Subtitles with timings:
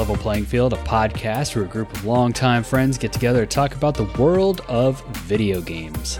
[0.00, 3.74] Level Playing Field, a podcast where a group of longtime friends get together to talk
[3.74, 6.18] about the world of video games.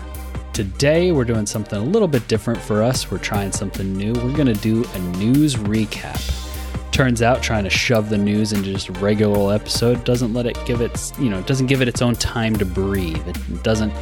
[0.52, 3.10] Today, we're doing something a little bit different for us.
[3.10, 4.12] We're trying something new.
[4.12, 6.20] We're going to do a news recap.
[6.92, 10.58] Turns out, trying to shove the news into just a regular episode doesn't let it
[10.66, 13.26] give its, you know, doesn't give it its own time to breathe.
[13.26, 13.94] It doesn't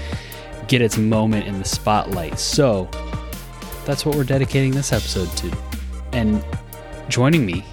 [0.67, 2.41] get its moment in the spotlight.
[2.41, 2.89] So,
[3.85, 5.57] that's what we're dedicating this episode to.
[6.11, 6.45] And
[7.09, 7.65] joining me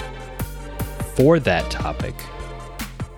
[1.15, 2.13] for that topic,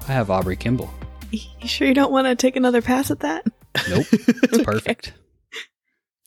[0.08, 0.94] I have Aubrey Kimball.
[1.32, 3.46] You sure you don't want to take another pass at that?
[3.90, 5.14] Nope, it's perfect.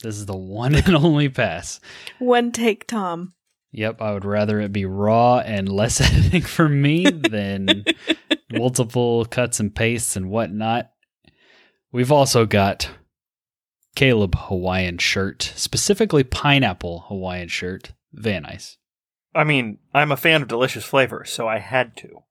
[0.02, 1.80] This is the one and only pass.
[2.18, 3.34] One take, Tom.
[3.72, 7.84] Yep, I would rather it be raw and less editing for me than
[8.52, 10.90] multiple cuts and pastes and whatnot.
[11.92, 12.90] We've also got
[13.94, 18.76] Caleb Hawaiian shirt, specifically pineapple Hawaiian shirt, Van Ice.
[19.34, 22.22] I mean, I'm a fan of delicious flavors, so I had to.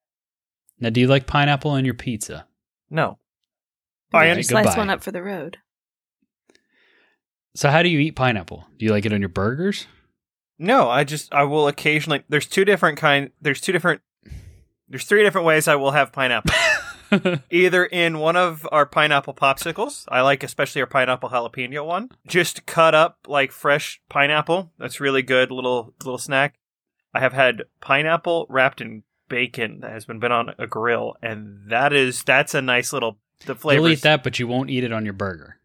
[0.80, 2.47] Now, do you like pineapple on your pizza?
[2.89, 3.19] No.
[4.14, 4.80] I right, under- Slice goodbye.
[4.80, 5.58] one up for the road.
[7.55, 8.67] So, how do you eat pineapple?
[8.77, 9.88] Do you like it on your burgers?
[10.58, 14.02] No, I just I will occasionally there's two different kind there's two different
[14.89, 16.53] there's three different ways I will have pineapple.
[17.50, 22.66] Either in one of our pineapple popsicles, I like especially our pineapple jalapeno one, just
[22.66, 24.73] cut up like fresh pineapple.
[24.77, 26.58] That's really good little little snack.
[27.13, 31.69] I have had pineapple wrapped in bacon that has been been on a grill, and
[31.69, 33.81] that is that's a nice little the flavor.
[33.81, 35.57] You'll eat that, but you won't eat it on your burger.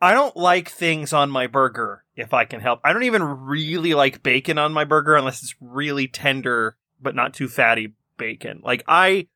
[0.00, 2.80] I don't like things on my burger if I can help.
[2.84, 7.34] I don't even really like bacon on my burger unless it's really tender but not
[7.34, 8.60] too fatty bacon.
[8.62, 9.28] Like I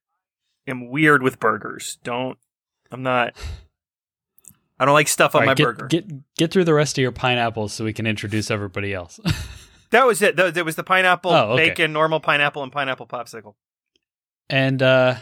[0.66, 1.98] am weird with burgers.
[2.04, 2.38] Don't
[2.90, 3.34] I'm not
[4.78, 5.86] I don't like stuff on right, my get, burger.
[5.86, 9.18] Get get through the rest of your pineapples so we can introduce everybody else.
[9.92, 10.36] that was it.
[10.36, 11.68] There was the pineapple, Oh, okay.
[11.70, 13.54] bacon, normal pineapple and pineapple popsicle.
[14.50, 15.16] and uh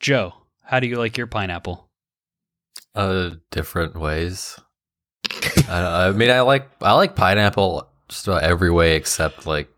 [0.00, 1.88] Joe, how do you like your pineapple?
[2.94, 4.58] Uh, different ways.
[5.68, 9.68] I, I mean, I like I like pineapple just about every way except like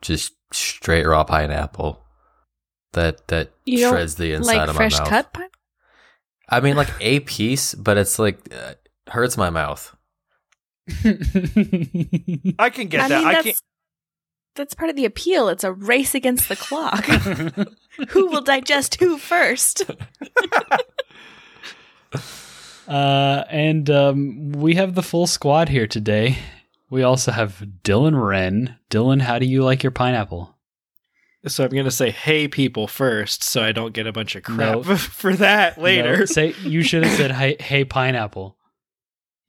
[0.00, 2.00] just straight raw pineapple.
[2.94, 5.08] That that You don't shreds the inside like of fresh my mouth.
[5.08, 5.48] Fresh cut pine?
[6.48, 8.74] I mean, like a piece, but it's like uh,
[9.08, 9.94] hurts my mouth.
[10.88, 13.18] I can get I that.
[13.18, 13.56] mean, I that's, can't
[14.54, 15.48] that's part of the appeal.
[15.48, 17.04] It's a race against the clock.
[18.08, 19.82] who will digest who first?
[22.88, 26.38] uh and um we have the full squad here today.
[26.90, 28.76] We also have Dylan Wren.
[28.90, 30.54] Dylan, how do you like your pineapple?
[31.46, 34.58] So I'm gonna say "Hey, people" first, so I don't get a bunch of crap
[34.58, 34.82] No.
[34.96, 36.18] for that later.
[36.18, 38.56] No, say you should have said hey, hey pineapple.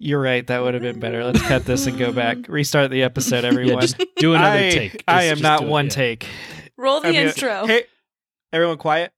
[0.04, 0.46] You're right.
[0.46, 1.24] That would have been better.
[1.24, 2.38] Let's cut this and go back.
[2.50, 3.76] Restart the episode, everyone.
[3.76, 5.04] Yeah, just do another I, take.
[5.08, 5.92] I am not do it, one yeah.
[5.92, 6.28] take.
[6.76, 7.66] Roll the I'm gonna- intro.
[7.68, 7.84] Hey,
[8.52, 9.14] everyone, quiet.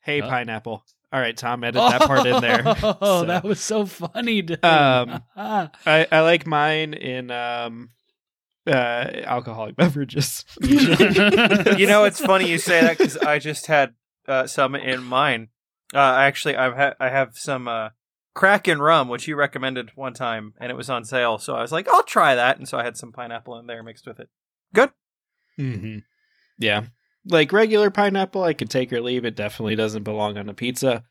[0.00, 0.28] Hey, Huh?
[0.30, 0.84] pineapple.
[1.12, 2.62] All right, Tom, edit that part in there.
[2.66, 4.42] Oh, So, that was so funny.
[4.42, 4.64] Dylan.
[4.64, 5.20] Um.
[5.86, 7.90] I, I like mine in um,
[8.66, 10.46] uh, alcoholic beverages.
[10.62, 13.92] you know, it's funny you say that because I just had
[14.26, 15.48] uh, some in mine.
[15.94, 17.90] Uh, actually, I've ha- I have some uh,
[18.34, 21.38] Kraken rum, which you recommended one time, and it was on sale.
[21.38, 23.82] So I was like, I'll try that, and so I had some pineapple in there
[23.82, 24.28] mixed with it.
[24.74, 24.90] Good.
[25.58, 25.98] Mm-hmm.
[26.58, 26.84] Yeah.
[27.26, 29.24] Like regular pineapple, I could take or leave.
[29.24, 31.04] It definitely doesn't belong on a pizza.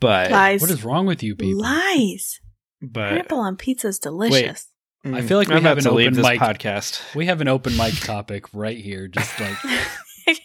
[0.00, 0.60] But Lies.
[0.60, 1.62] what is wrong with you people?
[1.62, 2.40] Lies.
[2.82, 4.68] but Pineapple on pizza is delicious.
[5.06, 6.40] mm, I feel like we I'm have about an to leave open this mic.
[6.40, 7.14] podcast.
[7.14, 9.08] We have an open mic topic right here.
[9.08, 9.56] Just like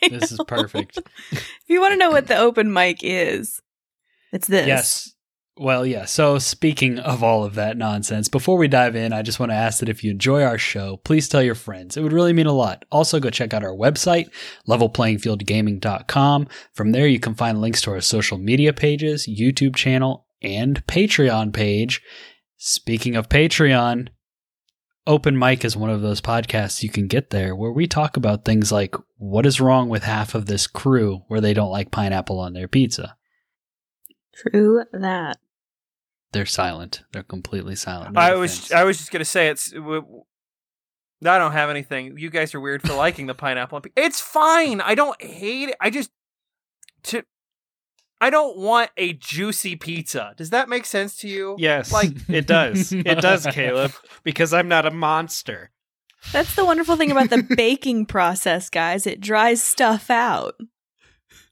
[0.10, 1.00] this is perfect.
[1.32, 3.62] If you want to know what the open mic is,
[4.32, 4.66] it's this.
[4.66, 5.14] Yes.
[5.60, 6.06] Well, yeah.
[6.06, 9.56] So, speaking of all of that nonsense, before we dive in, I just want to
[9.56, 11.98] ask that if you enjoy our show, please tell your friends.
[11.98, 12.86] It would really mean a lot.
[12.92, 14.30] Also, go check out our website,
[14.68, 16.48] levelplayingfieldgaming.com.
[16.74, 21.54] From there, you can find links to our social media pages, YouTube channel, and Patreon
[21.54, 22.02] page.
[22.58, 24.10] Speaking of Patreon,
[25.08, 28.46] Open Mic is one of those podcasts you can get there where we talk about
[28.46, 32.40] things like what is wrong with half of this crew where they don't like pineapple
[32.40, 33.16] on their pizza.
[34.36, 35.38] True that.
[36.34, 37.04] They're silent.
[37.14, 38.14] They're completely silent.
[38.14, 38.72] No I was.
[38.72, 39.72] I was just gonna say it's.
[39.72, 40.24] W- w-
[41.26, 42.18] I don't have anything.
[42.18, 43.82] You guys are weird for liking the pineapple.
[43.96, 44.82] It's fine.
[44.82, 45.76] I don't hate it.
[45.80, 46.12] I just
[47.04, 47.24] to.
[48.20, 50.34] I don't want a juicy pizza.
[50.38, 51.56] Does that make sense to you?
[51.60, 52.92] Yes, Like- it does.
[52.92, 53.92] It does, Caleb,
[54.24, 55.72] because I'm not a monster.
[56.32, 59.06] That's the wonderful thing about the baking process, guys.
[59.08, 60.56] It dries stuff out.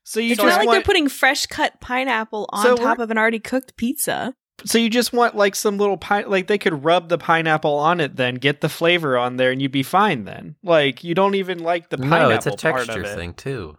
[0.03, 2.97] So you it's just not like want, they're putting fresh cut pineapple on So top
[2.97, 4.33] we're- of an already cooked pizza.
[4.63, 7.99] So you just want like some little pine, like they could rub the pineapple on
[7.99, 10.23] it, then get the flavor on there, and you'd be fine.
[10.23, 13.15] Then, like you don't even like the pineapple no, it's a texture it.
[13.15, 13.77] thing too.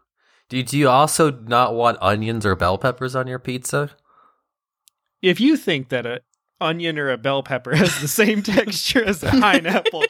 [0.48, 3.90] Do, do you also not want onions or bell peppers on your pizza?
[5.22, 6.20] If you think that a
[6.60, 10.04] onion or a bell pepper has the same texture as a pineapple,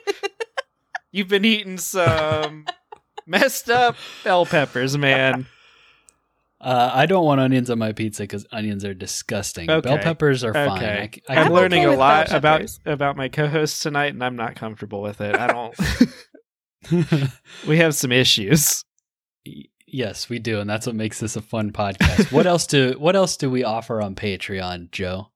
[1.13, 2.67] you've been eating some
[3.27, 5.47] messed up bell peppers, man.
[6.59, 9.67] Uh, I don't want onions on my pizza because onions are disgusting.
[9.67, 10.83] Bell peppers are fine.
[10.83, 11.03] Okay.
[11.03, 14.25] I c- I I'm can- learning okay a lot about about my co-hosts tonight, and
[14.25, 15.37] I'm not comfortable with it.
[15.37, 15.77] I don't.
[17.69, 18.83] we have some issues.
[19.87, 22.33] yes, we do, and that's what makes this a fun podcast.
[22.33, 25.31] what else do What else do we offer on Patreon, Joe?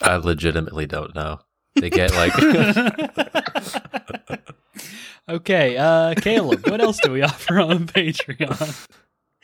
[0.00, 1.38] I legitimately don't know.
[1.76, 2.32] They get like
[5.28, 8.88] okay, uh, Caleb, what else do we offer on Patreon?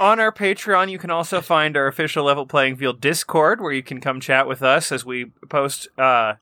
[0.00, 3.82] On our Patreon, you can also find our official Level Playing Field Discord, where you
[3.82, 6.34] can come chat with us as we post uh,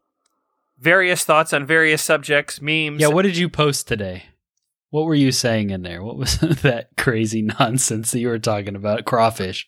[0.78, 3.00] various thoughts on various subjects, memes.
[3.00, 4.26] Yeah, what did you post today?
[4.90, 6.04] What were you saying in there?
[6.04, 9.04] What was that crazy nonsense that you were talking about?
[9.04, 9.66] Crawfish.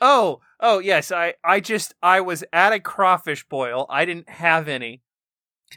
[0.00, 1.12] Oh, oh yes.
[1.12, 3.86] I, I just I was at a crawfish boil.
[3.88, 5.00] I didn't have any.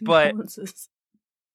[0.01, 0.33] But-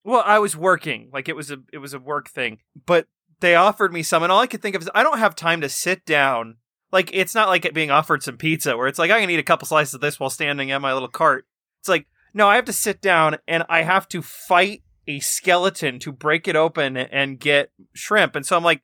[0.05, 1.11] Well, I was working.
[1.13, 2.61] Like it was a it was a work thing.
[2.87, 3.09] But
[3.41, 5.61] they offered me some and all I could think of is I don't have time
[5.61, 6.57] to sit down.
[6.93, 9.39] Like it's not like it being offered some pizza where it's like I can eat
[9.39, 11.47] a couple slices of this while standing at my little cart.
[11.81, 15.99] It's like no, I have to sit down and I have to fight a skeleton
[16.01, 18.37] to break it open and get shrimp.
[18.37, 18.83] And so I'm like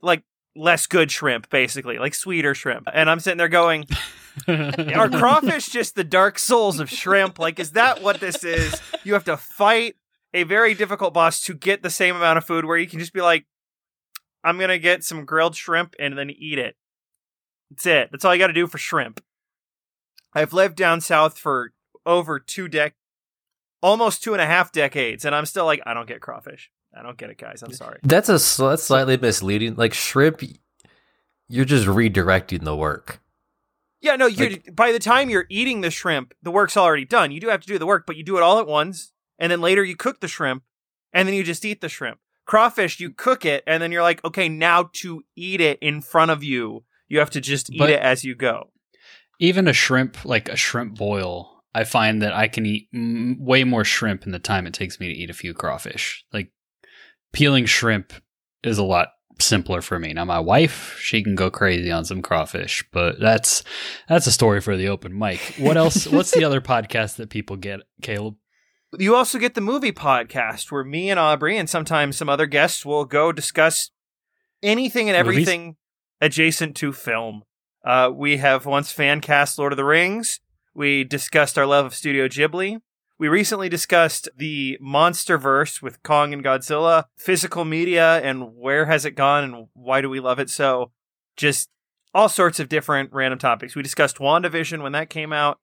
[0.00, 0.22] like
[0.54, 2.88] less good shrimp basically, like sweeter shrimp.
[2.92, 3.86] And I'm sitting there going,
[4.48, 7.38] are crawfish just the dark souls of shrimp?
[7.38, 8.80] Like, is that what this is?
[9.04, 9.96] You have to fight
[10.34, 13.12] a very difficult boss to get the same amount of food where you can just
[13.12, 13.46] be like,
[14.44, 16.76] I'm going to get some grilled shrimp and then eat it.
[17.70, 18.08] That's it.
[18.10, 19.22] That's all you got to do for shrimp.
[20.34, 21.72] I've lived down south for
[22.04, 22.92] over two dec,
[23.82, 26.70] almost two and a half decades, and I'm still like, I don't get crawfish.
[26.96, 27.62] I don't get it, guys.
[27.62, 28.00] I'm sorry.
[28.02, 29.76] that's a sl- that's slightly misleading.
[29.76, 30.42] Like shrimp,
[31.48, 33.20] you're just redirecting the work.
[34.02, 37.30] Yeah, no, you by the time you're eating the shrimp, the work's already done.
[37.30, 39.50] You do have to do the work, but you do it all at once, and
[39.52, 40.64] then later you cook the shrimp,
[41.12, 42.18] and then you just eat the shrimp.
[42.46, 46.30] Crawfish, you cook it, and then you're like, okay, now to eat it in front
[46.30, 48.70] of you, you have to just eat But- it as you go.
[49.38, 53.64] Even a shrimp, like a shrimp boil, I find that I can eat mm, way
[53.64, 56.24] more shrimp in the time it takes me to eat a few crawfish.
[56.32, 56.52] Like
[57.32, 58.12] peeling shrimp
[58.62, 59.08] is a lot
[59.40, 60.12] simpler for me.
[60.12, 63.64] Now my wife, she can go crazy on some crawfish, but that's
[64.08, 65.40] that's a story for the open mic.
[65.58, 66.06] What else?
[66.06, 68.36] what's the other podcast that people get, Caleb?
[68.98, 72.84] You also get the movie podcast where me and Aubrey and sometimes some other guests
[72.84, 73.90] will go discuss
[74.62, 75.42] anything and Movies?
[75.42, 75.76] everything
[76.20, 77.42] adjacent to film.
[77.84, 80.40] Uh, we have once fan cast Lord of the Rings.
[80.74, 82.80] We discussed our love of Studio Ghibli.
[83.18, 89.04] We recently discussed the monster verse with Kong and Godzilla, physical media, and where has
[89.04, 90.90] it gone and why do we love it so?
[91.36, 91.70] Just
[92.14, 93.74] all sorts of different random topics.
[93.74, 95.58] We discussed WandaVision when that came out.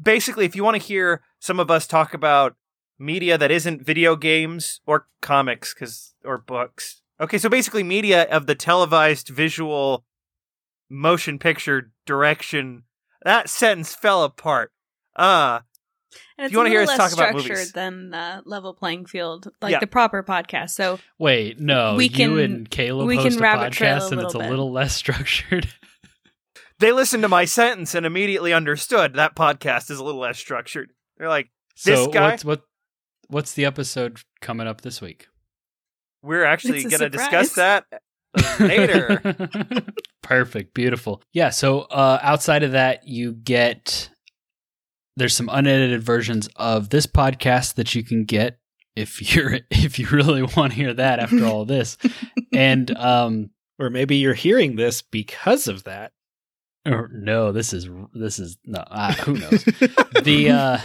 [0.00, 2.56] Basically, if you want to hear some of us talk about
[2.98, 7.02] media that isn't video games or comics cuz or books.
[7.20, 10.04] Okay, so basically media of the televised visual
[10.90, 12.82] motion picture direction.
[13.24, 14.72] That sentence fell apart.
[15.14, 15.60] Uh
[16.38, 17.72] And it's you wanna hear us talk about structured movies.
[17.72, 19.80] than uh, level playing field, like Yeah.
[19.80, 20.70] the proper podcast.
[20.70, 24.12] So Wait, no, We you can- and Caleb we can a rabbit trail podcast a
[24.12, 25.68] and it's a little less structured.
[26.78, 30.92] they listened to my sentence and immediately understood that podcast is a little less structured.
[31.18, 31.48] They're like,
[31.84, 32.62] This so guy- what's what
[33.28, 35.28] what's the episode coming up this week?
[36.22, 37.84] we're actually going to discuss that
[38.60, 39.22] later.
[40.22, 41.22] Perfect, beautiful.
[41.32, 44.10] Yeah, so uh outside of that you get
[45.16, 48.58] there's some unedited versions of this podcast that you can get
[48.96, 51.96] if you're if you really want to hear that after all this.
[52.52, 56.12] And um Or maybe you're hearing this because of that.
[56.86, 59.64] Or no, this is this is no, uh, who knows.
[60.22, 60.78] the uh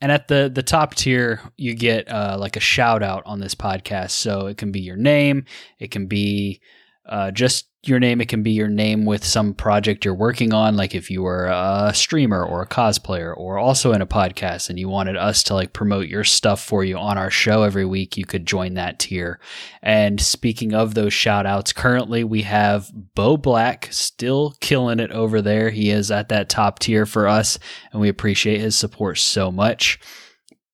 [0.00, 3.54] and at the the top tier you get uh like a shout out on this
[3.54, 5.44] podcast so it can be your name
[5.78, 6.60] it can be
[7.06, 10.76] uh just your name it can be your name with some project you're working on
[10.76, 14.78] like if you were a streamer or a cosplayer or also in a podcast and
[14.78, 18.18] you wanted us to like promote your stuff for you on our show every week
[18.18, 19.40] you could join that tier
[19.82, 25.40] and speaking of those shout outs currently we have bo black still killing it over
[25.40, 27.58] there he is at that top tier for us
[27.92, 29.98] and we appreciate his support so much.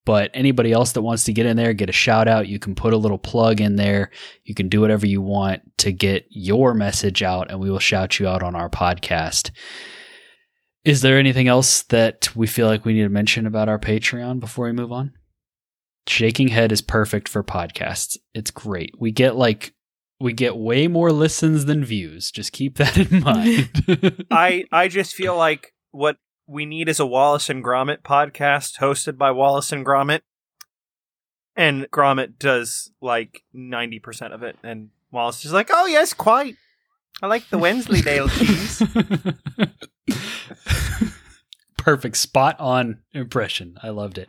[0.06, 2.76] But anybody else that wants to get in there, get a shout out, you can
[2.76, 4.10] put a little plug in there.
[4.44, 8.18] You can do whatever you want to get your message out, and we will shout
[8.18, 9.50] you out on our podcast.
[10.84, 14.38] Is there anything else that we feel like we need to mention about our Patreon
[14.38, 15.12] before we move on?
[16.06, 18.16] Shaking Head is perfect for podcasts.
[18.32, 18.94] It's great.
[18.96, 19.74] We get like
[20.20, 22.30] we get way more listens than views.
[22.30, 24.26] Just keep that in mind.
[24.30, 29.18] I I just feel like what we need is a Wallace and Gromit podcast hosted
[29.18, 30.20] by Wallace and Gromit.
[31.56, 34.56] And Gromit does like 90% of it.
[34.62, 36.56] And Wallace is like, oh, yes, quite.
[37.22, 38.82] I like the Wensleydale cheese.
[41.78, 43.76] Perfect spot on impression.
[43.82, 44.28] I loved it.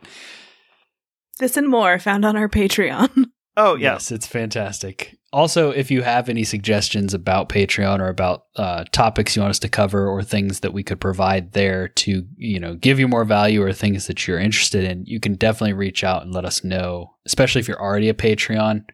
[1.38, 3.26] This and more found on our Patreon.
[3.56, 3.94] Oh, yeah.
[3.94, 5.17] Yes, it's fantastic.
[5.30, 9.58] Also, if you have any suggestions about Patreon or about uh, topics you want us
[9.58, 13.24] to cover or things that we could provide there to, you know, give you more
[13.24, 16.64] value or things that you're interested in, you can definitely reach out and let us
[16.64, 17.14] know.
[17.26, 18.84] Especially if you're already a Patreon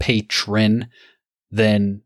[0.00, 0.88] patron,
[1.50, 2.00] then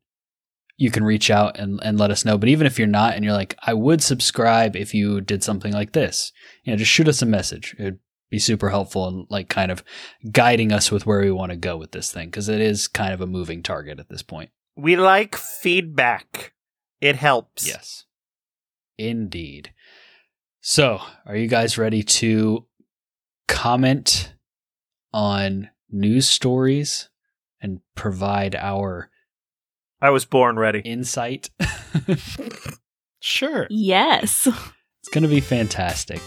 [0.76, 2.38] you can reach out and, and let us know.
[2.38, 5.72] But even if you're not and you're like, I would subscribe if you did something
[5.72, 6.32] like this,
[6.64, 7.74] you know, just shoot us a message.
[7.78, 7.98] It'd
[8.30, 9.82] be super helpful and like kind of
[10.30, 13.12] guiding us with where we want to go with this thing because it is kind
[13.14, 14.50] of a moving target at this point.
[14.76, 16.52] We like feedback,
[17.00, 17.66] it helps.
[17.66, 18.04] Yes.
[18.98, 19.72] Indeed.
[20.60, 22.66] So, are you guys ready to
[23.46, 24.34] comment
[25.12, 27.08] on news stories
[27.60, 29.10] and provide our
[30.00, 30.80] I was born ready.
[30.80, 31.50] insight?
[33.20, 33.66] Sure.
[33.68, 34.46] yes.
[34.46, 36.20] It's going to be fantastic.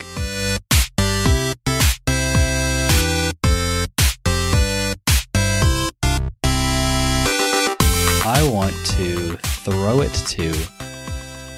[8.42, 10.52] I want to throw it to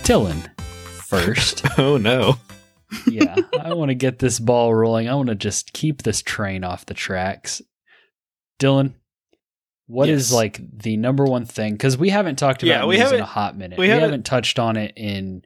[0.04, 0.50] Dylan
[1.08, 1.66] first.
[1.78, 2.36] Oh no.
[3.10, 5.08] yeah, I want to get this ball rolling.
[5.08, 7.62] I want to just keep this train off the tracks.
[8.60, 8.96] Dylan,
[9.88, 10.36] what is Yes.
[10.36, 11.74] like the number one thing?
[11.74, 13.80] Because we haven't talked about Yeah, we haven't- a hot minute.
[13.80, 15.44] we We, haven't, haven't- touched on it in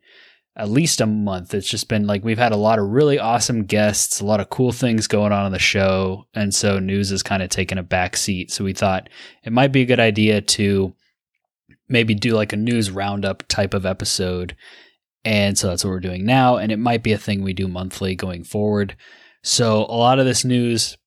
[0.56, 1.54] at least a month.
[1.54, 4.50] It's just been like we've had a lot of really awesome guests, a lot of
[4.50, 7.84] cool things going on on the show, and so news has kind of taken a
[7.84, 8.50] back seat.
[8.52, 9.08] So we thought
[9.44, 10.96] it might be a good idea to
[11.90, 14.56] maybe do like a news roundup type of episode.
[15.24, 16.58] And so that's what we're doing now.
[16.58, 18.96] And it might be a thing we do monthly going forward.
[19.44, 20.98] So a lot of this news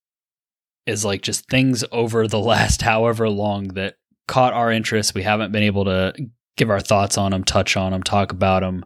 [0.87, 3.97] is like just things over the last however long that
[4.27, 5.15] caught our interest.
[5.15, 6.13] We haven't been able to
[6.57, 8.85] give our thoughts on them, touch on them, talk about them,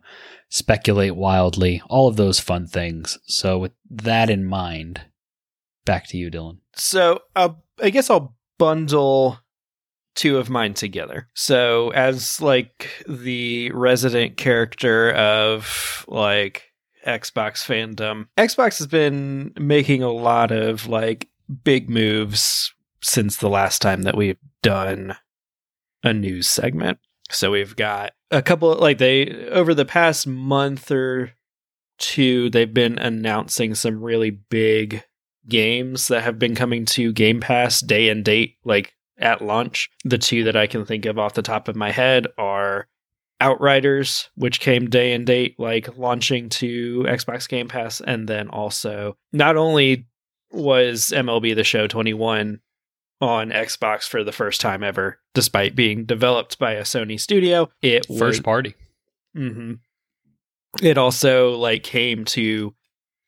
[0.48, 3.18] speculate wildly, all of those fun things.
[3.26, 5.00] So with that in mind,
[5.84, 6.58] back to you, Dylan.
[6.76, 7.50] So uh,
[7.82, 9.40] I guess I'll bundle
[10.14, 11.28] two of mine together.
[11.35, 16.73] So as like the resident character of like
[17.06, 21.28] Xbox fandom, Xbox has been making a lot of like
[21.62, 25.16] big moves since the last time that we've done
[26.02, 26.99] a news segment.
[27.30, 31.33] So we've got a couple like they over the past month or
[31.99, 35.04] two they've been announcing some really big
[35.49, 39.90] games that have been coming to Game Pass day and date, like at launch.
[40.04, 42.88] The two that I can think of off the top of my head are
[43.40, 49.16] Outriders, which came day and date, like launching to Xbox Game Pass, and then also
[49.33, 50.06] not only
[50.52, 52.61] was MLB The Show 21
[53.21, 58.06] on Xbox for the first time ever, despite being developed by a Sony studio, it
[58.09, 58.75] was First party.
[59.35, 59.75] hmm
[60.80, 62.75] It also like came to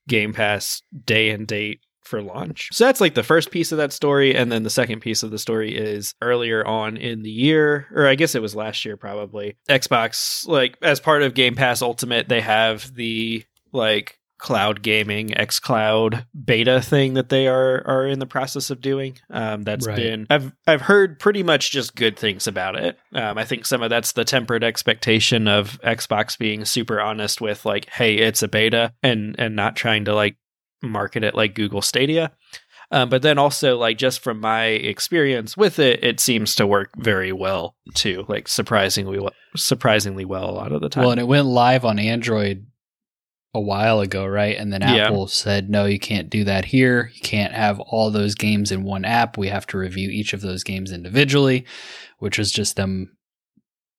[0.09, 2.68] Game Pass day and date for launch.
[2.72, 5.30] So that's like the first piece of that story, and then the second piece of
[5.30, 8.96] the story is earlier on in the year, or I guess it was last year
[8.96, 9.56] probably.
[9.68, 15.58] Xbox like as part of Game Pass Ultimate, they have the like cloud gaming X
[15.58, 19.16] Cloud beta thing that they are are in the process of doing.
[19.30, 19.96] Um, that's Right.
[19.96, 22.98] been I've I've heard pretty much just good things about it.
[23.14, 27.64] Um, I think some of that's the tempered expectation of Xbox being super honest with
[27.64, 30.36] like, hey, it's a beta, and and not trying to like
[30.83, 32.33] market it like Google Stadia.
[32.92, 36.90] Um, but then also like just from my experience with it, it seems to work
[36.97, 38.25] very well too.
[38.28, 41.02] Like surprisingly, well, surprisingly well a lot of the time.
[41.02, 42.66] Well, and it went live on Android
[43.54, 44.56] a while ago, right?
[44.56, 45.06] And then Yeah.
[45.06, 47.11] Apple said, no, you can't do that here.
[47.14, 49.37] You can't have all those games in one app.
[49.37, 51.64] We have to review each of those games individually,
[52.18, 53.16] which was just them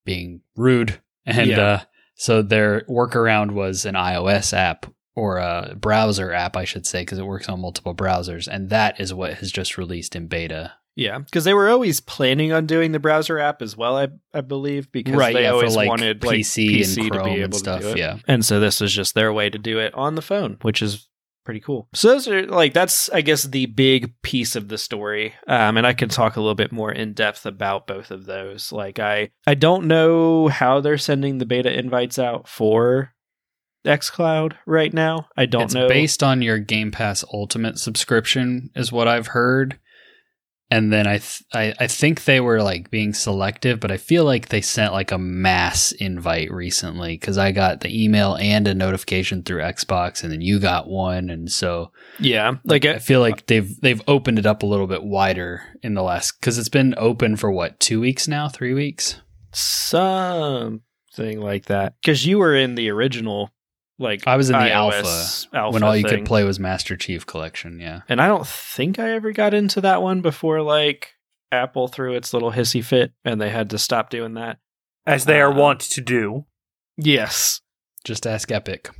[0.06, 1.00] being rude.
[1.26, 1.60] And Yeah.
[1.60, 1.80] uh,
[2.14, 4.86] so their workaround was an iOS app
[5.18, 8.46] or a browser app, I should say, because it works on multiple browsers.
[8.46, 10.74] And that is what has just released in beta.
[10.94, 13.96] Yeah, because they were always planning on doing the browser app as well.
[13.96, 17.24] I I believe because they yeah, always like wanted like PC, PC and to Chrome
[17.24, 17.80] be able and stuff.
[17.80, 17.98] to do it.
[17.98, 18.18] Yeah.
[18.26, 21.08] And so this is just their way to do it on the phone, which is
[21.44, 21.88] pretty cool.
[21.94, 25.34] So those are like that's I guess the big piece of the story.
[25.46, 28.72] Um, and I can talk a little bit more in depth about both of those.
[28.72, 33.14] Like I I don't know how they're sending the beta invites out for
[33.88, 35.28] xCloud right now.
[35.36, 35.64] I don't know.
[35.64, 35.88] it's know.
[35.88, 39.78] based on your Game Pass Ultimate subscription, is what I've heard.
[40.70, 44.24] and then I, th- I I think they were like being selective, but I feel
[44.24, 48.74] like they sent like a mass invite recently because I got the email and a
[48.74, 53.20] notification through Xbox, and then you got one, and so Yeah, like I uh, feel
[53.20, 56.68] like they've they've opened it up a little bit wider in the last because it's
[56.68, 59.22] been open for what two weeks now, three weeks.
[61.18, 61.94] something like that.
[62.02, 63.50] Because you were in the original,
[63.98, 66.18] like I was in the iOS alpha when all you thing.
[66.20, 67.80] could play was Master Chief Collection.
[67.80, 71.14] Yeah, And I don't think I ever got into that one before like
[71.50, 74.58] Apple threw its little hissy fit and they had to stop doing that.
[75.06, 76.44] as they are Uh, wont to do.
[76.96, 77.60] Yes.
[78.04, 78.90] just ask Epic.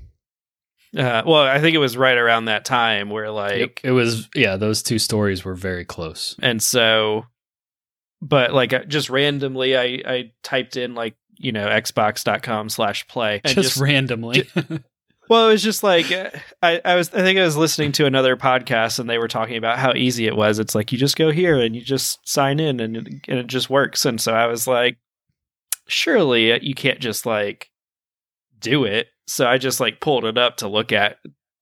[0.97, 4.57] Uh, well, I think it was right around that time where like it was yeah.
[4.57, 6.35] Those two stories were very close.
[6.40, 7.26] and so
[8.23, 13.40] but like uh, just randomly I I typed in like, you know, xbox.com slash play
[13.45, 14.49] and just, randomly.
[15.28, 16.06] Well, it was just like
[16.62, 17.12] I, I was.
[17.14, 20.26] I think I was listening to another podcast, and they were talking about how easy
[20.26, 20.58] it was.
[20.58, 23.47] It's like you just go here and you just sign in, and it, and it
[23.47, 24.04] just works.
[24.04, 24.99] And so I was like,
[25.87, 27.70] surely you can't just like
[28.61, 29.08] do it.
[29.26, 31.18] So I just like pulled it up to look at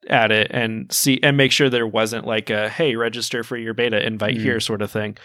[0.08, 3.75] at it and see and make sure there wasn't like a hey register for your
[3.75, 4.40] beta invite Mm.
[4.42, 5.16] here sort of thing.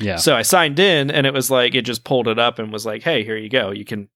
[0.00, 2.72] yeah, So I signed in and it was like it just pulled it up and
[2.72, 3.72] was like, "Hey, here you go.
[3.72, 4.08] You can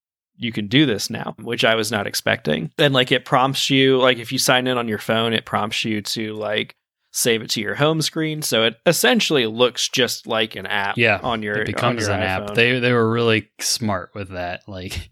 [0.42, 2.70] you can do this now," which I was not expecting.
[2.78, 5.84] And like it prompts you like if you sign in on your phone, it prompts
[5.84, 6.74] you to like
[7.14, 8.40] save it to your home screen.
[8.40, 12.20] So it essentially looks just like an app Yeah, on your it becomes on an
[12.20, 12.54] your app.
[12.54, 14.62] They they were really smart with that.
[14.66, 15.10] Like,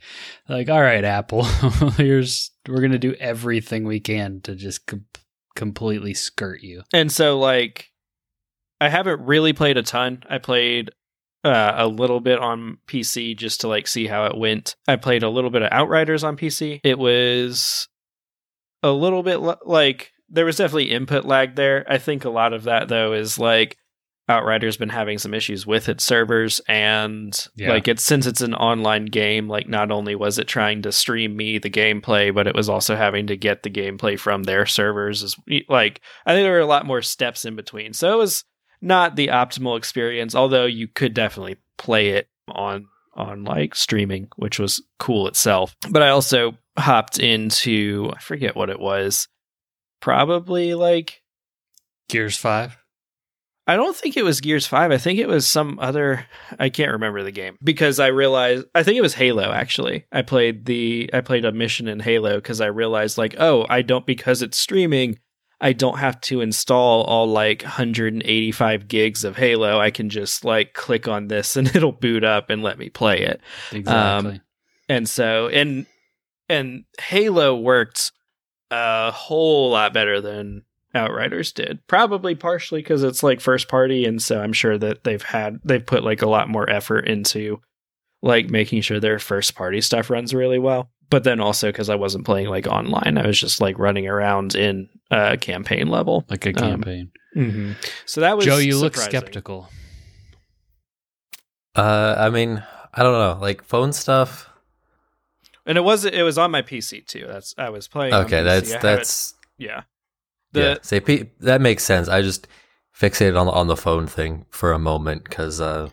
[0.48, 1.44] like all right, Apple,
[1.96, 5.04] here's we're gonna do everything we can to just com-
[5.56, 6.82] completely skirt you.
[6.94, 7.88] and so like
[8.80, 10.22] I haven't really played a ton.
[10.30, 10.90] I played
[11.44, 14.76] uh, a little bit on PC just to like see how it went.
[14.86, 16.80] I played a little bit of Outriders on PC.
[16.84, 17.88] It was
[18.82, 21.84] a little bit l- like there was definitely input lag there.
[21.88, 23.76] I think a lot of that though is like
[24.28, 27.70] Outriders been having some issues with its servers and Yeah.
[27.70, 31.36] like it's since it's an online game like not only was it trying to stream
[31.36, 35.24] me the gameplay but it was also having to get the gameplay from their servers
[35.24, 35.34] as
[35.68, 37.92] like I think there were a lot more steps in between.
[37.92, 38.44] So it was
[38.80, 44.58] not the optimal experience although you could definitely play it on on like streaming which
[44.58, 45.76] was cool itself.
[45.90, 49.28] But I also hopped into I forget what it was.
[50.00, 51.22] Probably like
[52.08, 52.76] Gears Five.
[53.66, 54.90] I don't think it was Gears 5.
[54.90, 56.26] I think it was some other
[56.58, 60.06] I can't remember the game because I realized I think it was Halo actually.
[60.10, 63.82] I played the I played a mission in Halo cuz I realized like, oh, I
[63.82, 65.20] don't because it's streaming,
[65.60, 69.78] I don't have to install all like 185 gigs of Halo.
[69.78, 73.20] I can just like click on this and it'll boot up and let me play
[73.20, 73.40] it.
[73.72, 74.40] Um, exactly.
[74.88, 75.86] And so and
[76.48, 78.12] and Halo worked
[78.70, 81.86] a whole lot better than Outriders did.
[81.86, 85.84] Probably partially because it's like first party, and so I'm sure that they've had they've
[85.84, 87.60] put like a lot more effort into
[88.22, 90.90] like making sure their first party stuff runs really well.
[91.10, 94.54] But then also because I wasn't playing like online, I was just like running around
[94.54, 96.24] in uh, campaign level.
[96.30, 97.10] like a um, campaign.
[97.36, 97.72] Mm-hmm.
[98.06, 99.68] So that was Joe, you look skeptical.
[101.74, 102.62] Uh, I mean,
[102.94, 104.48] I don't know, like phone stuff.
[105.66, 107.26] and it was it was on my PC too.
[107.26, 108.14] That's I was playing.
[108.14, 108.44] Okay, PC.
[108.44, 109.82] that's I that's yeah.
[110.52, 110.74] The yeah.
[110.82, 112.08] Say P- that makes sense.
[112.08, 112.48] I just
[112.96, 115.90] fixated on on the phone thing for a moment because uh,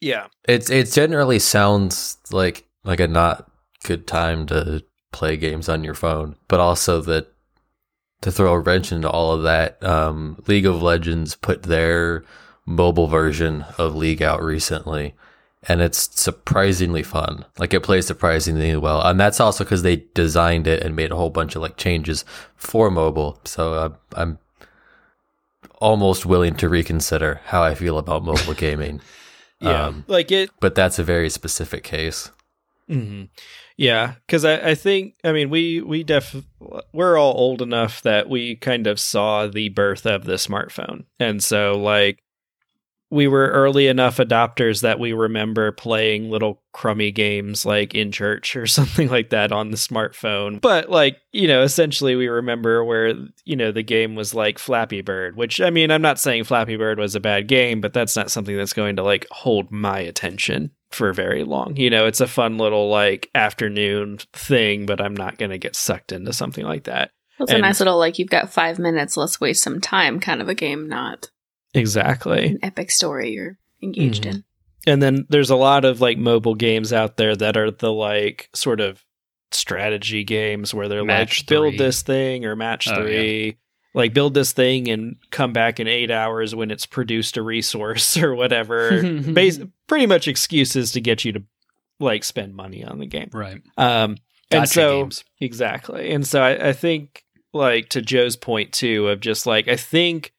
[0.00, 0.26] yeah.
[0.48, 3.50] it's it generally sounds like like a not
[3.84, 7.28] good time to play games on your phone, but also that
[8.22, 12.24] to throw a wrench into all of that, um, League of Legends put their
[12.66, 15.14] mobile version of League out recently,
[15.68, 17.44] and it's surprisingly fun.
[17.58, 21.16] Like it plays surprisingly well, and that's also because they designed it and made a
[21.16, 22.24] whole bunch of like changes
[22.56, 23.38] for mobile.
[23.44, 24.38] So uh, I'm
[25.80, 29.00] almost willing to reconsider how I feel about mobile gaming.
[29.60, 30.50] Yeah, Um, like it.
[30.60, 32.30] but that's a very specific case.
[32.88, 33.24] hmm
[33.76, 36.36] Yeah, because I, I think I mean we we def
[36.92, 41.42] we're all old enough that we kind of saw the birth of the smartphone, and
[41.42, 42.20] so like
[43.14, 48.56] we were early enough adopters that we remember playing little crummy games like in church
[48.56, 50.60] or something like that on the smartphone.
[50.60, 55.00] But like, you know, essentially we remember where, you know, the game was like Flappy
[55.00, 58.16] Bird, which I mean, I'm not saying Flappy Bird was a bad game, but that's
[58.16, 61.76] not something that's going to like hold my attention for very long.
[61.76, 65.76] You know, it's a fun little like afternoon thing, but I'm not going to get
[65.76, 67.10] sucked into something like that.
[67.40, 70.48] It's a nice little like you've got five minutes, let's waste some time kind of
[70.48, 71.30] a game, not
[71.74, 72.46] Exactly.
[72.46, 74.30] an epic story you're engaged Mhm.
[74.30, 74.44] in.
[74.86, 78.48] And then there's a lot of like mobile games out there that are the like
[78.54, 79.02] sort of
[79.50, 83.56] strategy games where they're Match like build this thing or match Oh, three.
[83.94, 88.16] Like build this thing and come back in eight hours when it's produced a resource
[88.22, 89.02] or whatever.
[89.20, 91.42] Bas- pretty much excuses to get you to
[92.00, 93.30] like spend money on the game.
[93.32, 93.62] Right.
[93.76, 94.16] Um,
[94.50, 95.24] Gotcha and so games.
[95.40, 99.76] exactly, and so I, I think like to Joe's point too of just like I
[99.76, 100.32] think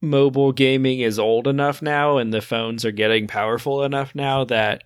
[0.00, 4.84] mobile gaming is old enough now, and the phones are getting powerful enough now that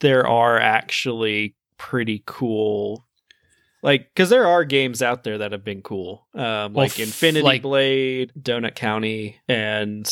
[0.00, 3.06] there are actually pretty cool.
[3.82, 7.42] Like, because there are games out there that have been cool, um, Well, like Infinity
[7.44, 10.06] like- Blade, Donut County, and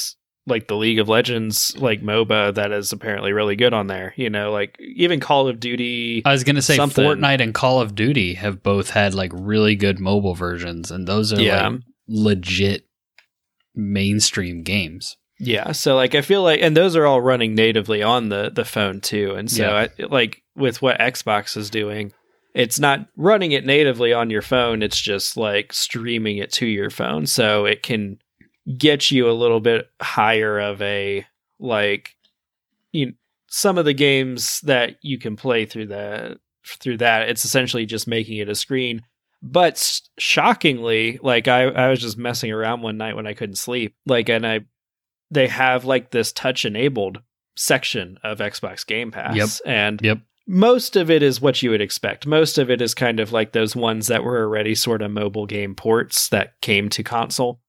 [0.47, 4.15] like the League of Legends, like MOBA, that is apparently really good on there.
[4.17, 6.23] You know, like even Call of Duty.
[6.25, 7.05] I was gonna say Something.
[7.05, 11.35] Fortnite and Call of Duty have both had like really good mobile versions, and those
[11.35, 11.69] are Yeah.
[11.69, 12.87] like legit
[13.75, 15.17] mainstream games.
[15.41, 18.65] Yeah, so like I feel like, and those are all running natively on the the
[18.65, 19.87] phone too, and so Yeah.
[19.99, 22.13] I, like with what Xbox is doing,
[22.59, 26.91] it's not running it natively on your phone; it's just like streaming it to your
[26.91, 28.19] phone, so it can
[28.77, 31.25] get you a little bit higher of a
[31.59, 32.17] like
[32.93, 33.13] you know,
[33.47, 37.29] some of the games that you can play through the through that.
[37.29, 39.03] It's essentially just making it a screen.
[39.41, 43.95] But shockingly, like I, I was just messing around one night when I couldn't sleep.
[44.05, 44.61] Like, and I
[45.31, 47.23] they have like this touch enabled
[47.57, 49.37] section of Xbox Game Pass.
[49.37, 49.49] Yep.
[49.65, 50.19] And Yep.
[50.51, 52.27] Most of it is what you would expect.
[52.27, 55.45] Most of it is kind of like those ones that were already sort of mobile
[55.47, 57.61] game ports that came to console.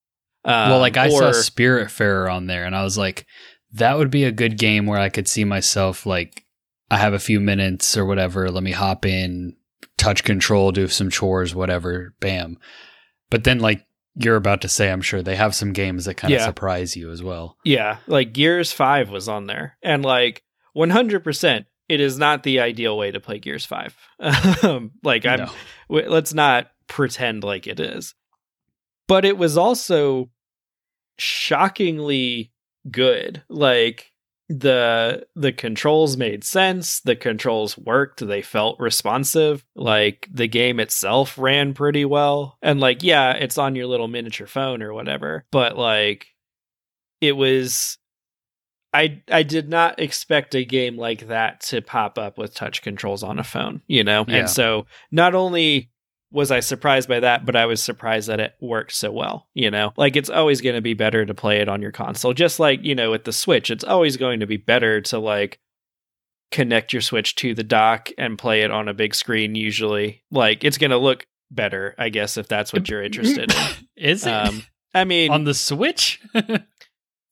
[0.46, 3.26] Um, well, like I saw or- Spiritfarer on there, and I was like,
[3.74, 6.46] that would be a good game where I could see myself like,
[6.90, 8.50] I have a few minutes or whatever.
[8.50, 9.56] Let me hop in,
[9.98, 12.16] touch control, do some chores, whatever.
[12.22, 12.58] Bam.
[13.30, 16.34] But then, like you're about to say, I'm sure they have some games that kind
[16.34, 16.46] of Yeah.
[16.46, 17.58] surprise you as well.
[17.64, 19.78] Yeah, like Gears 5 was on there.
[19.84, 20.44] And like
[20.76, 23.98] 100%, it is not the ideal way to play Gears 5.
[24.64, 25.52] um, like I'm No.
[25.90, 28.16] w- let's not pretend like it is.
[29.08, 30.30] But it was also
[31.18, 32.52] shockingly
[32.90, 33.44] good.
[33.50, 34.12] Like
[34.50, 39.64] the the controls made sense, the controls worked, they felt responsive.
[39.76, 42.58] Like the game itself ran pretty well.
[42.62, 46.28] And like yeah, it's on your little miniature phone or whatever, but like
[47.22, 47.98] it was
[48.94, 53.24] I I did not expect a game like that to pop up with touch controls
[53.24, 54.26] on a phone, you know?
[54.28, 54.38] Yeah.
[54.38, 55.92] And so not only
[56.32, 59.72] was I surprised by that, but I was surprised that it worked so well, you
[59.72, 59.94] know?
[59.98, 62.34] Like it's always going to be better to play it on your console.
[62.34, 65.60] Just like, you know, with the Switch, it's always going to be better to like
[66.52, 70.24] connect your Switch to the dock and play it on a big screen usually.
[70.32, 73.58] Like it's going to look better, I guess if that's what you're interested in.
[73.96, 76.22] Is it Um I mean, on the Switch?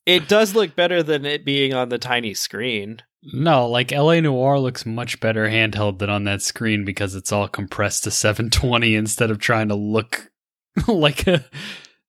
[0.07, 3.01] it does look better than it being on the tiny screen.
[3.33, 7.47] no, like LA Noire looks much better handheld than on that screen because it's all
[7.47, 10.31] compressed to 720 instead of trying to look
[10.87, 11.45] like a.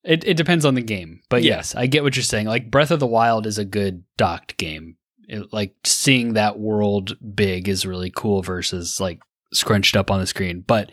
[0.04, 1.56] It, it depends on the game, but Yeah.
[1.56, 2.46] yes, I get what you're saying.
[2.46, 4.96] Like Breath of the Wild is a good docked game.
[5.28, 9.20] It, like seeing that world big is really cool versus like
[9.52, 10.62] scrunched up on the screen.
[10.66, 10.90] But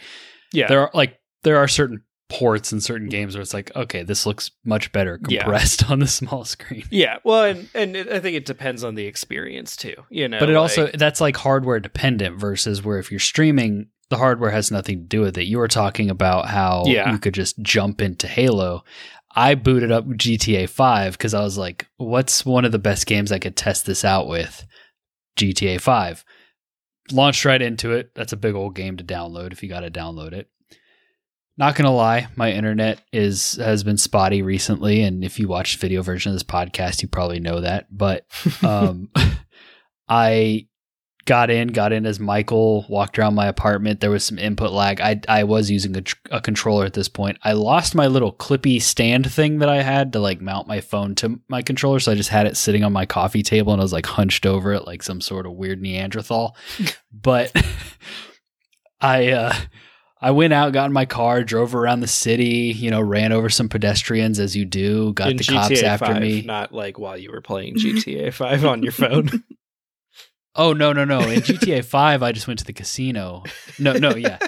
[0.51, 0.67] Yeah.
[0.67, 4.25] there are like there are certain ports in certain games where it's like, okay, this
[4.25, 5.41] looks much better Yeah.
[5.43, 6.83] compressed on the small screen.
[6.89, 9.95] Yeah, well, and and it, I think it depends on the experience too.
[10.09, 13.87] You know, But it like- also that's like hardware dependent versus where if you're streaming,
[14.09, 15.45] the hardware has nothing to do with it.
[15.45, 17.11] You were talking about how Yeah.
[17.11, 18.83] you could just jump into Halo.
[19.37, 23.31] I booted up GTA 5 because I was like, what's one of the best games
[23.31, 24.65] I could test this out with?
[25.37, 26.23] GTA 5.
[27.11, 28.11] Launched right into it.
[28.15, 30.49] That's a big old game to download if you got to download it.
[31.57, 35.79] Not gonna lie, my internet is has been spotty recently, and if you watch the
[35.79, 37.87] video version of this podcast, you probably know that.
[37.95, 38.25] But
[38.63, 39.09] um,
[40.09, 40.67] I
[41.25, 43.99] got in, got in as Michael, walked around my apartment.
[43.99, 45.01] There was some input lag.
[45.01, 47.37] I I was using a, tr- a controller at this point.
[47.43, 51.15] I lost my little clippy stand thing that I had to like mount my phone
[51.15, 53.85] to my controller, so I just had it sitting on my coffee table and I
[53.85, 56.55] was like hunched over it like some sort of weird Neanderthal.
[57.11, 57.51] but
[59.01, 59.53] I uh
[60.21, 63.49] I went out, got in my car, drove around the city, you know, ran over
[63.49, 66.41] some pedestrians as you do, got in the GTA cops after 5, me.
[66.41, 69.29] not like while you were playing GTA Five on your phone.
[70.57, 71.19] Oh no no no!
[71.19, 73.43] In GTA Five, I just went to the casino.
[73.77, 74.39] No no yeah,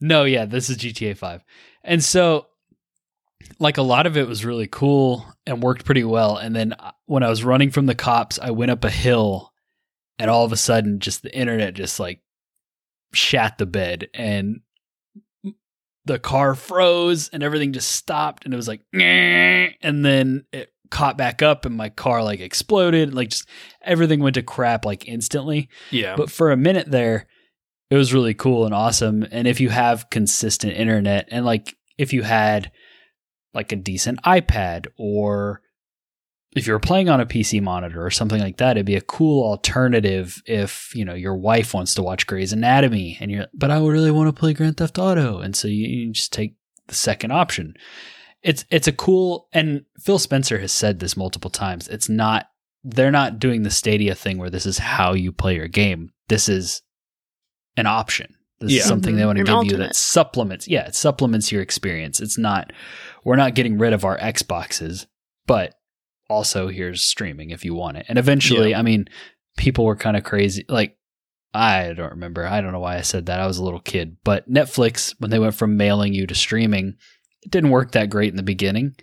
[0.00, 0.46] no yeah.
[0.46, 1.44] This is GTA Five,
[1.82, 2.46] and so
[3.58, 6.38] like a lot of it was really cool and worked pretty well.
[6.38, 9.52] And then uh, when I was running from the cops, I went up a hill,
[10.18, 12.22] and all of a sudden, just the internet just like
[13.12, 14.60] shat the bed, and
[16.06, 18.82] the car froze, and everything just stopped, and it was like,
[19.82, 23.48] and then it caught back up, and my car like exploded, like just
[23.82, 25.68] everything went to crap like instantly.
[25.90, 27.26] yeah, But for a minute there,
[27.90, 29.26] it was really cool and awesome.
[29.30, 32.72] And if you have consistent internet and like if you had
[33.52, 35.60] like a decent iPad or
[36.54, 39.44] if you're playing on a PC monitor or something like that, it'd be a cool
[39.44, 43.80] alternative if, you know, your wife wants to watch Grey's Anatomy and you're, but I
[43.80, 45.38] would really want to play Grand Theft Auto.
[45.38, 46.54] And so you, you just take
[46.86, 47.74] the second option.
[48.42, 51.88] It's, it's a cool, and Phil Spencer has said this multiple times.
[51.88, 52.46] It's not,
[52.84, 56.12] they're not doing the Stadia thing where this is how you play your game.
[56.28, 56.82] This is
[57.76, 58.34] an option.
[58.60, 58.80] This Yeah.
[58.80, 59.26] is something they mm-hmm.
[59.26, 60.68] want to An give you that supplements.
[60.68, 62.20] Yeah, it supplements your experience.
[62.20, 62.72] It's not,
[63.24, 65.06] we're not getting rid of our Xboxes,
[65.46, 65.74] but
[66.28, 68.06] also here's streaming if you want it.
[68.08, 69.06] And eventually, I mean,
[69.56, 70.64] people were kind of crazy.
[70.68, 70.96] Like,
[71.52, 72.46] I don't remember.
[72.46, 73.40] I don't know why I said that.
[73.40, 74.16] I was a little kid.
[74.24, 76.96] But Netflix, when they went from mailing you to streaming,
[77.42, 78.96] it didn't work that great in the beginning.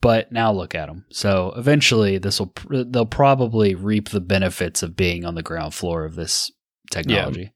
[0.00, 1.04] But now look at them.
[1.10, 6.04] So eventually, this will they'll probably reap the benefits of being on the ground floor
[6.04, 6.50] of this
[6.90, 7.40] technology.
[7.42, 7.48] Yeah,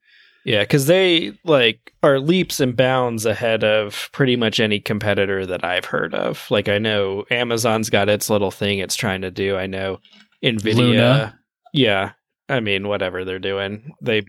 [0.45, 5.85] because they like are leaps and bounds ahead of pretty much any competitor that I've
[5.85, 6.47] heard of.
[6.51, 9.57] Like I know Amazon's got its little thing it's trying to do.
[9.57, 9.99] I know
[10.43, 10.75] Nvidia.
[10.77, 11.39] Luna.
[11.73, 12.13] Yeah,
[12.49, 14.23] I mean whatever they're doing, they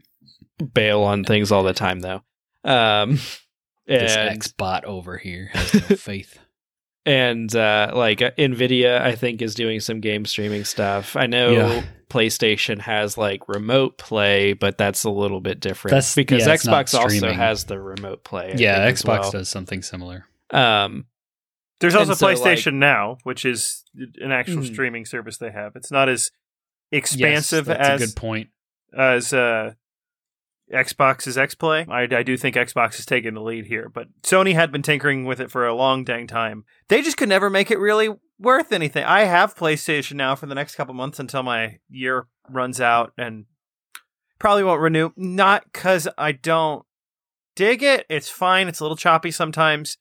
[0.74, 2.22] bail on things all the time though.
[2.64, 3.20] Um,
[3.88, 6.38] This X bot over here has no faith.
[7.06, 11.16] and uh, like Nvidia, I think is doing some game streaming stuff.
[11.18, 11.84] I know Yeah.
[12.12, 15.92] PlayStation has like remote play, but that's a little bit different.
[15.92, 18.52] That's- because yeah, Xbox also has the remote play.
[18.54, 19.32] I yeah, Xbox well.
[19.32, 20.26] does something similar.
[20.52, 21.06] Um,
[21.80, 23.84] There's also so, like- PlayStation Now, which is
[24.20, 24.66] an actual Mm.
[24.74, 25.76] streaming service they have.
[25.76, 26.30] It's not as
[26.92, 28.50] expansive yes, that's as a good point.
[28.98, 29.74] as uh,
[30.72, 31.88] Xbox's XPlay.
[31.90, 35.26] I, I do think Xbox is taking the lead here, but Sony had been tinkering
[35.26, 36.64] with it for a long dang time.
[36.88, 38.10] They just could never make it really
[38.42, 39.04] worth anything.
[39.04, 43.46] I have PlayStation now for the next couple months until my year runs out, and
[44.40, 45.12] probably won't renew.
[45.16, 46.86] Not because I don't
[47.56, 48.06] dig it.
[48.10, 48.68] It's fine.
[48.68, 49.98] It's a little choppy sometimes.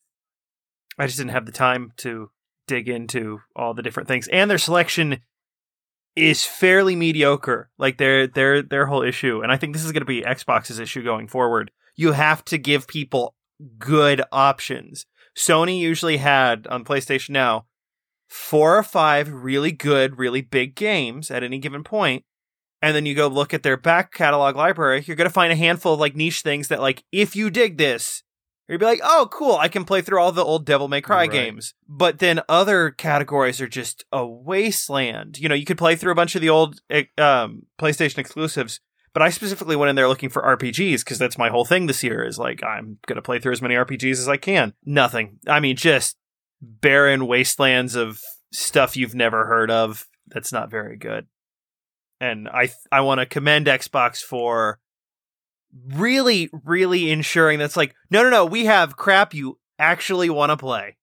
[0.99, 2.31] I just didn't have the time to
[2.67, 5.21] dig into all the different things, and their selection
[6.17, 7.71] is fairly mediocre.
[7.79, 10.79] Like their their their whole issue, and I think this is going to be Xbox's
[10.79, 11.71] issue going forward.
[11.97, 13.35] You have to give people
[13.79, 15.07] good options.
[15.37, 17.67] Sony usually had on PlayStation Now
[18.31, 22.25] four or five really good, really big games at any given point,
[22.81, 25.03] and then you go look at their back catalog library.
[25.07, 27.77] You're going to find a handful of like niche things that like if you dig
[27.77, 28.23] this.
[28.69, 29.57] You'd be like, oh, cool!
[29.57, 31.33] I can play through all the old Devil May Cry Right.
[31.33, 31.75] games.
[31.89, 35.41] But then other categories are just a wasteland.
[35.41, 36.81] You know, you could play through a bunch of the old
[37.19, 38.79] um, PlayStation exclusives,
[39.13, 42.05] but I specifically went in there looking for RPGs because that's my whole thing this
[42.05, 42.25] year.
[42.25, 44.75] Is like I'm gonna play through as many RPGs as I can.
[44.85, 45.41] Nothing.
[45.49, 46.17] I mean, just
[46.61, 48.21] barren wastelands of
[48.53, 50.07] stuff you've never heard of.
[50.29, 51.27] That's not very good.
[52.21, 54.79] And I I want to commend Xbox for
[55.87, 60.57] really, really ensuring that's like, no, no, no, we have crap you actually want to
[60.57, 60.97] play.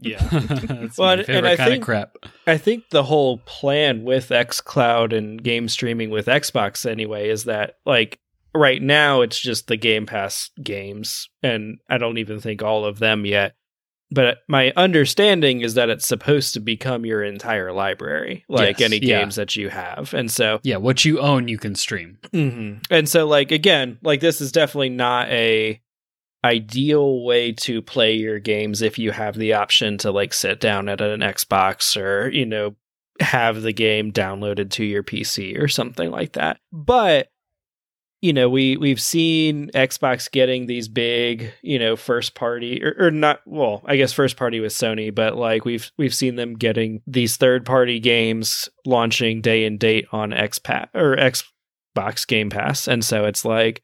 [0.00, 0.18] yeah.
[0.30, 2.16] That's Well, my favorite and I kind think- of crap.
[2.46, 7.74] I think the whole plan with xCloud and game streaming with Xbox anyway is that
[7.84, 8.18] like
[8.54, 12.98] right now it's just the Game Pass games and I don't even think all of
[12.98, 13.54] them yet.
[14.12, 18.96] But my understanding is that it's supposed to become your entire library, like Yes, any
[18.98, 19.20] yeah.
[19.20, 20.12] games that you have.
[20.14, 22.18] And so Yeah, what you own, you can stream.
[22.32, 25.80] hmm And so, like again, like this is definitely not a
[26.44, 30.88] ideal way to play your games if you have the option to like sit down
[30.88, 32.74] at an Xbox or you know
[33.20, 36.58] have the game downloaded to your PC or something like that.
[36.72, 37.28] But
[38.20, 43.10] you know, we we've seen Xbox getting these big, you know, first party or, or
[43.10, 43.40] not.
[43.46, 47.36] Well, I guess first party with Sony, but like we've we've seen them getting these
[47.36, 53.24] third party games launching day and date on XPass or Xbox Game Pass, and so
[53.24, 53.82] it's like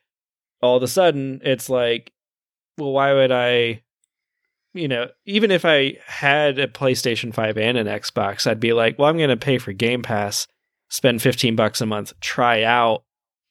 [0.60, 2.12] all of a sudden it's like,
[2.76, 3.82] well, why would I?
[4.74, 8.98] You know, even if I had a PlayStation 5 and an Xbox, I'd be like,
[8.98, 10.46] well, I'm going to pay for Game Pass,
[10.90, 13.05] spend 15 bucks a month, try out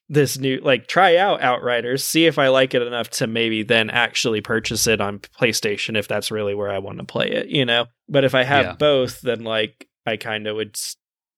[0.07, 3.89] this new like try out Outriders, see if I like it enough to maybe then
[3.89, 7.65] actually purchase it on PlayStation if that's really where I want to play it, you
[7.65, 7.85] know.
[8.07, 8.73] But if I have Yeah.
[8.73, 10.77] both, then like I kind of would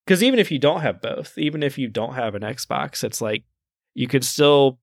[0.05, 3.21] cuz even if you don't have both, even if you don't have an Xbox, it's
[3.21, 3.43] like
[3.93, 4.79] you could still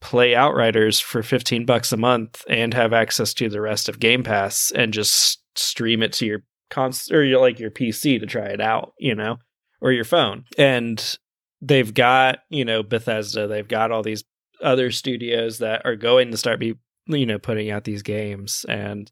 [0.00, 4.22] play Outriders for 15 bucks a month and have access to the rest of Game
[4.22, 8.46] Pass and just stream it to your cons or your like your PC to try
[8.48, 9.38] it out, you know,
[9.80, 10.44] or your phone.
[10.58, 11.18] And
[11.64, 14.24] they've got, you know, Bethesda, they've got all these
[14.62, 16.74] other studios that are going to start be,
[17.06, 19.10] you know, putting out these games and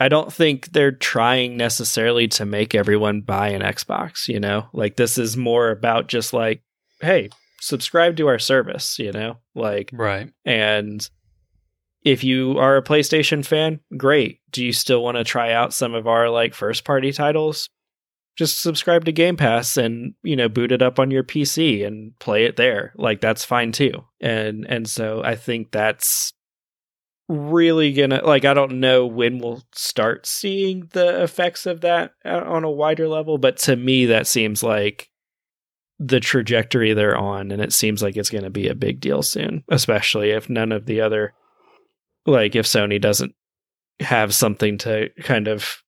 [0.00, 4.68] I don't think they're trying necessarily to make everyone buy an Xbox, you know?
[4.72, 6.62] Like this is more about just like,
[7.00, 9.38] hey, subscribe to our service, you know?
[9.54, 10.32] Like Right.
[10.44, 11.08] and
[12.02, 14.40] if you are a PlayStation fan, great.
[14.50, 17.70] Do you still want to try out some of our like first party titles?
[18.36, 22.18] Just subscribe to Game Pass and, you know, boot it up on your PC and
[22.18, 22.92] play it there.
[22.96, 24.04] Like that's fine too.
[24.20, 26.32] And and so I think that's
[27.28, 32.64] really gonna like I don't know when we'll start seeing the effects of that on
[32.64, 35.10] a wider level, but to me that seems like
[35.98, 39.22] the trajectory they're on and it seems like it's going to be a big deal
[39.22, 41.32] soon, especially if none of the other
[42.26, 43.34] like if Sony doesn't
[44.00, 45.82] have something to kind of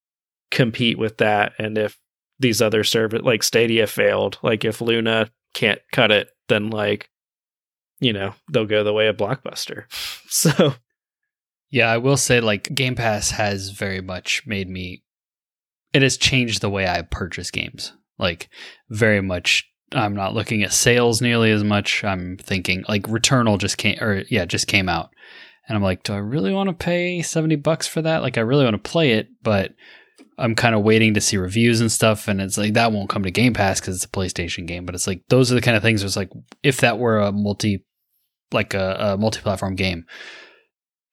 [0.51, 1.99] compete with that and if
[2.39, 7.11] these other service like Stadia failed, like if Luna can't cut it, then like
[7.99, 9.85] you know, they'll go the way of Blockbuster.
[10.29, 10.75] So
[11.71, 15.03] Yeah, I will say like Game Pass has very much made me
[15.93, 17.93] it has changed the way I purchase games.
[18.19, 18.49] Like
[18.91, 22.03] very much I'm not looking at sales nearly as much.
[22.03, 25.11] I'm thinking like Returnal just came or yeah, just came out.
[25.69, 28.23] And I'm like, do I really want to pay 70 bucks for that?
[28.23, 29.73] Like I really want to play it, but
[30.39, 33.23] I'm kind of waiting to see reviews and stuff and it's like that won't come
[33.25, 35.77] to Game Pass cuz it's a PlayStation game, but it's like those are the kind
[35.77, 36.31] of things it's like
[36.63, 37.85] if that were a multi
[38.53, 40.07] like a, a multi-platform game,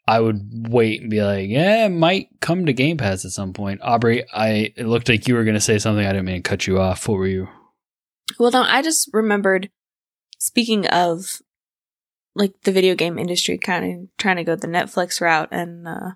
[0.08, 3.54] I would wait and be like, yeah, it might come to Game Pass at some
[3.54, 3.82] point.
[3.82, 6.06] Aubrey, I it looked like you were going to say something.
[6.06, 7.08] I didn't mean to cut you off.
[7.08, 7.48] What were you?
[8.38, 9.70] Well, no, I just remembered.
[10.40, 11.42] Speaking of,
[12.36, 16.12] like the video game industry, kind of trying to go the Netflix route, and uh,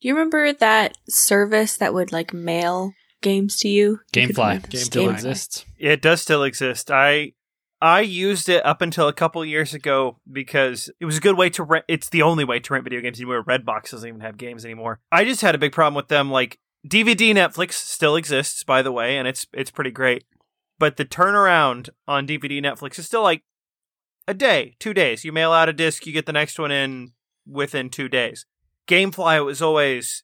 [0.00, 4.00] do you remember that service that would like mail games to you?
[4.14, 5.12] You GameFly rent still Gamefly.
[5.12, 5.64] exists.
[5.78, 6.90] It does still exist.
[6.90, 7.32] I
[7.80, 11.50] I used it up until a couple years ago because it was a good way
[11.50, 11.84] to rent.
[11.88, 13.44] It's the only way to rent video games anymore.
[13.44, 15.00] Redbox doesn't even have games anymore.
[15.12, 16.30] I just had a big problem with them.
[16.30, 20.24] Like DVD Netflix still exists, by the way, and it's it's pretty great.
[20.78, 23.42] But the turnaround on DVD Netflix is still like
[24.28, 25.24] a day, two days.
[25.24, 27.12] You mail out a disc, you get the next one in
[27.46, 28.46] within two days.
[28.86, 30.22] GameFly was always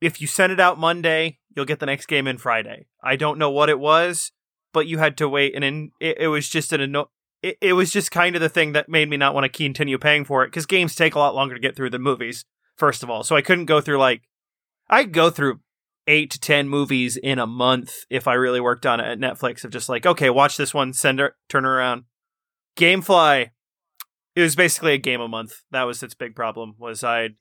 [0.00, 2.86] if you send it out Monday, you'll get the next game in Friday.
[3.02, 4.32] I don't know what it was,
[4.72, 7.10] but you had to wait, and in, it, it was just an anno-
[7.42, 9.98] it, it was just kind of the thing that made me not want to continue
[9.98, 12.44] paying for it because games take a lot longer to get through than movies.
[12.76, 14.22] First of all, so I couldn't go through like
[14.88, 15.60] I go through
[16.06, 19.64] eight to ten movies in a month if I really worked on it at Netflix.
[19.64, 22.04] Of just like, okay, watch this one, send it, turn around.
[22.76, 23.50] GameFly,
[24.38, 25.62] it was basically a game a month.
[25.72, 26.74] That was its big problem.
[26.78, 27.34] Was I'd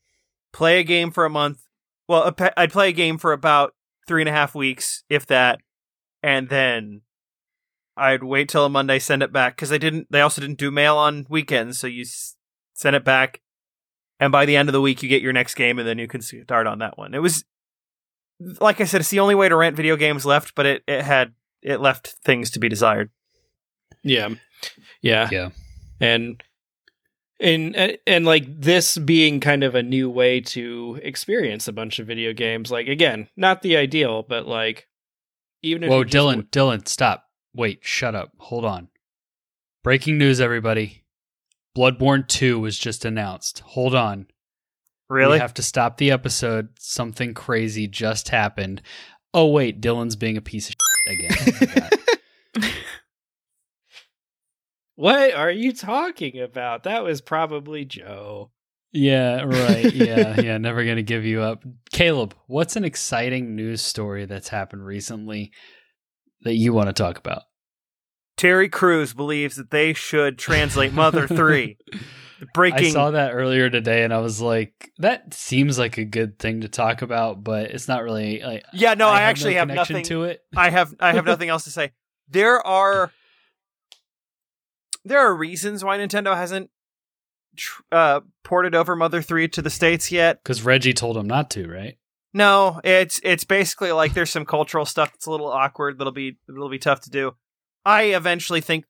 [0.51, 1.60] play a game for a month.
[2.07, 3.75] Well, a pe- I'd play a game for about
[4.07, 5.60] three and a half weeks, if that,
[6.23, 7.01] and then
[7.95, 10.07] I'd wait till a Monday, send it back because they didn't.
[10.10, 12.36] They also didn't do mail on weekends, so you s-
[12.73, 13.41] send it back,
[14.19, 16.07] and by the end of the week, you get your next game, and then you
[16.07, 17.13] can start on that one.
[17.13, 17.45] It was,
[18.39, 21.03] like I said, it's the only way to rent video games left, but it it
[21.03, 23.12] had it left things to be desired.
[24.03, 24.29] Yeah.
[25.01, 25.27] Yeah.
[25.31, 25.49] Yeah.
[25.99, 26.41] And
[27.39, 32.00] and and- and like this being kind of a new way to experience a bunch
[32.00, 34.88] of video games like again, not the ideal, but like
[35.63, 37.26] even if Whoa, you just Dylan, Dylan, stop.
[37.56, 38.32] Wait, shut up.
[38.38, 38.89] Hold on.
[39.84, 41.04] Breaking news, everybody.
[41.78, 43.60] Bloodborne 2 was just announced.
[43.60, 44.28] Hold on.
[45.10, 45.34] Really?
[45.34, 46.69] We have to stop the episode.
[46.80, 48.82] Something crazy just happened.
[49.34, 50.76] Oh, wait, Dylan's being a piece of
[51.08, 51.91] shit again.
[51.93, 52.06] Oh
[54.97, 55.27] I forgot.
[55.29, 56.83] What are you talking about?
[56.83, 58.51] That was probably Joe.
[58.91, 59.93] yeah, right.
[59.93, 60.57] Yeah, yeah.
[60.57, 61.63] Never going to give you up.
[61.91, 65.51] Caleb, what's an exciting news story that's happened recently
[66.41, 67.43] that you want to talk about?
[68.38, 71.77] Terry Crews believes that they should translate Mother Three.
[72.53, 72.86] Breaking.
[72.86, 76.62] I saw that earlier today and I was like, that seems like a good thing
[76.62, 79.67] to talk about, but it's not really like Yeah, no, I, have actually no have
[79.69, 80.41] nothing to it.
[80.55, 81.93] I have I have nothing else to say.
[82.29, 83.12] There are
[85.07, 86.69] there are reasons why Nintendo hasn't
[87.55, 90.41] tr- uh, ported over Mother Three to the states yet.
[90.43, 91.97] Because Reggie told him not to, right?
[92.33, 95.97] No, it's it's basically like there's some cultural stuff that's a little awkward.
[95.97, 97.35] That'll be that'll be tough to do.
[97.85, 98.85] I eventually think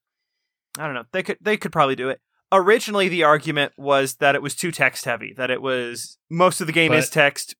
[0.78, 2.20] I don't know they could they could probably do it.
[2.50, 5.32] Originally, the argument was that it was too text heavy.
[5.36, 7.54] That it was most of the game But- is text,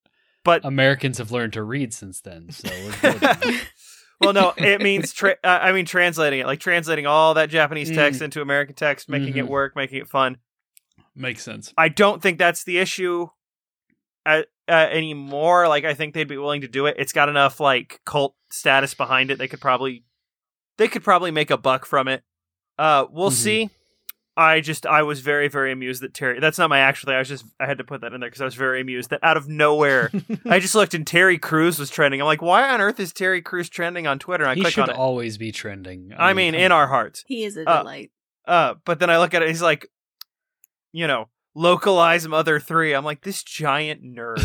[0.44, 2.68] but Americans have learned to read since then, so.
[4.20, 7.90] well, no, it means tra- uh, I mean translating it, like translating all that Japanese
[7.90, 9.48] text into American text, making it Mhm.
[9.48, 10.38] work, making it fun.
[11.14, 11.72] Makes sense.
[11.76, 13.28] I don't think that's the issue
[14.26, 15.68] uh, uh, anymore.
[15.68, 16.96] Like I think they'd be willing to do it.
[16.98, 19.38] It's got enough like cult status behind it.
[19.38, 20.04] They could probably
[20.76, 22.22] they could probably make a buck from it.
[22.78, 23.34] Uh, we'll Mhm.
[23.34, 23.70] see.
[24.38, 26.38] I just I was very very amused that Terry.
[26.38, 27.14] That's not my actually.
[27.14, 29.10] I was just I had to put that in there because I was very amused
[29.10, 30.12] that out of nowhere
[30.46, 32.20] I just looked and Terry Crews was trending.
[32.20, 34.44] I'm like, why on earth is Terry Crews trending on Twitter?
[34.44, 34.96] And I he click should on it.
[34.96, 36.12] always be trending.
[36.16, 37.24] I mean, come in our hearts.
[37.26, 38.12] He is a Uh, delight.
[38.46, 39.48] Uh, but then I look at it.
[39.48, 39.90] He's like,
[40.92, 42.94] you know, localize Mother 3.
[42.94, 44.38] I'm like, this giant nerd.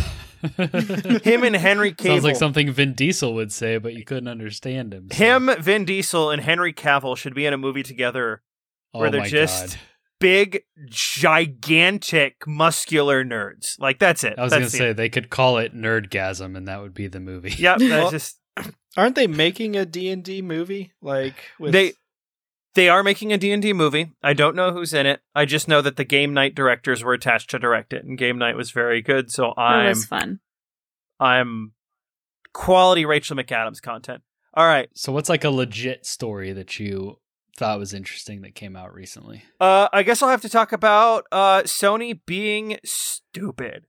[1.24, 2.08] Him and Henry Cavill.
[2.08, 5.08] Sounds like something Vin Diesel would say, but you couldn't understand him.
[5.12, 8.41] so- Him, Vin Diesel, and Henry Cavill should be in a movie together.
[8.94, 9.80] Oh where they're my just- God.
[10.20, 13.78] Big, gigantic, muscular nerds.
[13.78, 14.36] Like, that's it.
[14.38, 17.08] I was That's gonna the- say they could call it Nerdgasm, and that would be
[17.08, 17.50] the movie.
[17.58, 18.39] Yep, Well, just.
[18.98, 21.94] Aren't they making a D&D movie like with They
[22.76, 24.12] they are making a D&D movie.
[24.22, 25.20] I don't know who's in it.
[25.36, 28.38] I just know that the Game Night directors were attached to direct it and Game
[28.38, 30.39] Night was very good, so I'm was fun.
[31.20, 31.74] I'm
[32.54, 34.22] quality Rachel McAdams content.
[34.54, 34.89] All right.
[34.94, 37.18] So what's like a legit story that you
[37.58, 39.43] thought was interesting that came out recently?
[39.60, 43.86] Uh I guess I'll have to talk about uh Sony being stupid.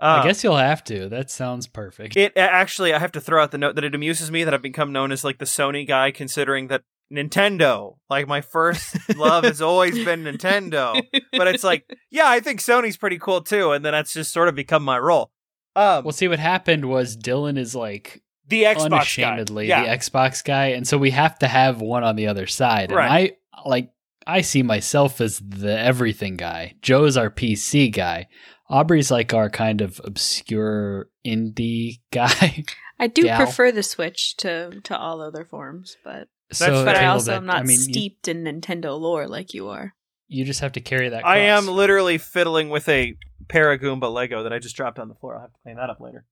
[0.00, 1.10] Uh, I guess you'll have to.
[1.10, 2.16] That sounds perfect.
[2.16, 4.62] It actually, I have to throw out the note that it amuses me that I've
[4.62, 9.60] become known as like the Sony guy, considering that Nintendo, like my first love, has
[9.60, 11.02] always been Nintendo.
[11.32, 14.48] But it's like, yeah, I think Sony's pretty cool too, and then that's just sort
[14.48, 15.30] of become my role.
[15.76, 18.84] Um, well, see, what happened was Dylan is like the Xbox guy.
[18.84, 22.46] unashamedly yeah, the Xbox guy, and so we have to have one on the other
[22.46, 22.92] side.
[22.92, 23.04] Right.
[23.04, 23.92] And I like
[24.26, 26.74] I see myself as the everything guy.
[26.82, 28.28] Joe's our PC guy.
[28.68, 32.64] Aubrey's like our kind of obscure indie guy.
[32.98, 33.38] I do Gal.
[33.38, 37.56] prefer the Switch to to all other forms, but so, but I also am not
[37.56, 39.94] I mean, you- steeped in Nintendo lore like you are.
[40.32, 41.26] You, just have to carry that.
[41.26, 43.16] I am literally fiddling with a
[43.48, 45.34] Paragoomba Lego that I just dropped on the floor.
[45.34, 46.24] I'll have to clean that up later.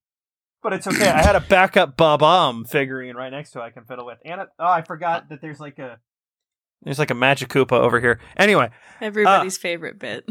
[0.63, 1.09] But it's okay.
[1.09, 4.19] I had a backup Bob-omb figurine right next to it I can fiddle with.
[4.25, 5.99] And it, oh, I forgot that there's like a
[6.83, 8.21] there's like a Magic Koopa over here.
[8.37, 10.25] Anyway, Everybody's favorite bit.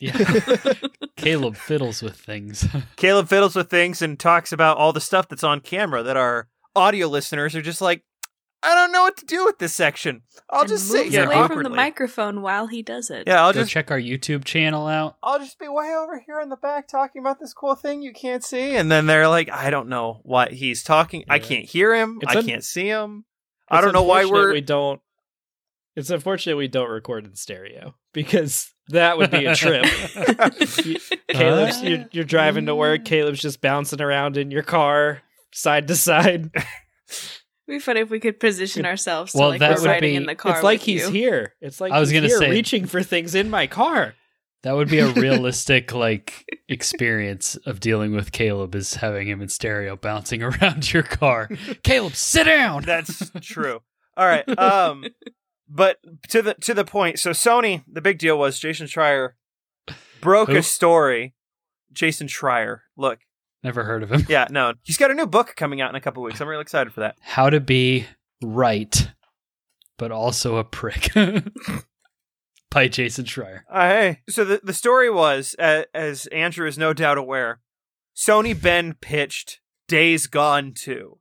[0.00, 0.16] Yeah.
[1.16, 2.66] Caleb fiddles with things.
[2.96, 6.48] Caleb fiddles with things and talks about all the stuff that's on camera that our
[6.74, 8.02] audio listeners are just like,
[8.64, 10.22] I don't know what to do with this section.
[10.48, 11.64] I'll And just sit here away awkwardly.
[11.64, 13.24] from the microphone while he does it.
[13.26, 15.16] yeah, I'll Go just check our YouTube channel out.
[15.22, 18.12] I'll just be way over here in the back talking about this cool thing you
[18.12, 21.24] can't see, and then they're like, I don't know what he's talking.
[21.28, 22.18] I can't hear him.
[22.22, 23.24] It's I un- can't see him.
[23.68, 24.52] I don't know why we're.
[24.52, 25.00] we don't
[25.96, 29.86] It's unfortunate we don't record in stereo because that would be a trip.
[30.84, 30.98] You-
[31.28, 33.04] Caleb's Uh, you're, you're driving to work.
[33.04, 36.50] Caleb's just bouncing around in your car, side to side.
[37.72, 40.10] It'd be funny if we could position ourselves to Well, like that we're would riding
[40.12, 40.52] be- in the car.
[40.54, 41.10] it's like with he's you.
[41.10, 41.54] here.
[41.60, 44.14] It's like I was gonna say- reaching for things in my car.
[44.62, 49.48] That would be a realistic like experience of dealing with Caleb is having him in
[49.48, 51.48] stereo bouncing around your car.
[51.82, 52.82] Caleb, sit down.
[52.84, 53.80] That's true.
[54.16, 54.46] All right.
[54.58, 55.04] Um,
[55.68, 55.98] but
[56.28, 57.18] to the to the point.
[57.18, 59.30] So Sony, the big deal was Jason Schreier
[60.20, 60.56] broke Who?
[60.56, 61.34] a story.
[61.92, 62.80] Jason Schreier.
[62.96, 63.18] Look,
[63.64, 64.26] Never heard of him.
[64.28, 66.40] yeah, no, he's got a new book coming out in a couple weeks.
[66.40, 67.16] I'm really excited for that.
[67.20, 68.06] How to be
[68.42, 69.08] right,
[69.98, 71.10] but also a prick.
[72.70, 73.60] By Jason Schreier.
[73.70, 77.60] Uh, hey, so the the story was, uh, as Andrew is no doubt aware,
[78.16, 81.18] Sony Bend pitched Days Gone 2,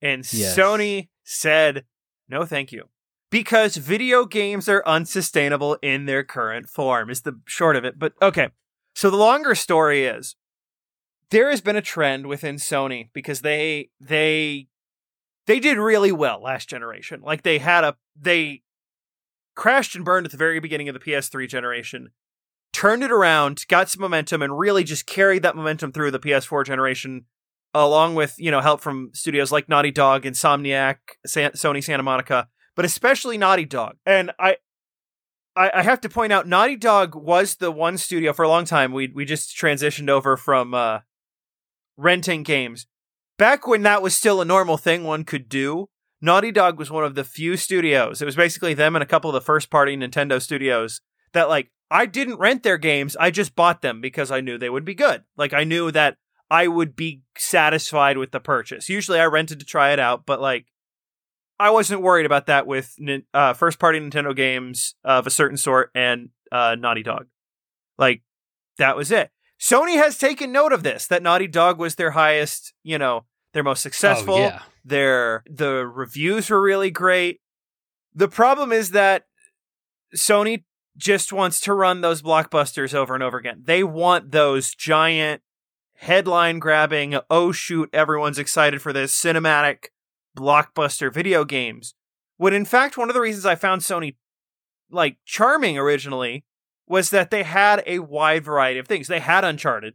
[0.00, 0.56] and Yes.
[0.56, 1.84] Sony said
[2.28, 2.84] no, thank you,
[3.30, 7.10] because video games are unsustainable in their current form.
[7.10, 7.98] Is the short of it.
[7.98, 8.50] But okay,
[8.94, 10.36] so the longer story is
[11.32, 14.68] there has been a trend within Sony because they they
[15.46, 17.22] they did really well last generation.
[17.22, 18.62] Like they had a they
[19.56, 22.10] crashed and burned at the very beginning of the PS3 generation,
[22.72, 26.66] turned it around, got some momentum, and really just carried that momentum through the PS4
[26.66, 27.24] generation,
[27.72, 32.48] along with you know help from studios like Naughty Dog, Insomniac, San- Sony Santa Monica,
[32.76, 33.96] but especially Naughty Dog.
[34.04, 34.56] And I,
[35.56, 38.66] I, I have to point out, Naughty Dog was the one studio for a long
[38.66, 38.92] time.
[38.92, 40.98] We we just transitioned over from uh,
[41.96, 42.86] renting games
[43.38, 45.88] back when that was still a normal thing one could do.
[46.20, 48.22] Naughty Dog was one of the few studios.
[48.22, 51.00] It was basically them and a couple of the first party Nintendo studios
[51.32, 53.16] that like I didn't rent their games.
[53.16, 55.24] I just bought them because I knew they would be good.
[55.36, 56.16] Like I knew that
[56.50, 58.88] I would be satisfied with the purchase.
[58.88, 60.66] Usually I rented to try it out, but like
[61.58, 62.96] I wasn't worried about that with
[63.34, 67.26] uh, first party Nintendo games of a certain sort and uh, Naughty Dog.
[67.98, 68.22] Like
[68.78, 69.30] that was it.
[69.62, 73.62] Sony has taken note of this that Naughty Dog was their highest, you know, their
[73.62, 74.34] most successful.
[74.34, 74.62] Oh, yeah.
[74.84, 77.40] Their the reviews were really great.
[78.12, 79.26] The problem is that
[80.16, 80.64] Sony
[80.96, 83.62] just wants to run those blockbusters over and over again.
[83.64, 85.42] They want those giant
[85.94, 89.86] headline grabbing, oh shoot, everyone's excited for this cinematic
[90.36, 91.94] blockbuster video games.
[92.36, 94.16] When in fact one of the reasons I found Sony
[94.90, 96.44] like charming originally
[96.92, 99.08] was that they had a wide variety of things.
[99.08, 99.94] They had Uncharted,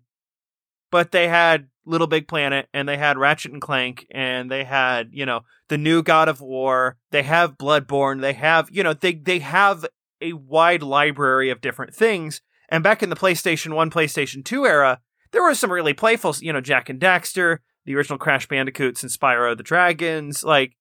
[0.89, 5.09] but they had Little Big Planet and they had Ratchet and Clank and they had,
[5.11, 6.97] you know, the new God of War.
[7.11, 8.21] They have Bloodborne.
[8.21, 9.85] They have, you know, they they have
[10.21, 14.99] a wide library of different things And back in the PlayStation 1, PlayStation 2 era,
[15.31, 19.11] there were some really playful, you know, Jak and Daxter, the original Crash Bandicoots and
[19.11, 20.43] Spyro the Dragons.
[20.43, 20.75] Like,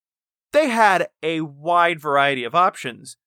[0.52, 3.18] they had a wide variety of options.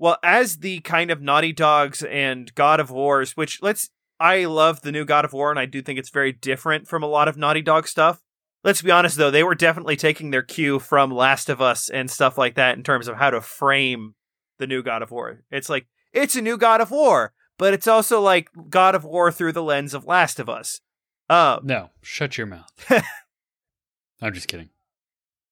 [0.00, 4.80] Well, as the kind of Naughty Dogs and God of Wars, which let's, I love
[4.80, 7.28] the new God of War and I do think it's very different from a lot
[7.28, 8.22] of Naughty Dog stuff.
[8.64, 12.10] Let's be honest though, they were definitely taking their cue from Last of Us and
[12.10, 14.14] stuff like that in terms of how to frame
[14.58, 15.42] the new God of War.
[15.50, 19.30] It's like, it's a new God of War, but it's also like God of War
[19.30, 20.80] through the lens of Last of Us.
[21.28, 22.72] Um, No, shut your mouth.
[24.22, 24.70] I'm just kidding.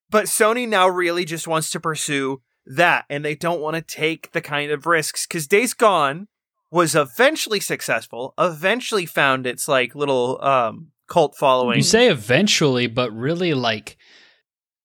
[0.08, 4.32] but Sony now really just wants to pursue that, and they don't want to take
[4.32, 6.28] the kind of risks because Days Gone
[6.70, 11.78] was eventually successful, eventually found its like little um cult following.
[11.78, 13.96] You say eventually, but really, like,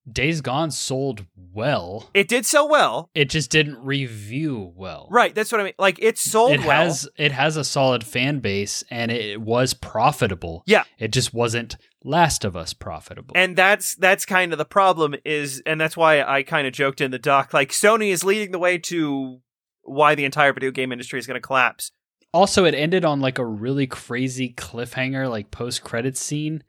[0.09, 2.09] Days Gone sold well.
[2.13, 5.07] it did sell well, It just didn't review well.
[5.11, 5.34] right?
[5.34, 5.73] That's what I mean.
[5.79, 6.86] Like it sold it well.
[6.86, 10.63] has it has a solid fan base and it was profitable.
[10.65, 10.84] Yeah.
[10.99, 13.33] It just wasn't Last of Us profitable.
[13.35, 17.01] and that's that's kind of the problem is and that's why I kind of joked
[17.01, 19.39] in the doc like Sony is leading the way to
[19.83, 21.91] why the entire video game industry is going to collapse.
[22.33, 26.63] also it ended on like a really crazy cliffhanger like post credits scene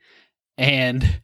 [0.57, 1.21] and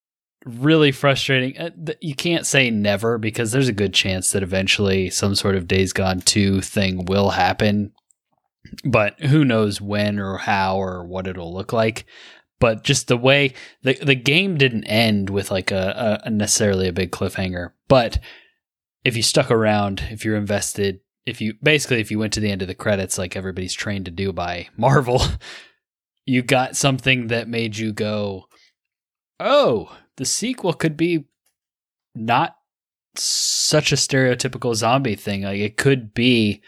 [0.44, 5.34] really frustrating Uh, you can't say never because there's a good chance that eventually some
[5.34, 7.92] sort of days gone 2 thing will happen
[8.84, 12.04] but who knows when or how or what it'll look like
[12.60, 13.52] but just the way
[13.82, 18.18] the the game didn't end with like a, a necessarily a big cliffhanger but
[19.04, 22.50] if you stuck around if you're invested if you basically if you went to the
[22.50, 25.22] end of the credits like everybody's trained to do by Marvel,
[26.24, 28.48] you got something that made you go,
[29.38, 31.26] "Oh, the sequel could be
[32.14, 32.56] not
[33.14, 35.42] such a stereotypical zombie thing.
[35.42, 36.62] Like it could be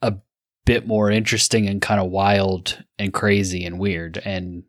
[0.00, 0.14] a
[0.64, 4.64] bit more interesting and kind of wild and crazy and weird." And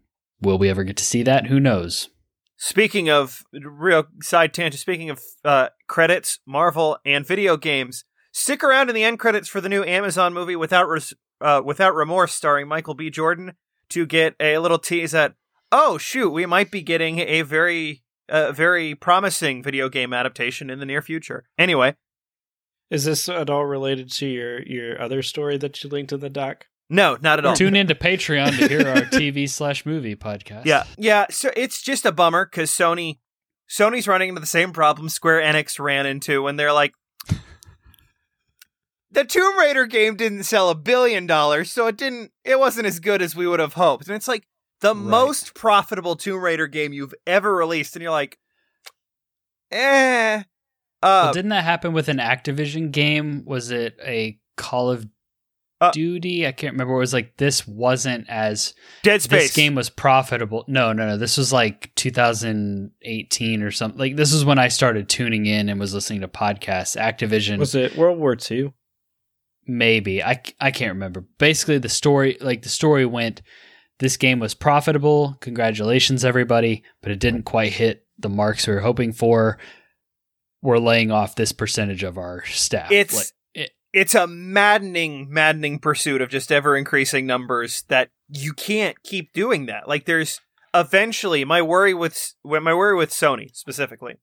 [0.46, 1.48] will we ever get to see that?
[1.48, 2.10] Who knows?
[2.58, 8.88] Speaking of real side tangent, speaking of uh, credits, Marvel and video games, stick around
[8.90, 12.68] in the end credits for the new Amazon movie without Res- uh, without remorse, starring
[12.68, 13.10] Michael B.
[13.10, 13.54] Jordan,
[13.90, 15.36] to get a little tease at
[15.72, 20.80] oh shoot, we might be getting a very uh, very promising video game adaptation in
[20.80, 21.44] the near future.
[21.58, 21.96] Anyway,
[22.90, 26.30] Is this at all related to your your other story that you linked in the
[26.30, 26.68] doc?
[26.90, 27.56] No, not at all.
[27.56, 30.66] Tune into Patreon to hear our TV slash movie podcast.
[30.66, 31.26] Yeah, yeah.
[31.30, 33.20] So it's just a bummer because Sony,
[33.70, 36.94] Sony's running into the same problem Square Enix ran into when they're like,
[39.12, 42.32] the Tomb Raider game didn't sell a billion dollars, so it didn't.
[42.44, 44.08] It wasn't as good as we would have hoped.
[44.08, 44.46] And it's like
[44.82, 45.06] the Right.
[45.06, 48.38] most profitable Tomb Raider game you've ever released, and you're like,
[49.72, 50.44] eh.
[51.02, 53.44] Well, Uh, didn't that happen with an Activision game?
[53.46, 55.06] Was it a Call of
[55.88, 56.46] Uh, Duty?
[56.48, 56.94] I can't remember.
[56.94, 58.74] It was like this wasn't as
[59.04, 60.66] Dead Space this game was profitable.
[60.68, 61.18] No, no, no.
[61.18, 64.00] This was like 2018 or something.
[64.00, 66.96] Like this is when I started tuning in and was listening to podcasts.
[67.00, 68.74] Activision, Was it World War II?
[69.68, 71.26] maybe I I can't remember.
[71.40, 73.42] Basically, the story like the story went.
[74.00, 75.38] This game was profitable.
[75.40, 76.84] Congratulations, everybody!
[77.02, 79.58] But it didn't quite hit the marks we were hoping for.
[80.62, 82.92] We're laying off this percentage of our staff.
[82.92, 83.32] It's Like, it-
[83.96, 89.68] it's a maddening, maddening pursuit of just ever increasing numbers that you can't keep doing
[89.68, 89.88] that.
[89.88, 90.42] Like there's
[90.74, 94.16] eventually my worry with when my worry with Sony specifically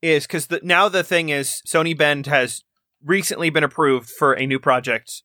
[0.00, 2.62] is because the, now the thing is Sony Bend has
[3.04, 5.22] recently been approved for a new project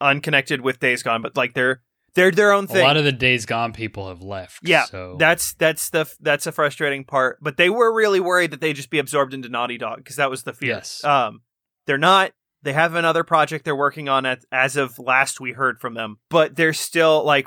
[0.00, 1.82] unconnected with Days Gone, but like they're
[2.14, 2.82] they're their own thing.
[2.82, 4.60] a lot of the Days Gone people have left.
[4.62, 7.38] Yeah, so That's that's the that's a frustrating part.
[7.42, 10.14] But they were really worried that they would just be absorbed into Naughty Dog because
[10.16, 10.74] that was the fear.
[10.76, 11.02] Yes.
[11.02, 11.42] Um,
[11.86, 12.30] they're not.
[12.64, 16.16] They have another project they're working on at, as of last we heard from them,
[16.30, 17.46] but they're still like,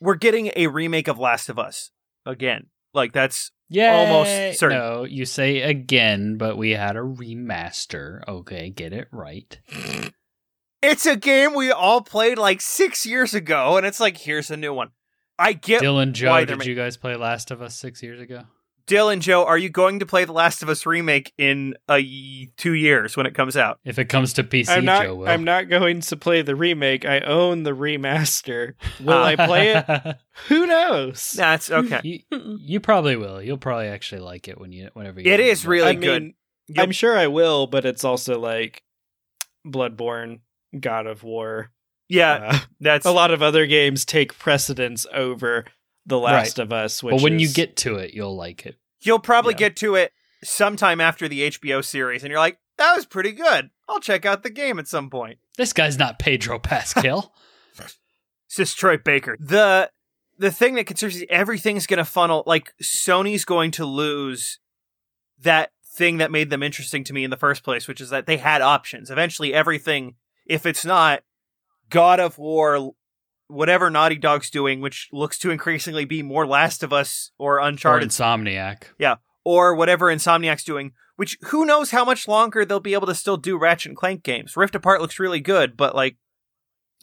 [0.00, 1.90] we're getting a remake of Last of Us
[2.24, 2.66] again.
[2.94, 4.78] Like that's yeah, almost certain.
[4.78, 8.20] No, you say again, but we had a remaster.
[8.28, 9.58] Okay, get it right.
[10.82, 14.56] it's a game we all played like six years ago, and it's like here's a
[14.56, 14.90] new one.
[15.38, 18.42] I get Dylan Joe, why did you guys play Last of Us six years ago?
[18.86, 19.44] Dylan Joe.
[19.44, 23.16] Are you going to play the Last of Us remake in a y- two years
[23.16, 23.78] when it comes out?
[23.84, 25.02] If it comes to PC, I'm not.
[25.04, 25.28] Joe will.
[25.28, 27.04] I'm not going to play the remake.
[27.04, 28.74] I own the remaster.
[29.00, 30.16] Will I play it?
[30.48, 31.32] Who knows?
[31.32, 32.00] That's okay.
[32.02, 32.20] you,
[32.60, 33.40] you probably will.
[33.42, 35.26] You'll probably actually like it when you whenever you.
[35.32, 35.68] It get is it.
[35.68, 36.22] really I good.
[36.22, 36.34] mean,
[36.68, 38.82] You'll- I'm sure I will, but it's also like
[39.66, 40.40] Bloodborne,
[40.78, 41.70] God of War.
[42.08, 45.64] Yeah, Uh, that's a lot of other games take precedence over
[46.06, 47.02] The Last of Us.
[47.02, 48.76] Which But when you get to it, you'll like it.
[49.00, 49.58] You'll probably Yeah.
[49.58, 50.12] get to it
[50.44, 53.70] sometime after the HBO series, and you're like, that was pretty good.
[53.88, 55.38] I'll check out the game at some point.
[55.56, 57.34] This guy's not Pedro Pascal.
[58.48, 59.36] says Troy Baker.
[59.40, 59.90] The
[60.38, 62.42] the thing that concerns me, everything's going to funnel.
[62.46, 64.58] Like Sony's going to lose
[65.40, 68.26] that thing that made them interesting to me in the first place, which is that
[68.26, 69.10] they had options.
[69.10, 70.14] Eventually, everything,
[70.46, 71.22] if it's not
[71.90, 72.92] God of War,
[73.52, 78.06] whatever Naughty Dog's doing, which looks to increasingly be more Last of Us or Uncharted.
[78.06, 78.84] Or Insomniac.
[79.44, 83.36] or whatever Insomniac's doing, which who knows how much longer they'll be able to still
[83.36, 84.56] do Ratchet and Clank games.
[84.56, 86.16] Rift Apart looks really good, but like,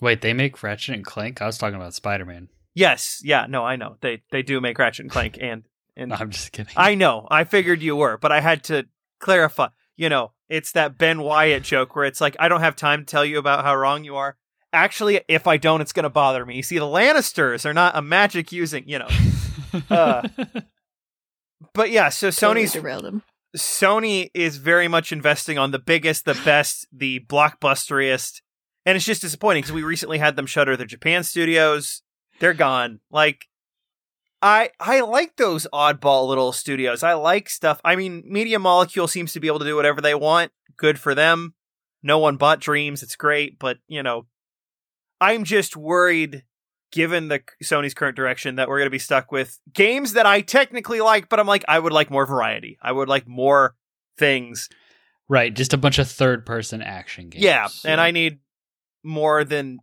[0.02, 1.41] Wait, they make Ratchet and Clank?
[1.41, 2.47] I was talking about Spider Man.
[2.74, 5.64] yes, yeah, no, I know they they do make Ratchet and Clank, and
[5.97, 6.74] and No, I'm just kidding.
[6.78, 8.86] I know, I figured you were, but I had to
[9.20, 9.68] clarify.
[9.97, 13.06] You know, it's that Ben Wyatt joke where it's like, I don't have time to
[13.06, 14.38] tell you about how wrong you are.
[14.72, 16.55] Actually, if I don't, it's going to bother me.
[16.55, 19.07] You see, the Lannisters are not a magic using, you know.
[19.89, 20.28] uh,
[21.74, 23.24] But yeah, so Totally Sony's derailed him.
[23.57, 28.41] Sony is very much investing on the biggest, the best, the blockbusteriest,
[28.86, 32.01] and it's just disappointing because we recently had them shutter their Japan studios.
[32.39, 32.99] They're gone.
[33.11, 33.47] Like,
[34.41, 37.03] I I like those oddball little studios.
[37.03, 37.82] I like stuff.
[37.84, 40.51] I mean, Media Molecule seems to be able to do whatever they want.
[40.78, 41.55] Good for them.
[42.01, 43.03] No one bought Dreams.
[43.03, 44.28] It's great, but you know,
[45.22, 46.43] I'm just worried.
[46.91, 50.41] Given the Sony's current direction, that we're going to be stuck with games that I
[50.41, 52.80] technically like, but I'm like, I would like more variety.
[52.82, 53.76] I would like more
[54.17, 54.70] things.
[55.28, 57.43] right, just a bunch of third person action games.
[57.43, 58.39] Yeah, and I need
[59.03, 59.78] more than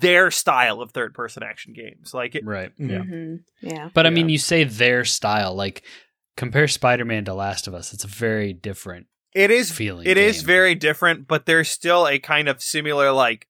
[0.00, 2.12] their style of third person action games.
[2.12, 2.72] Like it, Right.
[2.76, 2.98] Yeah.
[2.98, 3.44] Mhm.
[3.62, 3.88] Yeah.
[3.94, 4.14] But I Yeah.
[4.16, 5.54] mean, you say their style.
[5.54, 5.82] Like,
[6.36, 7.94] compare Spider Man to Last of Us.
[7.94, 10.06] It's a very different it is feeling.
[10.06, 10.46] It is game.
[10.46, 13.48] very different, but there's still a kind of similar like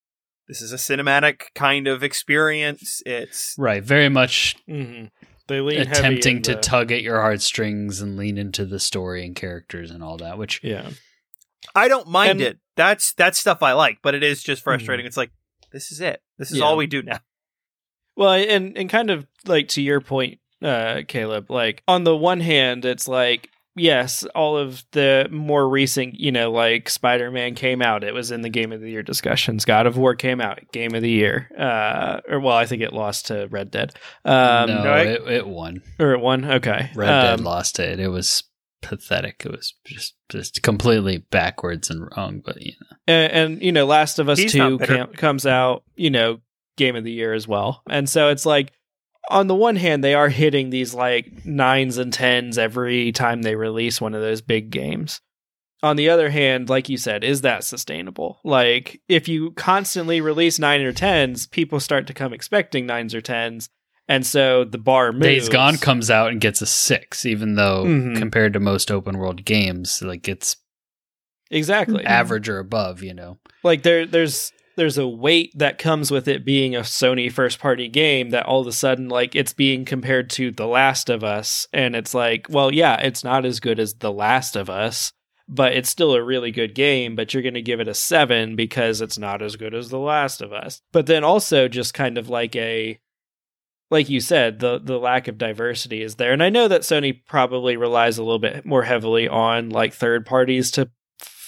[0.52, 3.00] this is a cinematic kind of experience.
[3.06, 3.82] It's Right.
[3.82, 5.04] Very much hmm
[5.48, 8.78] They lean heavy attempting in to the- tug at your heartstrings and lean into the
[8.78, 10.90] story and characters and all that, which Yeah.
[11.74, 12.58] I don't mind And- it.
[12.76, 15.06] That's that's stuff I like, but it is just frustrating.
[15.06, 15.30] It's like
[15.72, 16.20] this is it.
[16.38, 16.64] This is Yeah.
[16.64, 17.20] all we do now.
[18.16, 21.50] Well, and and kind of like to your point, uh, Caleb.
[21.50, 26.50] Like on the one hand, it's like yes, all of the more recent, you know,
[26.50, 28.04] like Spider Man came out.
[28.04, 29.64] It was in the Game of the Year discussions.
[29.64, 31.50] God of War came out, Game of the Year.
[31.58, 33.94] Uh, or well, I think it lost to Red Dead.
[34.24, 35.06] Um, no, right.
[35.06, 35.82] it, it won.
[35.98, 36.44] or it won.
[36.44, 38.00] Okay, Red Dead Um, lost it.
[38.00, 38.44] It was
[38.80, 39.42] pathetic.
[39.44, 42.42] It was just just completely backwards and wrong.
[42.44, 45.84] But you know, and, and you know last of us He's 2 cam- comes out
[45.96, 46.40] you know
[46.76, 48.72] game of the year as well and so it's like
[49.30, 53.54] on the one hand they are hitting these like nines and tens every time they
[53.56, 55.20] release one of those big games
[55.82, 60.58] on the other hand like you said is that sustainable like if you constantly release
[60.58, 63.68] nine or tens people start to come expecting nines or tens
[64.08, 67.84] and so the bar moves Days Gone comes out and gets a six, even though
[67.84, 68.16] Mhm.
[68.18, 70.56] compared to most open world games, like it's
[71.52, 73.02] exactly average or above.
[73.02, 77.30] You know, like there there's there's a weight that comes with it being a Sony
[77.30, 81.08] first party game that all of a sudden like it's being compared to The Last
[81.08, 81.66] of Us.
[81.72, 85.12] And it's like well yeah it's not as good as The Last of Us
[85.48, 88.56] but it's still a really good game but you're going to give it a 7
[88.56, 90.80] because it's not as good as The Last of Us.
[90.92, 92.98] But then also just kind of like a
[93.90, 96.32] like you said the the lack of diversity is there.
[96.32, 100.24] And I know that Sony probably relies a little bit more heavily on like third
[100.24, 100.90] parties to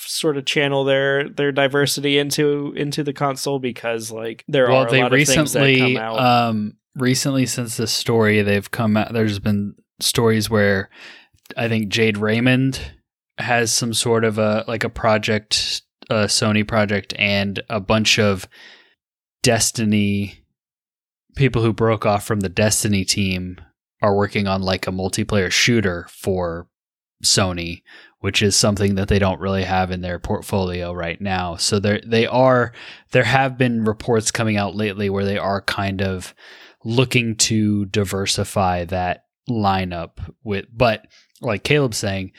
[0.06, 4.86] sort of channel their their diversity into into the console because like there well, are
[4.86, 6.18] a they lot of things that recently, come out.
[6.18, 9.12] um, recently since this story, they've come out.
[9.12, 10.90] There's been stories where
[11.56, 12.80] I think Jade Raymond
[13.38, 18.48] has some sort of a like a project, a Sony project, and a bunch of
[19.42, 20.44] Destiny
[21.36, 23.60] people who broke off from the Destiny team
[24.00, 26.68] are working on like a multiplayer shooter for
[27.24, 27.82] Sony,
[28.24, 31.56] which is something that they don't really have in their portfolio right now.
[31.56, 32.72] So there they are
[33.10, 36.34] there have been reports coming out lately where they are kind of
[36.86, 40.12] looking to diversify that lineup
[40.42, 41.06] with but
[41.42, 42.32] like Caleb's saying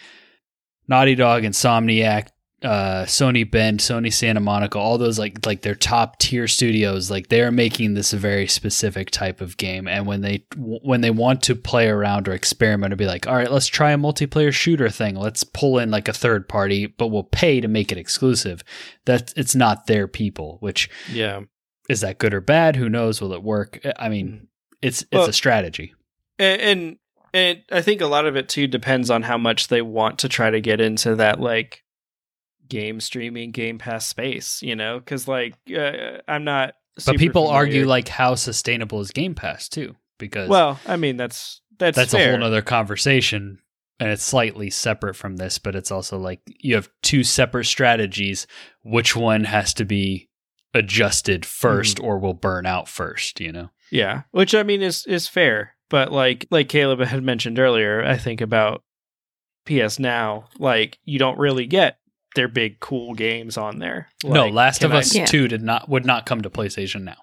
[0.88, 2.30] Naughty Dog, Insomniac,
[2.64, 7.28] uh, Sony Bend, Sony Santa Monica, all those like like their top tier studios, like
[7.28, 9.88] they're making this a very specific type of game.
[9.88, 13.36] And when they when they want to play around or experiment or be like, all
[13.36, 15.16] right, let's try a multiplayer shooter thing.
[15.16, 18.64] Let's pull in like a third party, but we'll pay to make it exclusive.
[19.06, 20.58] That it's not their people.
[20.62, 21.42] Which yeah.
[21.90, 22.78] is that good or bad?
[22.78, 23.22] Who knows?
[23.22, 23.80] Will it work?
[24.00, 24.48] I mean,
[24.82, 25.94] it's it's Well- a strategy.
[26.38, 26.98] And, and
[27.34, 30.30] and I think a lot of it too depends on how much they want to
[30.30, 31.84] try to get into that like
[32.70, 37.58] game streaming game pass space, you know, cuz like uh, I'm not But people familiar-
[37.58, 42.12] argue like how sustainable is Game Pass too, because Well, I mean that's that's that's
[42.14, 42.34] fair.
[42.34, 43.60] a whole other conversation
[44.00, 48.46] and it's slightly separate from this but it's also like you have two separate strategies
[48.82, 50.30] which one has to be
[50.74, 52.06] adjusted 1st Mm-hmm.
[52.06, 53.70] or will burn out first, you know.
[53.92, 58.18] Yeah, which I mean is is fair, but like like Caleb had mentioned earlier, I
[58.18, 58.84] think about
[59.66, 61.98] PS Now, like you don't really get
[62.36, 64.10] their big cool games on there.
[64.24, 65.26] no, Last of I- Us Yeah.
[65.26, 67.18] 2 did not would not come to PlayStation now.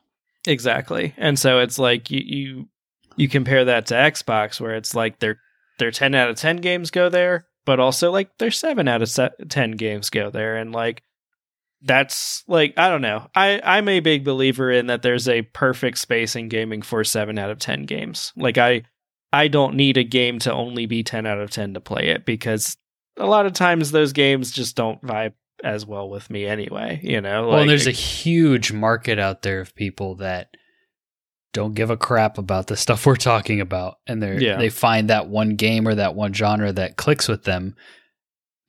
[0.46, 2.68] exactly, and so it's like you you
[3.16, 5.38] you compare that to Xbox, where it's like their
[5.78, 9.08] their ten out of ten games go there, but also like their seven out of
[9.08, 11.02] se- ten games go there, and like
[11.82, 13.28] that's like I don't know.
[13.34, 17.38] I I'm a big believer in that there's a perfect space in gaming for 7
[17.38, 18.32] out of 10 games.
[18.36, 18.82] Like I
[19.32, 22.24] I don't need a game to only be 10 out of 10 to play it
[22.24, 22.76] because
[23.16, 25.32] a lot of times those games just don't vibe
[25.64, 27.42] as well with me anyway, you know.
[27.42, 30.48] well, Like, and there's a huge market out there of people that
[31.52, 34.56] don't give a crap about the stuff we're talking about and they Yeah.
[34.56, 37.76] they find that one game or that one genre that clicks with them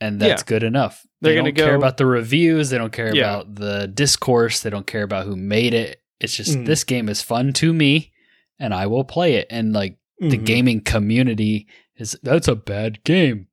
[0.01, 0.45] and that's Yeah.
[0.47, 1.05] good enough.
[1.21, 3.21] They're they gonna don't care about the reviews, they don't care Yeah.
[3.39, 6.01] about the discourse, they don't care about who made it.
[6.19, 6.65] It's just Mhm.
[6.65, 8.11] this game is fun to me
[8.59, 10.45] and I will play it and like the Mhm.
[10.45, 11.67] gaming community
[11.97, 13.47] is that's a bad game.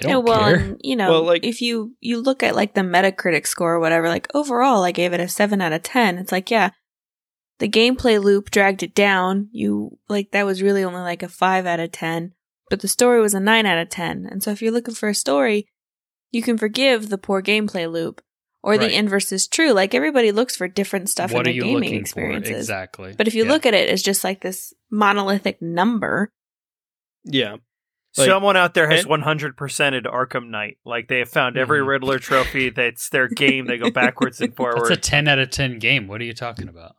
[0.00, 0.54] They don't yeah, well, care.
[0.56, 3.80] and, you know, Well, like- if you you look at like the Metacritic score or
[3.80, 6.18] whatever, like overall, I gave it a seven out of ten.
[6.18, 6.70] It's like, yeah,
[7.58, 9.48] the gameplay loop dragged it down.
[9.52, 12.32] You like that was really only like a five out of ten,
[12.68, 14.26] but the story was a nine out of ten.
[14.30, 15.66] And so, if you're looking for a story,
[16.30, 18.20] you can forgive the poor gameplay loop,
[18.62, 18.80] or Right.
[18.80, 19.72] the inverse is true.
[19.72, 22.50] Like everybody looks for different stuff what are in you their gaming looking experiences.
[22.52, 22.56] for?
[22.58, 23.14] Exactly.
[23.16, 23.52] But if you Yeah.
[23.52, 26.30] look at it as just like this monolithic number,
[27.24, 27.56] Yeah.
[28.18, 30.78] Like- Someone out there has and- 100%ed Arkham Knight.
[30.84, 31.86] Like they have found every Mhm.
[31.88, 32.70] Riddler trophy.
[32.70, 33.66] That's their game.
[33.66, 34.90] They go backwards and That's forward.
[34.92, 36.08] a 10 out of 10 game.
[36.08, 36.96] What are you talking about?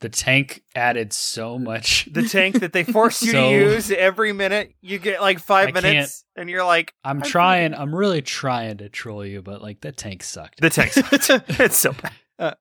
[0.00, 2.08] The tank added so much.
[2.10, 4.74] the tank that they force you So- to use every minute.
[4.80, 8.78] You get like five I minutes, and you're like, I'm I'm trying, I'm really trying
[8.78, 10.60] to troll you, but like that tank sucked.
[10.60, 10.92] the tank.
[11.20, 11.50] Sucked.
[11.60, 12.56] it's so bad.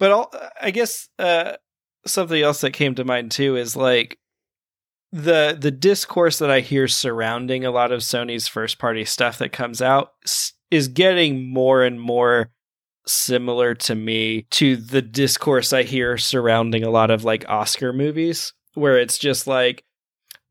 [0.00, 1.52] But all, I guess uh,
[2.06, 4.18] something else that came to mind too is like
[5.14, 9.52] the the discourse that I hear surrounding a lot of Sony's first party stuff that
[9.52, 10.10] comes out
[10.72, 12.50] is getting more and more
[13.06, 18.54] similar to me to the discourse I hear surrounding a lot of like Oscar movies
[18.74, 19.84] where it's just like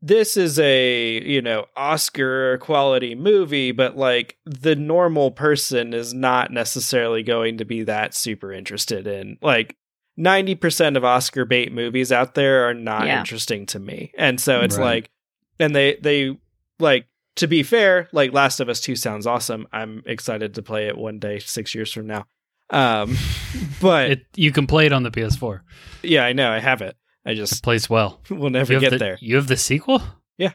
[0.00, 6.50] this is a you know oscar quality movie but like the normal person is not
[6.50, 9.76] necessarily going to be that super interested in like
[10.18, 13.18] 90% of oscar bait movies out there are not Yeah.
[13.18, 14.84] interesting to me and so it's Right.
[14.84, 15.10] like
[15.58, 16.36] and they they
[16.78, 17.06] like
[17.36, 20.96] to be fair like last of us 2 sounds awesome i'm excited to play it
[20.96, 22.26] one day 6 years from now
[22.70, 23.16] um
[23.80, 25.60] but It, you can play it on the PS4.
[26.02, 26.96] yeah i know i have it
[27.26, 28.20] i It just plays well.
[28.30, 30.00] We'll never get the, there You have the sequel?
[30.38, 30.52] Yeah.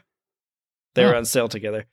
[0.94, 1.86] They were on sale together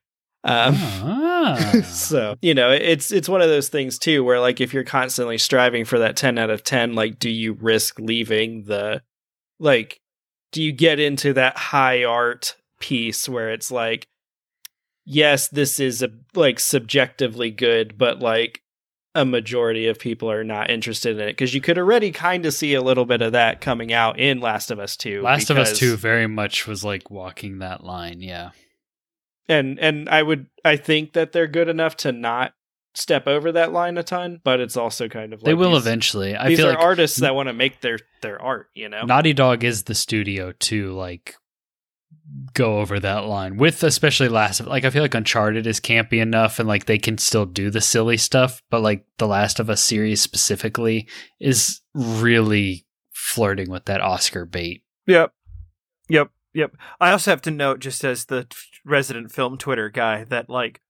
[0.48, 1.82] um Ah.
[1.86, 5.38] so you know it's it's one of those things too where like if you're constantly
[5.38, 9.02] striving for that 10 out of 10 like do you risk leaving the
[9.60, 10.00] like
[10.52, 14.08] do you get into that high art piece where it's like
[15.06, 18.62] yes this is a like subjectively good but like
[19.16, 22.54] a majority of people are not interested in it because you could already kind of
[22.54, 25.58] see a little bit of that coming out in Last of Us 2 Last of
[25.58, 28.22] Us because- 2 very much was like walking that line.
[28.22, 28.52] Yeah.
[29.48, 32.54] And and I would I think that they're good enough to not
[32.96, 35.86] step over that line a ton, but it's also kind of like they will these,
[35.86, 36.36] eventually.
[36.36, 39.04] I these feel are like artists that want to make their their art, you know.
[39.06, 41.36] Naughty Dog is the studio to like
[42.54, 46.22] go over that line with especially last of like I feel like Uncharted is campy
[46.22, 49.70] enough and like they can still do the silly stuff, but like the Last of
[49.70, 51.08] Us series specifically
[51.40, 54.84] is really flirting with that Oscar bait.
[55.06, 55.34] Yep.
[56.10, 56.32] Yep.
[56.54, 56.76] Yep.
[57.00, 58.58] I also have to note, just as the t-
[58.88, 60.82] resident film Twitter guy, that like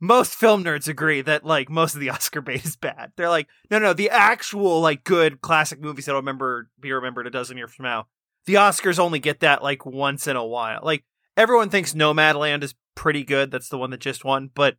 [0.00, 3.12] most film nerds agree that like most of the Oscar bait is bad.
[3.16, 7.30] They're like, no, no, the actual like good classic movies that'll remember be remembered a
[7.30, 8.06] dozen years from now.
[8.46, 10.80] The Oscars only get that like once in a while.
[10.82, 11.04] Like
[11.36, 13.50] everyone thinks Nomadland is pretty good.
[13.50, 14.76] That's the one that just won, but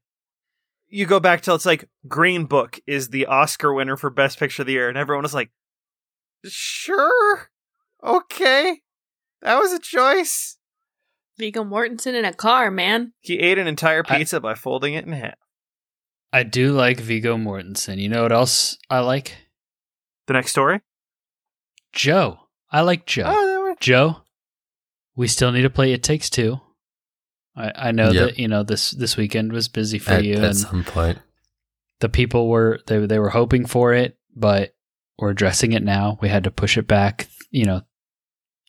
[0.94, 4.62] you go back till it's like Green Book is the Oscar winner for Best Picture
[4.62, 5.50] of the Year, and everyone was like,
[6.46, 7.50] sure,
[8.04, 8.82] okay.
[9.42, 10.58] That was a choice.
[11.38, 13.14] Viggo Mortensen in a car, man.
[13.20, 15.36] He ate an entire I- pizza by folding it in half.
[16.32, 18.00] I do like Viggo Mortensen.
[18.00, 19.38] You know what else I like?
[20.28, 20.82] The next story?
[21.92, 22.40] Joe.
[22.72, 23.26] I like Joe.
[23.28, 23.76] Oh, that way.
[23.80, 24.18] Joe,
[25.16, 26.60] we still need to play It Takes Two.
[27.56, 28.30] I, I know Yep.
[28.30, 31.20] that you know this this weekend was busy for at, you, at and some point.
[32.00, 34.74] the people were they they were hoping for it, but
[35.20, 36.18] we're addressing it now.
[36.20, 37.28] We had to push it back.
[37.52, 37.82] You know,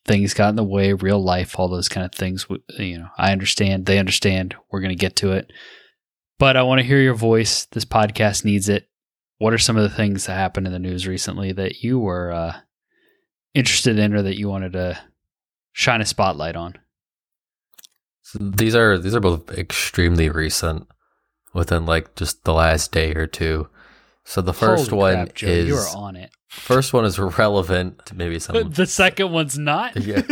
[0.05, 2.47] things got in the way, real life, all those kind of things.
[2.79, 3.87] You know, I understand.
[3.87, 4.55] They understand.
[4.71, 5.53] We're gonna get to it,
[6.39, 7.67] but I want to hear your voice.
[7.67, 8.89] This podcast needs it.
[9.39, 12.33] what are some of the things that happened in the news recently that you were
[12.33, 12.57] uh,
[13.53, 14.99] interested in or that you wanted to
[15.73, 16.79] shine a spotlight on?
[18.23, 20.89] So these are these are both extremely recent,
[21.55, 23.69] within like just the last day or two.
[24.25, 26.31] So the first Holy one crap, Joe, is you are on it.
[26.55, 28.71] First one is relevant to maybe some.
[28.71, 29.97] The second one's not.
[30.03, 30.23] yeah,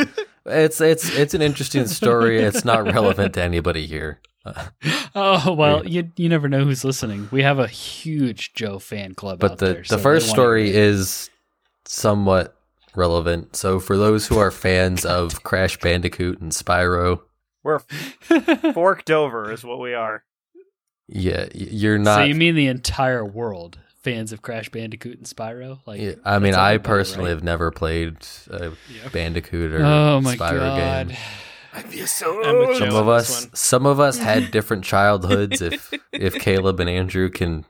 [0.47, 2.39] it's it's it's an interesting story.
[2.39, 4.21] It's not relevant to anybody here.
[4.45, 4.67] Uh,
[5.15, 7.29] Oh well, you you never know who's listening.
[7.31, 9.83] We have a huge Joe fan club but out the there.
[9.89, 10.87] the they first wanna story hear it.
[10.87, 11.31] is
[11.85, 12.57] somewhat
[12.95, 13.55] relevant.
[13.57, 17.21] So for those who are fans of Crash Bandicoot and Spyro,
[17.63, 17.81] We're
[18.73, 20.25] forked over, is what we are.
[21.09, 22.15] yeah, you're not.
[22.15, 22.29] so not.
[22.29, 25.81] you mean the entire world fans of Crash Bandicoot and Spyro?
[25.87, 27.35] Like, Yeah, I mean, I personally right?
[27.37, 28.17] have never played
[28.51, 28.71] uh,
[29.05, 31.09] a Bandicoot or Oh my Spyro god!
[31.09, 31.17] game.
[31.75, 32.75] I feel so.
[32.79, 35.63] Some of us, some of us had different childhoods.
[35.63, 37.65] If if Caleb and Andrew can,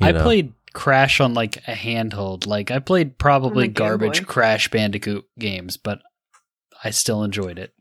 [0.00, 0.22] I know.
[0.22, 2.46] played Crash on like a handheld.
[2.46, 4.24] Like I played probably On the Game garbage Boy.
[4.32, 6.00] Crash Bandicoot games, but
[6.82, 7.74] I still enjoyed it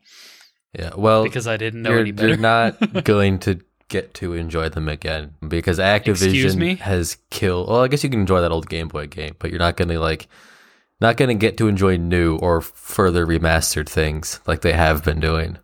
[0.78, 2.28] Yeah, well, because I didn't know you're, any better.
[2.28, 3.62] you're not going to
[3.92, 6.76] get to enjoy them again because Excuse me?
[6.76, 7.70] Activision has killed.
[7.70, 9.90] Well, I guess you can enjoy that old Game Boy game, but you're not going
[9.90, 10.28] to like,
[11.00, 15.20] not going to get to enjoy new or further remastered things like they have been
[15.20, 15.58] doing.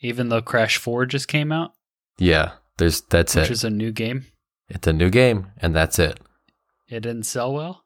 [0.00, 1.72] Even though Crash Four just came out,
[2.18, 3.40] Yeah, there's that's it.
[3.42, 4.24] which is a new game,
[4.68, 6.20] It's a new game, and that's it.
[6.88, 7.84] it didn't sell well.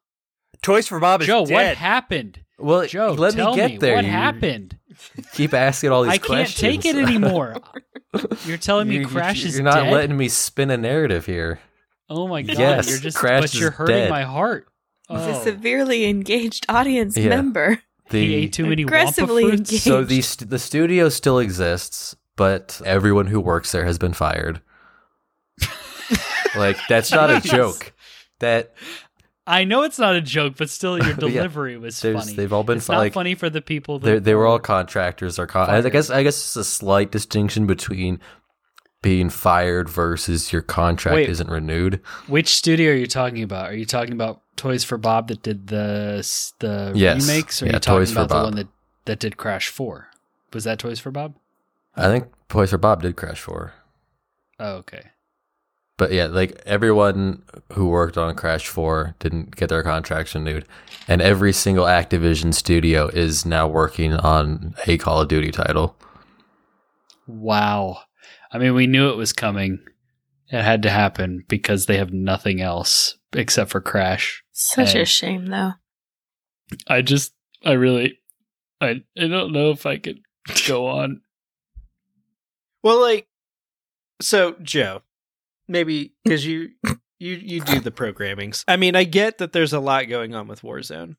[0.62, 2.40] Toys for Bob is Joe, what happened?
[2.58, 3.94] Well, Joe, let tell me get there.
[3.96, 4.76] What You happened?
[5.34, 6.58] Keep asking all these questions.
[6.64, 7.56] I can't take it anymore.
[8.46, 9.92] You're telling me You- you- Crash is You're not dead?
[9.92, 11.60] letting me spin a narrative here.
[12.10, 12.58] oh my god!
[12.58, 14.10] Yes, you're just Crash but you're hurting dead.
[14.10, 14.66] my heart.
[15.08, 15.40] He's Oh.
[15.40, 17.28] a severely engaged audience Yeah.
[17.28, 17.80] member.
[18.10, 19.82] The he ate too many Aggressively Wumpa engaged.
[19.82, 24.62] so the st- the studio still exists, but everyone who works there has been fired.
[26.56, 27.92] like that's not a joke.
[28.40, 28.72] That
[29.48, 31.14] I know it's not a joke, but still, your Yeah.
[31.14, 32.34] delivery was there's funny.
[32.34, 33.98] they've all been it's not like funny for the people.
[33.98, 37.10] they That they were all contractors or con- I guess I guess it's a slight
[37.10, 38.20] distinction between
[39.00, 41.28] being fired versus your contract Wait.
[41.30, 42.00] isn't renewed.
[42.26, 43.70] Which studio are you talking about?
[43.70, 46.18] Are you talking about Toys for Bob that did the
[46.58, 47.26] the Yes.
[47.26, 48.44] remakes, or are you talking Toys for about the Bob.
[48.44, 48.68] one that
[49.06, 50.08] that did Crash Four?
[50.52, 51.34] Was that Toys for Bob?
[51.96, 53.72] I think Toys for Bob did Crash 4.
[54.60, 55.02] Oh, okay.
[55.98, 57.42] But yeah, like everyone
[57.74, 60.64] who worked on Crash 4 didn't get their contracts renewed.
[61.08, 65.96] And every single Activision studio is now working on a Call of Duty title.
[67.26, 67.98] Wow.
[68.52, 69.80] I mean, we knew it was coming.
[70.50, 74.42] It had to happen because they have nothing else except for Crash.
[74.52, 75.02] Such Hey.
[75.02, 75.72] a shame, though.
[76.86, 77.34] I just,
[77.64, 78.18] I really,
[78.80, 80.20] I, I don't know if I could
[80.66, 81.22] go on.
[82.82, 83.26] Well, like,
[84.20, 85.02] so Joe,
[85.68, 86.70] maybe because you
[87.18, 88.64] you you do the programmings.
[88.66, 91.16] I mean, I get that there's a lot going on with Warzone.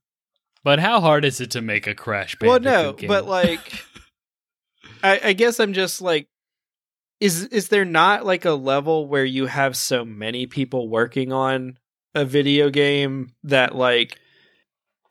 [0.64, 3.08] But how hard is it to make a Crash well, no, game?
[3.08, 3.86] but like,
[5.04, 6.28] I, I guess I'm just like,
[7.20, 11.78] is is there not like a level where you have so many people working on
[12.14, 14.18] a video game that like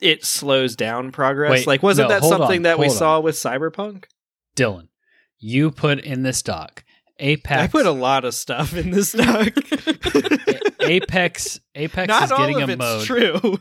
[0.01, 1.51] it slows down progress?
[1.51, 4.05] Wait, like, wasn't no, that something on, that we hold saw with Cyberpunk?
[4.55, 4.89] Dylan,
[5.39, 6.85] you put in this doc
[7.19, 7.63] Apex.
[7.63, 9.49] I put a lot of stuff in this doc.
[10.81, 11.61] Apex.
[11.75, 13.05] Apex Not is getting all of a it's mode.
[13.05, 13.59] true.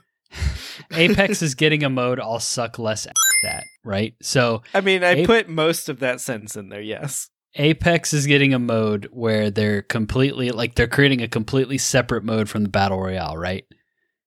[0.91, 2.19] Apex is getting a mode.
[2.19, 3.63] I'll suck less at that.
[3.83, 4.13] right.
[4.21, 6.81] So I mean, I put most of that sentence in there.
[6.81, 7.29] Yes.
[7.55, 12.49] Apex is getting a mode where they're completely like they're creating a completely separate mode
[12.49, 13.65] from the battle royale, right?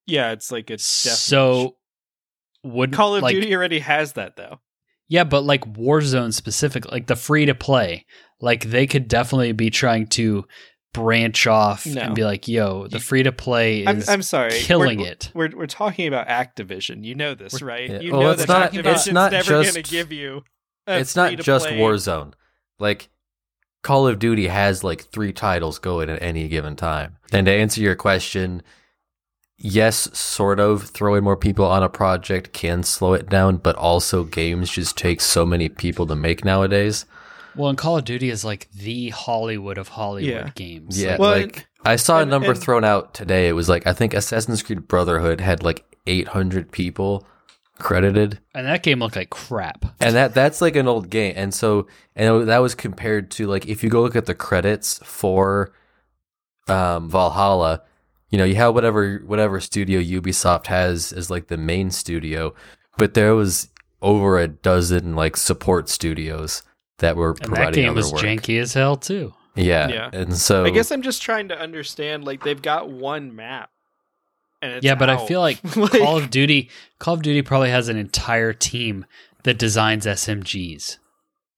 [0.05, 1.77] Yeah, it's like it's So
[2.63, 4.59] would Call of like, Duty already has that though.
[5.11, 8.05] Yeah, but like Warzone specific, like the free to play,
[8.39, 10.45] like they could definitely be trying to
[10.93, 11.99] branch off No.
[12.01, 15.31] and be like, "Yo, the free to play I'm, is I'm sorry, killing we're, it."
[15.33, 17.03] We're we're talking about Activision.
[17.03, 17.89] You know this, right?
[17.89, 17.99] Yeah.
[17.99, 20.43] You Well, know it's that not- Activision's it's not never just- going to give you.
[20.87, 22.31] a it's not just free-to-play- Warzone.
[22.79, 23.09] Like
[23.83, 27.17] Call of Duty has like three titles going at any given time.
[27.33, 28.63] And to answer your question,
[29.61, 34.23] yes, sort of throwing more people on a project can slow it down, but also
[34.23, 37.05] games just take so many people to make nowadays.
[37.55, 40.49] Well, and Call of Duty is like the Hollywood of Hollywood Yeah.
[40.55, 41.01] games.
[41.01, 43.47] Yeah, Like, Well, like I saw a and- number and- thrown out today.
[43.47, 47.27] It was like I think Assassin's Creed Brotherhood had like 800 people
[47.77, 48.39] credited.
[48.53, 49.85] and that game looked like crap.
[49.99, 53.65] and that that's like an old game and so and that was compared to like
[53.67, 55.73] if you go look at the credits for
[56.67, 57.81] um valhalla
[58.31, 62.53] you know you have whatever whatever studio ubisoft has as like the main studio
[62.97, 63.69] but there was
[64.01, 66.63] over a dozen like support studios
[66.99, 68.21] that were And that game other was work.
[68.21, 69.33] janky as hell too.
[69.55, 69.87] Yeah.
[69.89, 70.09] Yeah.
[70.13, 72.23] And so I guess I'm just trying to understand.
[72.25, 73.69] Like they've got one map,
[74.61, 76.69] and it's yeah, but I feel like Like- Call of Duty
[76.99, 79.05] Call of Duty probably has an entire team
[79.43, 80.97] that designs SMGs.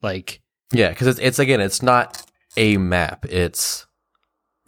[0.02, 2.26] Like Yeah, because it's it's again, it's not
[2.58, 3.26] a map.
[3.26, 3.86] It's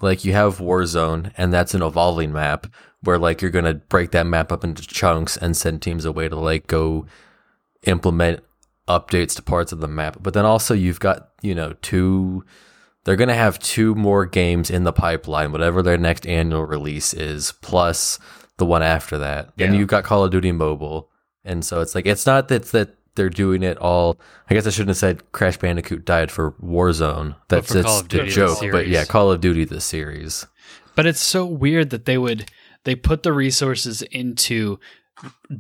[0.02, 2.68] like you have Warzone, and that's an evolving map
[3.02, 6.36] where like you're gonna break that map up into chunks and send teams away to
[6.36, 7.06] like go
[7.84, 8.42] implement
[8.88, 10.18] updates to parts of the map.
[10.22, 12.44] But then also you've got you know two.
[13.04, 17.54] They're gonna have two more games in the pipeline, whatever their next annual release is,
[17.62, 18.20] plus
[18.58, 19.52] the one after that.
[19.58, 19.72] Yeah.
[19.72, 21.10] you've got Call of Duty Mobile,
[21.44, 24.20] and so it's like it's not that that they're doing it all.
[24.50, 27.36] I guess I shouldn't have said Crash Bandicoot died for Warzone.
[27.48, 30.46] That's for it's Call of a the joke, but yeah, Call of Duty the series.
[30.96, 32.50] But it's so weird that they would
[32.84, 34.80] they put the resources into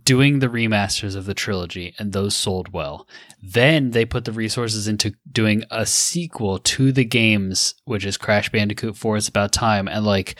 [0.03, 3.07] doing the remasters of the trilogy and those sold well.
[3.41, 8.49] Then they put the resources into doing a sequel to the games, which is Crash
[8.49, 10.35] Bandicoot 4 It's About Time and like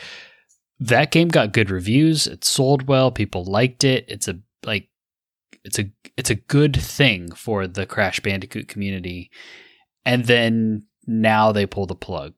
[0.78, 4.04] that game got good reviews, it sold well, people liked it.
[4.08, 4.88] It's a like
[5.66, 9.30] it's a it's a good thing for the Crash Bandicoot community.
[10.04, 12.32] And then now they pull the plug.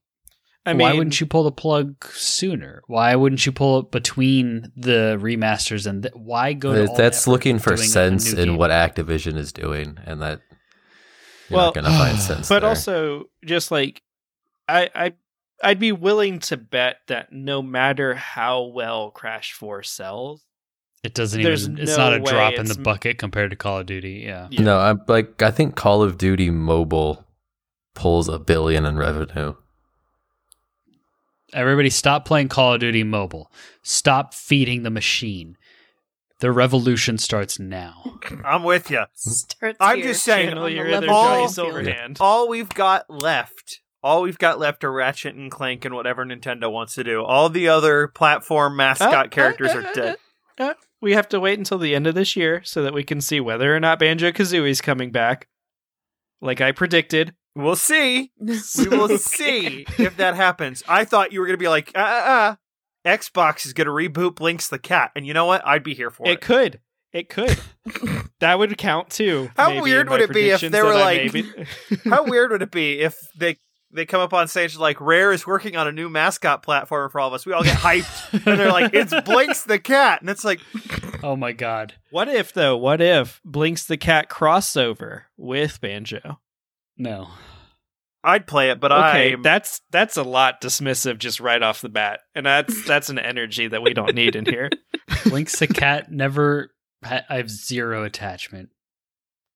[0.67, 2.83] I mean, Why wouldn't you pull the plug sooner?
[2.89, 6.75] Why wouldn't you pull it between the remasters and th- why go?
[6.75, 8.57] To That's effort looking for sense in game?
[8.57, 10.41] what Activision is doing, and that
[11.49, 12.49] you're Well, not going to find sense.
[12.49, 12.69] But there.
[12.69, 14.03] also, just like
[14.69, 15.13] I, I,
[15.63, 20.45] I'd be willing to bet that no matter how well Crash Four sells,
[21.03, 21.79] It doesn't there's even.
[21.79, 24.25] It's no not a drop in the bucket compared to Call of Duty.
[24.27, 24.49] Yeah.
[24.51, 24.63] Yeah.
[24.63, 27.25] no, I'm like I think Call of Duty Mobile
[27.95, 29.55] pulls a billion in revenue.
[31.55, 33.51] Everybody, stop playing Call of Duty Mobile.
[33.83, 35.57] Stop feeding the machine.
[36.41, 38.19] The revolution starts now.
[38.45, 39.05] I'm with you.
[39.81, 41.97] I'm here just saying, channel on the your inner level Johnny Johnny playing field.
[41.97, 42.17] Silverhand.
[42.21, 46.71] All we've got left, all we've got left are Ratchet and Clank and whatever Nintendo
[46.71, 47.25] wants to do.
[47.25, 50.17] All the other platform mascot uh, characters are dead.
[50.59, 53.21] uh, we have to wait until the end of this year so that we can
[53.21, 55.49] see whether or not Banjo Kazooie's coming back.
[56.41, 57.35] Like I predicted.
[57.55, 58.31] We'll see.
[58.39, 60.83] We will see if that happens.
[60.89, 62.55] I thought you were going to be like, uh, uh, uh.
[63.07, 65.13] Xbox is going to reboot Blinx the Cat.
[65.17, 65.67] And you know what?
[65.67, 66.41] I'd be here for It it.
[66.41, 66.81] could.
[67.13, 67.59] It could.
[68.41, 69.51] that would count too.
[69.57, 71.35] How weird would it be if they were like-
[72.05, 73.57] How weird would it be if they
[73.93, 77.21] they come up on stage like Rare is working on a new mascot platform for
[77.21, 77.47] all of us.
[77.47, 80.61] We all get hyped and they're like, "It's Blinx the cat," and it's like,
[81.23, 81.95] Oh my god.
[82.11, 82.77] What if though?
[82.77, 86.39] What if Blinx the Cat crossover with Banjo?
[86.97, 87.29] No.
[88.25, 91.89] I'd play it, but Okay, I that's that's a lot dismissive just right off the
[91.89, 94.71] bat, and that's that's an energy that we don't need in here.
[95.09, 96.71] Blinx the cat never.
[97.03, 98.71] I have zero attachment.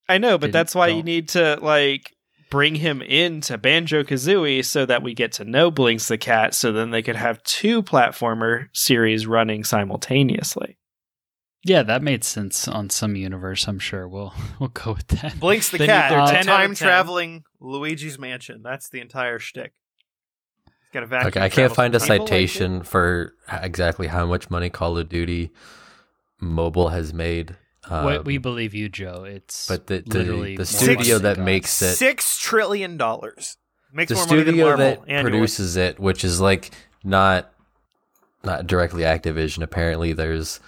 [0.09, 1.05] I know, but Didn't- that's why you don't.
[1.07, 2.15] need to like
[2.53, 6.71] bring him into Banjo Kazooie so that we get to know Blinx the Cat, so
[6.71, 10.77] then they could have two platformer series running simultaneously.
[11.65, 13.67] Yeah, that made sense on some universe.
[13.67, 15.33] I'm sure we'll we'll go with that.
[15.33, 16.47] Blinx the Then cat, they're uh, 10 out of 10.
[16.47, 18.61] time traveling Luigi's Mansion.
[18.63, 19.73] That's the entire shtick.
[20.93, 21.29] Got a vacuum.
[21.29, 22.17] Okay, I can't find a system.
[22.17, 25.53] People like citation for exactly how much money Call of Duty
[26.39, 27.57] Mobile has made.
[27.89, 29.25] Um, What we believe you, Joe.
[29.25, 33.57] It's but the the, literally the studio that than makes it Six trillion dollars.
[33.93, 35.31] Makes the more money than studio Marvel that annually.
[35.31, 36.71] produces it, which is like
[37.05, 37.53] not
[38.45, 39.63] not directly Activision.
[39.63, 40.61] Apparently, there's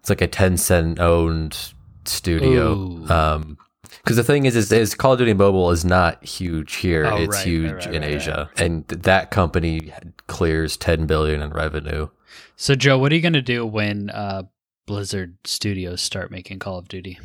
[0.00, 1.72] it's like a Tencent owned
[2.04, 2.72] studio.
[2.72, 3.06] Ooh.
[3.08, 3.58] Um,
[4.02, 7.16] because the thing is, is, is Call of Duty Mobile is not huge here; Oh,
[7.16, 9.92] it's right, huge right, right, in right, Asia, and that company
[10.26, 12.08] clears ten billion in revenue.
[12.56, 14.44] So, Joe, what are you going to do when uh,
[14.88, 17.18] Blizzard Studios start making Call of Duty?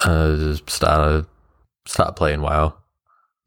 [0.00, 1.26] Uh, just stop
[1.86, 2.74] stop playing WoW.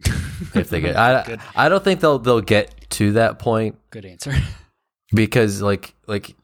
[0.54, 4.34] If they get, I, I don't think they'll they'll get to that point good answer.
[5.16, 6.36] because like like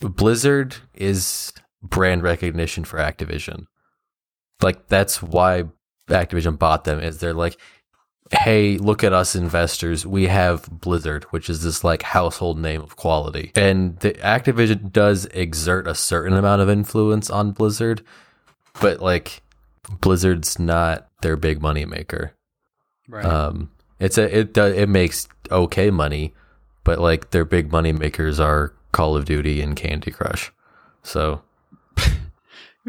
[0.00, 1.52] Blizzard is
[1.82, 3.66] brand recognition for Activision.
[4.62, 5.64] Like that's why
[6.08, 7.58] Activision bought them is they're like
[8.32, 10.06] hey, look at us investors.
[10.06, 13.52] We have Blizzard, which is this like household name of quality.
[13.54, 18.02] And the Activision does exert a certain amount of influence on Blizzard,
[18.80, 19.42] but like
[20.00, 22.32] Blizzard's not their big money maker.
[23.08, 23.24] Right.
[23.24, 26.34] Um, it's a it does it makes okay money,
[26.84, 30.52] but like their big money makers are Call of Duty and Candy Crush.
[31.02, 31.42] So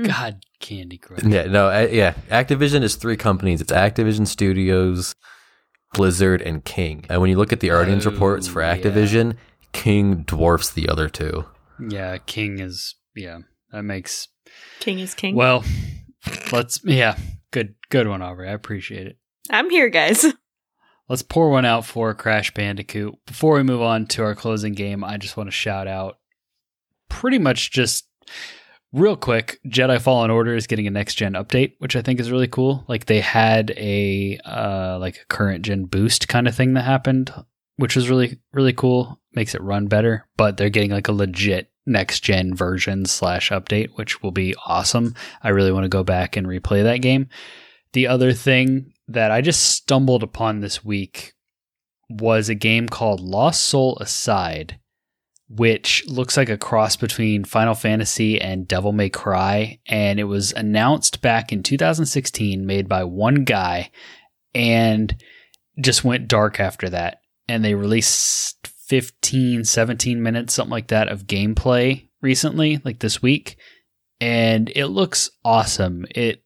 [0.01, 1.23] God, Candy Crush.
[1.23, 2.13] yeah, no, uh, yeah.
[2.29, 3.61] Activision is three companies.
[3.61, 5.15] It's Activision Studios,
[5.93, 7.05] Blizzard, and King.
[7.09, 8.77] And when you look at the earnings Oh, reports for yeah.
[8.77, 9.35] Activision,
[9.73, 11.45] King dwarfs the other two.
[11.89, 12.95] Yeah, King is.
[13.15, 13.39] Yeah,
[13.71, 14.27] that makes.
[14.79, 15.35] King is king.
[15.35, 15.63] Well,
[16.51, 16.79] let's.
[16.83, 17.17] Yeah,
[17.51, 18.47] good, good one, Aubrey.
[18.49, 19.17] I appreciate it.
[19.49, 20.25] I'm here, guys.
[21.09, 23.15] let's pour one out for Crash Bandicoot.
[23.25, 26.17] Before we move on to our closing game, I just want to shout out
[27.09, 28.06] pretty much just
[28.93, 32.31] real quick Jedi Fallen Order is getting a next gen update, which I think is
[32.31, 32.85] really cool.
[32.88, 37.33] Like they had a uh like a current gen boost kind of thing that happened,
[37.77, 39.19] which was really really cool.
[39.33, 43.89] Makes it run better, but they're getting like a legit next gen version slash update,
[43.95, 45.15] which will be awesome.
[45.41, 47.29] I really want to go back and replay that game.
[47.93, 51.33] The other thing that I just stumbled upon this week
[52.09, 54.79] was a game called Lost Soul Aside,
[55.49, 59.79] which looks like a cross between Final Fantasy and Devil May Cry.
[59.87, 63.91] And it was announced back in 2016, made by one guy,
[64.53, 65.15] and
[65.79, 67.21] just went dark after that.
[67.47, 73.57] And they released 15, 17 minutes, something like that, of gameplay recently, like this week.
[74.19, 76.05] And it looks awesome.
[76.09, 76.43] It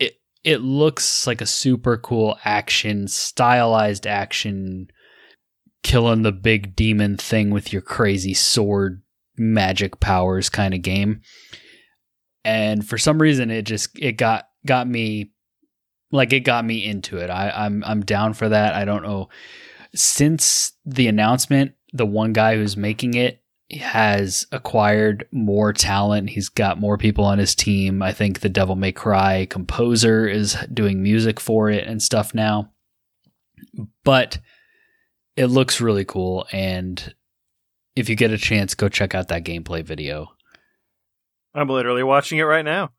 [0.00, 4.88] it it looks like a super cool action, stylized action,
[5.86, 9.00] killing the big demon thing with your crazy sword
[9.38, 11.20] magic powers kind of game.
[12.44, 15.30] And for some reason it just it got got me
[16.10, 17.30] like it got me into it.
[17.30, 18.74] I, I'm I'm down for that.
[18.74, 19.28] I don't know.
[19.94, 26.30] Since the announcement, the one guy who's making it has acquired more talent.
[26.30, 28.02] He's got more people on his team.
[28.02, 32.72] I think the Devil May Cry composer is doing music for it and stuff now.
[34.02, 34.38] But
[35.36, 37.14] it looks really cool and
[37.94, 40.28] if you get a chance go check out that gameplay video.
[41.54, 42.90] I'm literally watching it right now.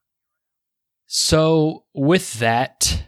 [1.06, 3.04] So, with that,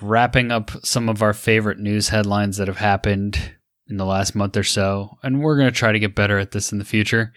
[0.00, 3.54] wrapping up some of our favorite news headlines that have happened
[3.88, 6.50] in the last month or so, and we're going to try to get better at
[6.50, 7.32] this in the future.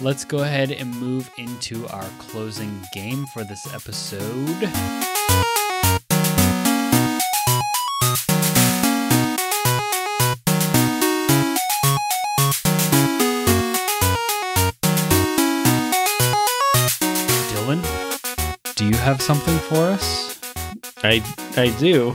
[0.00, 4.68] Let's go ahead and move into our closing game for this episode.
[19.02, 20.40] Have something for us?
[21.04, 21.22] I
[21.56, 22.14] I do.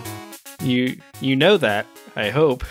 [0.61, 1.85] You you know that.
[2.15, 2.63] I hope.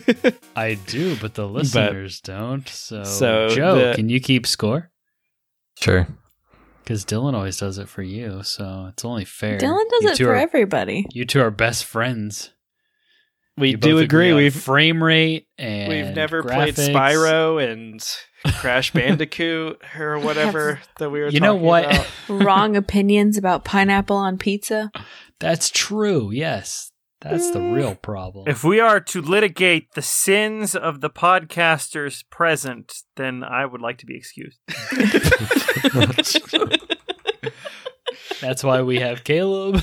[0.56, 2.68] I do, but the listeners don't.
[2.68, 4.90] So, So Joe, the- can you keep score?
[5.80, 6.06] Sure.
[6.84, 9.58] Because Dylan always does it for you, so it's only fair.
[9.58, 11.06] Dylan does You it for are- everybody.
[11.12, 12.50] You two are best friends.
[13.56, 14.32] We You do both agree.
[14.32, 16.74] We've frame rate and we've never played.
[16.74, 18.02] Spyro and
[18.54, 21.28] Crash Bandicoot or whatever that we were.
[21.28, 21.84] You know what?
[21.84, 22.06] about.
[22.28, 24.90] Wrong opinions about pineapple on pizza.
[25.40, 26.30] That's true.
[26.30, 27.74] Yes, that's the mm.
[27.74, 28.48] real problem.
[28.48, 33.98] If we are to litigate the sins of the podcasters present, then I would like
[33.98, 34.58] to be excused.
[38.40, 39.82] that's why we have Caleb.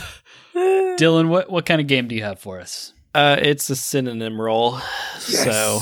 [0.55, 2.93] Dylan, what what kind of game do you have for us?
[3.13, 4.79] Uh, it's a synonym roll,
[5.19, 5.79] so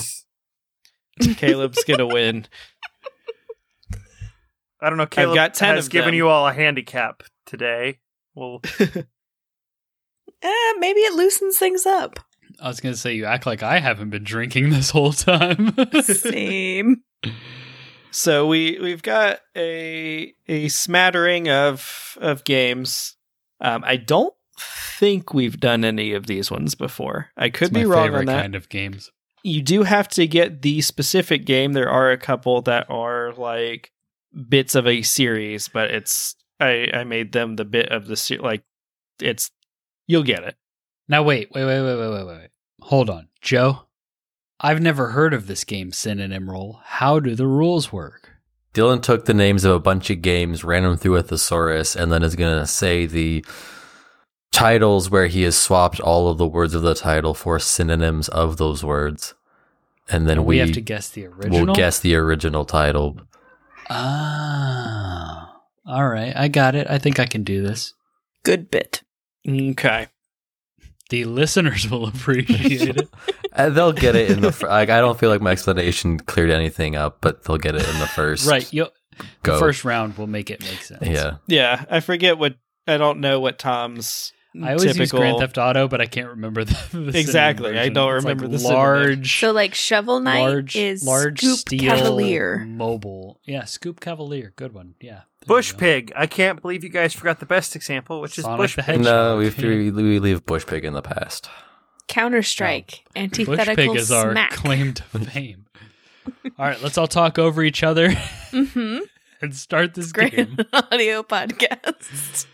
[1.36, 2.48] Caleb's gonna win.
[4.82, 5.06] I don't know.
[5.06, 6.16] Caleb got 10 has of given them.
[6.16, 8.00] you all a handicap today.
[8.34, 8.62] Well,
[10.42, 12.20] Eh, maybe it loosens things up.
[12.62, 15.74] I was gonna say you act like I haven't been drinking this whole time.
[16.04, 16.98] Same.
[18.12, 23.16] So we we've got a a smattering of of games.
[23.60, 27.30] Um, I don't think we've done any of these ones before.
[27.38, 28.42] I could It's be my wrong favorite on that.
[28.42, 29.12] kind of games.
[29.44, 31.74] you do have to get the specific game.
[31.74, 33.92] There are a couple that are like
[34.50, 38.38] bits of a series, but it's I I made them the bit of the se-
[38.40, 38.64] like
[39.22, 39.52] it's
[40.08, 40.56] you'll get it.
[41.08, 42.50] Now wait, wait, wait, wait, wait, wait, wait.
[42.82, 43.82] Hold on, Joe.
[44.60, 46.80] I've never heard of this game synonym roll.
[46.84, 48.32] How do the rules work?
[48.74, 52.12] Dylan took the names of a bunch of games, ran them through a thesaurus, and
[52.12, 53.46] then is going to say the
[54.56, 58.58] titles where he has swapped all of the words of the title for synonyms of
[58.58, 59.34] those words.
[60.10, 61.66] And then And we, we have to guess the original.
[61.66, 63.18] We'll guess the original title.
[63.90, 65.56] Ah,
[65.86, 66.34] all right.
[66.36, 66.88] I got it.
[66.90, 67.94] I think I can do this.
[68.44, 69.02] Good bit.
[69.48, 70.08] Okay.
[71.10, 73.10] The listeners will appreciate it.
[73.56, 74.52] Uh, they'll get it in the.
[74.52, 77.88] Fir- like, I don't feel like my explanation cleared anything up, but they'll get it
[77.88, 78.46] in the first.
[78.46, 78.68] right.
[78.74, 78.88] You,
[79.44, 79.54] Go.
[79.54, 81.08] the first round will make it make sense.
[81.08, 81.36] Yeah.
[81.48, 82.56] Yeah, I forget what
[82.86, 84.34] I don't know what Tom's
[84.64, 86.78] I always use Grand Theft Auto, but I can't remember the,
[87.12, 87.78] the Exactly.
[87.78, 89.40] I don't It's like remember the large.
[89.40, 92.66] So, like, Shovel Knight large, is large Scoop steel Cavalier.
[92.66, 93.40] mobile.
[93.46, 94.54] Yeah, Scoop Cavalier.
[94.56, 94.96] Good one.
[95.00, 95.22] Yeah.
[95.42, 95.76] There Bush.
[95.76, 96.14] Pig.
[96.16, 99.02] I can't believe you guys forgot the best example, which is Sonic Bush Pig.
[99.02, 101.50] No, we've, we, we leave Bush Pig in the past.
[102.08, 103.04] Counter Strike.
[103.14, 104.52] Bush Antithetical Pig is our smack.
[104.52, 105.66] claim to fame.
[106.58, 109.00] all right, let's all talk over each other mm-hmm.
[109.42, 110.58] and start this Great game.
[110.74, 112.46] audio podcast.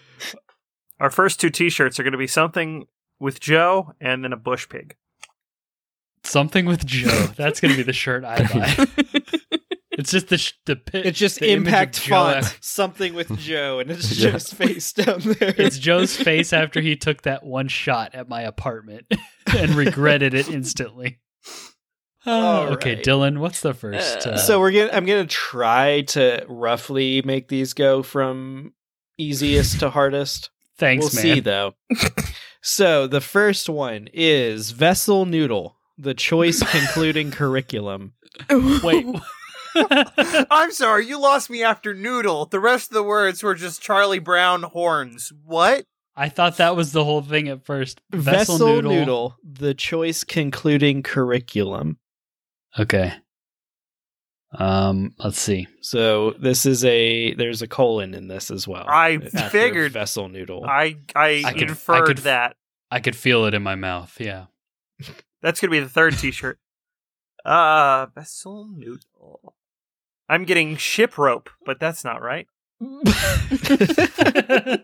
[1.02, 2.86] Our first two T-shirts are going to be something
[3.20, 4.96] with Joe and then a Bush Pig.
[6.24, 7.28] Something with Joe.
[7.36, 8.86] That's gonna be the shirt I buy.
[9.94, 13.38] It's just the sh- the pi- It's just the impact Joe font, af- something with
[13.38, 14.32] Joe, and it's Yeah.
[14.32, 15.54] Joe's face down there.
[15.58, 19.06] It's Joe's face after he took that one shot at my apartment
[19.46, 21.20] and regretted it instantly.
[22.26, 23.04] All okay, right.
[23.04, 24.26] Dylan, what's the first?
[24.26, 24.92] Uh, so we're gonna.
[24.94, 28.74] I'm gonna try to roughly make these go from
[29.18, 30.52] easiest to hardest.
[30.82, 31.36] Thanks, we'll man.
[31.36, 31.74] see though.
[32.62, 38.14] so the first one is Vessel Noodle, the choice concluding curriculum.
[38.50, 39.06] Wait.
[40.52, 42.46] I'm sorry, you lost me after noodle.
[42.48, 45.32] The rest of the words were just Charlie Brown horns.
[45.46, 45.86] What?
[46.14, 48.02] I thought that was the whole thing at first.
[48.12, 48.92] Vessel, Vessel, noodle.
[48.92, 49.36] noodle.
[49.44, 52.00] the choice concluding curriculum.
[52.78, 53.14] Okay.
[54.54, 55.68] Um, let's see.
[55.82, 58.86] So this is a there's a colon in this as well.
[58.88, 60.66] I figured- Vessel Noodle.
[60.66, 62.56] I I, I could- I inferred could- that.
[62.92, 64.16] I could feel it in my mouth.
[64.20, 64.48] Yeah.
[65.42, 66.60] That's gonna be the third T-shirt.
[67.46, 69.56] Uh, vessel noodle.
[70.30, 72.48] I'm getting ship rope, but that's not right.
[72.82, 74.80] I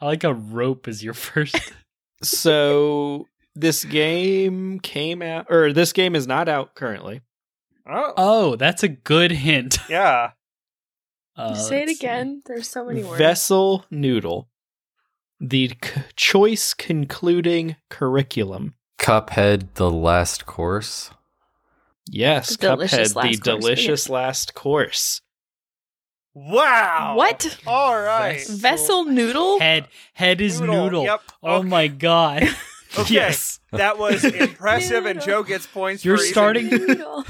[0.00, 1.56] like a rope as your first.
[2.22, 7.20] so this game came out or this game is not out currently.
[7.86, 9.78] Oh, Oh, that's a good hint.
[9.88, 10.30] yeah.
[11.36, 12.06] Uh, Say it let's see.
[12.06, 12.42] again.
[12.46, 13.18] There's so many words.
[13.18, 14.48] Vessel Noodle.
[15.40, 18.74] The c- choice concluding curriculum.
[18.98, 21.10] Cuphead, the last course.
[22.08, 25.20] Yes, The Cuphead, the course, delicious last course.
[26.34, 27.14] Wow.
[27.16, 27.58] What?
[27.66, 28.38] All right.
[28.38, 29.58] Vessel- Vessel noodle?
[29.60, 31.04] Head head is noodle.
[31.04, 31.22] Yep.
[31.42, 31.68] Oh okay.
[31.68, 32.42] my god.
[32.98, 33.14] Okay.
[33.14, 33.58] Yes.
[33.70, 36.04] That was impressive, and Joe gets points.
[36.04, 37.24] You're for using- starting- Noodle.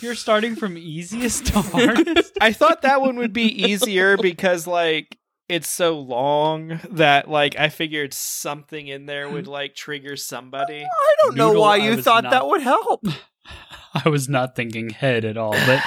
[0.00, 2.36] You're starting from easiest to hardest.
[2.40, 5.16] I thought that one would be easier because like
[5.48, 10.84] it's so long that like I figured something in there would like trigger somebody.
[10.84, 13.04] I don't know why you thought not- that would help.
[14.04, 15.82] I was not thinking head at all, but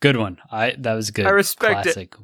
[0.00, 0.38] good one.
[0.50, 1.26] I that was good.
[1.26, 2.14] I respect it.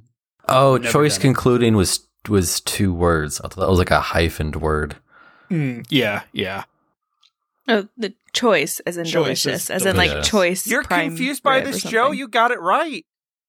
[0.48, 1.22] Oh, Never choice done it.
[1.22, 3.40] concluding was was two words.
[3.40, 4.96] I thought that was like a hyphened word.
[5.50, 6.64] Mm, yeah, yeah.
[7.68, 9.12] Oh, the choice as in Choice
[9.42, 10.30] delicious, as in like delicious.
[10.30, 10.66] choice.
[10.66, 12.10] You're prime confused by this, Joe.
[12.10, 13.04] You got it right.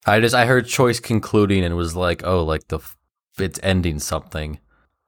[0.06, 2.96] I just I heard choice concluding and was like, oh, like the f-
[3.40, 4.60] it's ending something,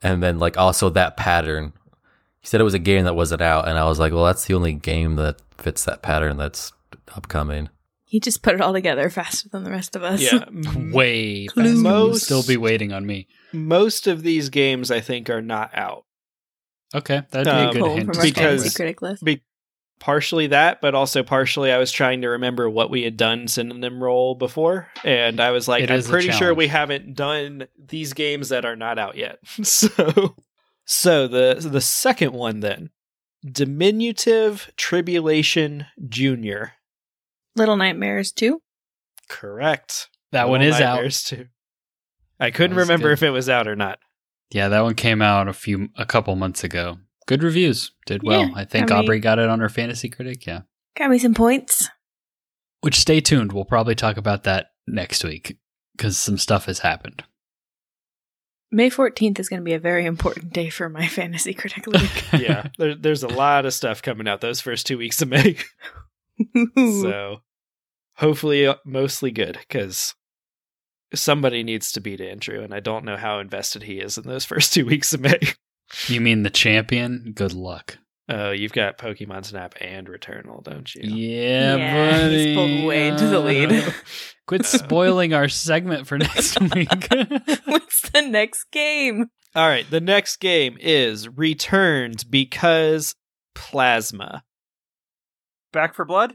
[0.01, 1.73] and then like also that pattern.
[2.39, 4.45] He said it was a game that wasn't out, and I was like, well, that's
[4.45, 6.71] the only game that fits that pattern that's
[7.15, 7.69] upcoming.
[8.05, 10.21] He just put it all together faster than the rest of us.
[10.21, 10.45] Yeah.
[10.93, 11.65] Way Clues.
[11.65, 11.73] faster.
[11.73, 13.27] You'll Most- still be waiting on me.
[13.51, 16.05] Most of these games I think are not out.
[16.95, 18.05] Okay, that'd be Um, a good Pulled hint.
[18.07, 18.75] from to our start because- fantasy with.
[18.75, 19.23] critic list.
[19.23, 19.43] Be-
[19.99, 24.03] partially that, but also partially I was trying to remember what we had done synonym
[24.03, 28.49] roll before, and I was like, It I'm pretty sure we haven't done these games
[28.49, 29.39] that are not out yet.
[29.63, 30.35] so,
[30.85, 32.89] so the the second one then,
[33.65, 36.73] diminutive tribulation junior.
[37.55, 38.61] Little Nightmares too.
[39.29, 40.09] Correct.
[40.31, 40.95] That one Little is out.
[40.95, 41.45] Nightmares too.
[42.39, 43.13] I couldn't remember good.
[43.13, 43.99] if it was out or not.
[44.51, 46.99] Yeah, that one came out a few a couple months ago.
[47.27, 47.91] Good reviews.
[48.05, 48.41] Did well.
[48.41, 50.45] Yeah, I think I mean- Aubrey got it on her fantasy critic.
[50.45, 50.61] Yeah.
[50.95, 51.89] Got me some points.
[52.81, 53.51] Which stay tuned.
[53.51, 55.57] We'll probably talk about that next week
[55.97, 57.23] because some stuff has happened.
[58.71, 62.09] May 14th is going to be a very important day for my fantasy critic league.
[62.33, 65.55] Yeah, there, there's a lot of stuff coming out those first two weeks of May.
[66.75, 67.37] so
[68.17, 70.13] hopefully uh, mostly good because
[71.13, 74.45] somebody needs to beat andrew and i don't know how invested he is in those
[74.51, 75.39] first two weeks of may
[76.07, 77.31] you mean the champion?
[77.35, 77.99] Good luck.
[78.27, 82.45] oh you've got pokemon snap and returnal don't you Yeah, Yeah, buddy.
[82.47, 83.93] he's pulled way into the lead.
[84.47, 86.89] Quit spoiling our segment for next week.
[87.65, 89.27] What's the next game?
[89.55, 93.15] all right the next game is returned because
[93.53, 94.43] plasma
[95.71, 96.33] Back for blood.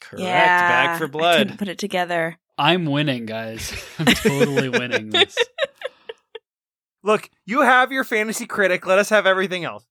[0.00, 2.38] correct yeah, back for I blood couldn't put it together.
[2.58, 3.72] I'm winning, guys.
[3.98, 5.36] I'm totally winning this.
[7.02, 8.86] Look, you have your fantasy critic.
[8.86, 9.86] Let us have everything else.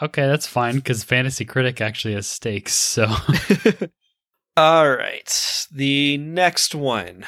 [0.00, 2.72] Okay, that's fine because Fantasy Critic actually has stakes.
[2.72, 3.06] So
[4.56, 7.24] all right the next one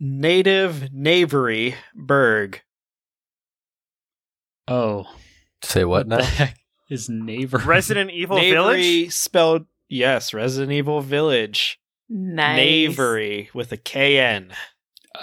[0.00, 2.62] native knavery berg
[4.68, 5.06] oh,
[5.62, 6.48] Say what the now?
[6.88, 7.58] is neighbor?
[7.58, 9.12] Resident Evil Knavery Village.
[9.12, 11.78] spelled yes, Resident Evil Village.
[12.08, 12.56] Nice.
[12.56, 14.52] Knavery with a K N.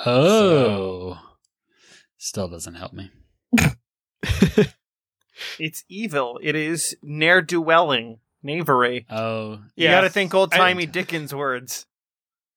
[0.05, 1.19] Oh,
[2.17, 3.11] still doesn't help me.
[5.59, 6.39] It's evil.
[6.43, 8.19] It is ne'er do welling.
[8.43, 9.05] Knavery.
[9.09, 9.91] Oh, You Yeah.
[9.91, 11.85] got to think old timey Dickens words.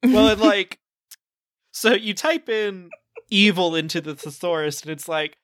[0.02, 0.78] Well, it like
[1.72, 2.90] so you type in
[3.34, 5.36] evil into the thesaurus, and it's like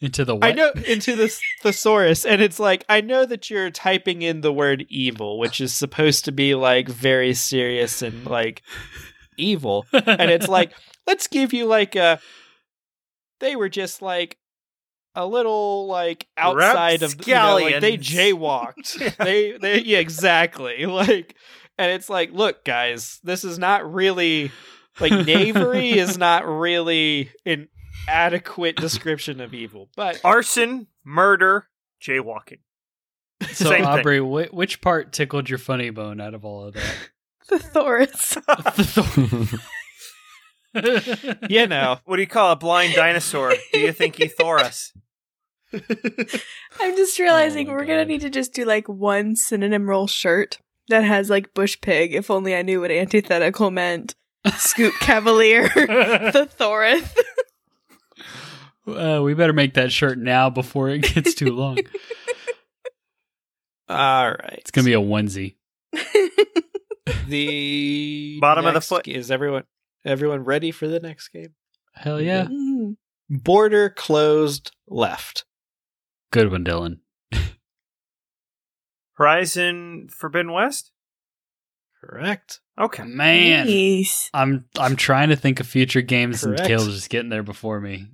[0.00, 0.44] Into the what?
[0.44, 4.52] I know into the thesaurus, and it's like I know that you're typing in the
[4.52, 8.62] word evil, which is supposed to be like very serious and like
[9.36, 10.72] evil, and it's like
[11.06, 12.20] let's give you like a.
[13.40, 14.38] They were just like
[15.16, 19.00] a little like outside of you know, like they jaywalked.
[19.00, 19.24] Yeah.
[19.24, 21.34] They they yeah exactly like,
[21.78, 24.52] and it's like look guys, this is not really
[25.00, 27.68] like knavery is not really an
[28.08, 31.68] adequate description of evil, but Arson, murder,
[32.02, 32.58] jaywalking.
[33.52, 33.84] so Same.
[33.84, 36.94] Aubrey, whi- which part tickled your funny bone out of all of that?
[37.48, 38.38] The Thoris.
[40.72, 41.46] that?
[41.50, 43.52] you know, What do you call a blind dinosaur?
[43.72, 44.92] Do you think he Thoris?
[45.72, 50.58] I'm just realizing Oh we're gonna need to just do like one synonym roll shirt
[50.88, 52.14] that has like bush pig.
[52.14, 54.14] If only I knew what antithetical meant.
[54.56, 57.16] Scoop Cavalier, the Thorith.
[58.86, 61.78] Uh, we better make that shirt now before it gets too long.
[63.88, 64.58] all right.
[64.58, 65.54] It's gonna be a onesie.
[67.26, 69.08] the Bottom of the next foot.
[69.08, 69.64] Is everyone
[70.04, 71.54] everyone ready for the next game?
[71.94, 72.44] Hell yeah!
[72.44, 72.96] Mm.
[73.30, 75.44] Border closed left.
[76.30, 76.98] Good one, Dylan.
[79.14, 80.90] Horizon Forbidden West?
[82.00, 82.60] Correct.
[82.78, 83.04] Okay.
[83.04, 84.30] Man, Nice.
[84.34, 86.60] I'm I'm trying to think of future games, Correct.
[86.60, 88.08] and Kale's just getting there before me.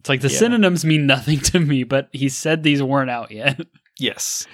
[0.00, 0.38] It's like the Yeah.
[0.38, 3.60] synonyms mean nothing to me, but he said these weren't out yet.
[3.96, 4.48] Yes.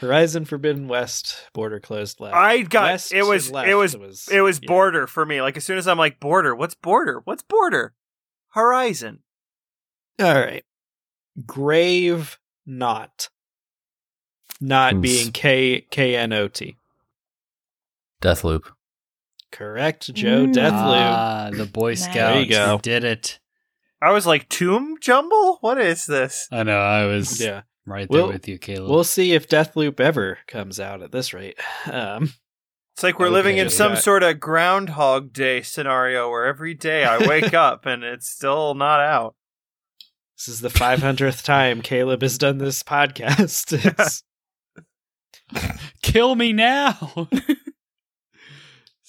[0.00, 1.48] Horizon Forbidden West.
[1.52, 2.34] Border closed left.
[2.34, 3.94] I got West it was and left it was
[4.32, 4.66] it was yeah.
[4.66, 5.40] border for me.
[5.40, 7.20] Like as soon as I'm like border, what's border?
[7.22, 7.94] What's border?
[8.48, 9.20] Horizon.
[10.18, 10.64] All right.
[11.46, 13.28] Grave not.
[14.60, 15.02] Not Oof.
[15.02, 16.76] being K K N O T.
[18.20, 18.62] Deathloop.
[19.52, 20.54] Correct, Joe Mm.
[20.54, 20.72] Deathloop.
[20.72, 22.04] Ah, the Boy Nice.
[22.04, 22.78] Scouts There you go.
[22.82, 23.40] did it.
[24.02, 25.58] I was like tomb jumble.
[25.60, 26.48] What is this?
[26.52, 26.78] I know.
[26.78, 27.62] I was yeah.
[27.86, 28.90] right there We'll- with you, Caleb.
[28.90, 31.58] We'll see if Deathloop ever comes out at this rate.
[31.90, 32.32] Um
[32.94, 36.74] It's like we're living in Okay, some got- sort of Groundhog Day scenario where every
[36.74, 39.34] day I wake up and it's still not out.
[40.36, 43.72] This is the 500th time Caleb has done this podcast.
[43.72, 44.22] It's-
[46.02, 47.28] Kill me now.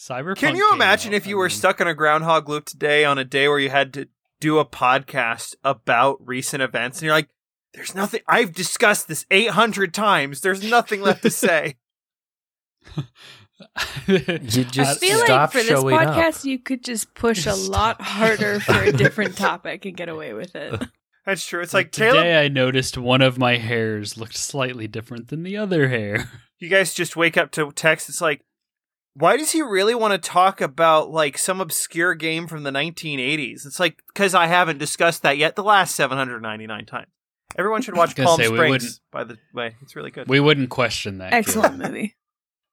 [0.02, 0.38] Cyberpunk.
[0.38, 3.06] Can you imagine out, if you I were mean, stuck in a Groundhog loop today
[3.06, 4.08] on a day where you had to
[4.40, 7.30] do a podcast about recent events and you're like,
[7.74, 10.42] there's nothing, I've discussed this 800 times.
[10.42, 11.78] There's nothing left to say.
[14.08, 16.46] You I just feel stop like for this podcast, up.
[16.46, 17.72] you could just push a Stop.
[17.72, 20.82] lot harder for a different topic and get away with it.
[21.28, 21.62] That's true.
[21.62, 25.58] It's like, today Caleb, I noticed one of my hairs looked slightly different than the
[25.58, 26.32] other hair.
[26.60, 28.10] you guys just wake up to text.
[28.10, 28.42] It's like,
[29.14, 33.66] why does he really want to talk about like some obscure game from the 1980s?
[33.66, 37.08] It's like, because I haven't discussed that yet the last 799 times.
[37.58, 39.76] Everyone should watch Gonna Palm say, Springs, by the way.
[39.82, 40.30] It's really good.
[40.30, 41.32] We wouldn't question that.
[41.32, 41.46] Caleb.
[41.48, 42.16] Excellent movie.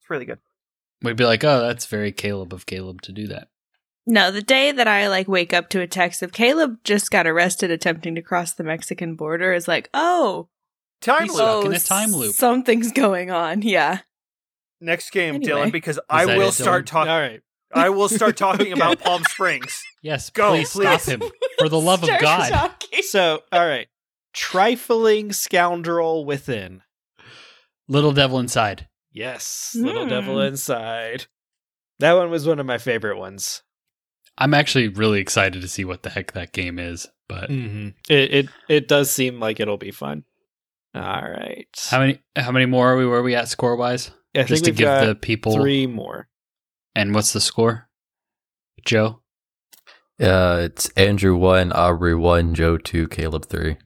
[0.01, 0.39] It's really good.
[1.02, 3.48] We'd be like, oh, that's very Caleb of Caleb to do that.
[4.06, 7.27] No, the day that I like wake up to a text of Caleb just got
[7.27, 10.48] arrested attempting to cross the Mexican border is like, oh,
[11.01, 11.36] Time loop.
[11.40, 12.35] oh, in a time loop.
[12.35, 13.62] Something's going on.
[13.62, 14.01] Yeah.
[14.81, 15.51] Next game, Anyway.
[15.53, 16.89] Dylan, because I that will it, start Dylan?
[16.89, 17.11] talking.
[17.13, 17.41] All right.
[17.75, 18.81] I will start talking Okay.
[18.81, 19.83] about Palm Springs.
[20.03, 21.07] Yes, Go, please, stop please.
[21.07, 21.23] him.
[21.59, 22.49] For the love of Start God.
[22.51, 23.03] talking.
[23.03, 23.89] So, all right.
[24.33, 26.83] Trifling scoundrel within.
[27.89, 28.89] Little devil inside.
[29.13, 30.09] Yes, little Hmm.
[30.11, 31.27] devil inside.
[31.99, 33.63] That one was one of my favorite ones.
[34.37, 37.09] I'm actually really excited to see what the heck that game is.
[37.29, 37.89] But Mm-hmm.
[38.09, 40.25] It, it it does seem like it'll be fun.
[40.95, 41.67] All right.
[41.91, 44.11] how many how many more are we where are we at score wise?
[44.35, 46.29] I Just think to we've give got the people three more.
[46.95, 47.89] and what's the score?
[48.85, 49.21] Joe?
[50.21, 53.77] Uh, it's Andrew one, Aubrey one, Joe two, Caleb three.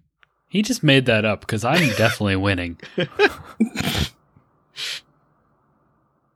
[0.49, 2.79] He just made that up because I'm definitely winning.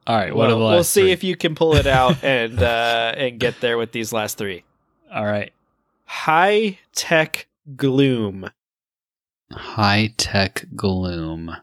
[0.07, 1.13] All right, what well, are the last we'll see three?
[1.13, 4.65] if you can pull it out and uh, and get there with these last three.
[5.13, 5.53] All right.
[6.05, 8.49] High tech gloom.
[9.51, 11.57] High tech gloom.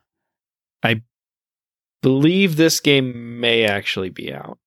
[2.03, 4.59] Believe this game may actually be out.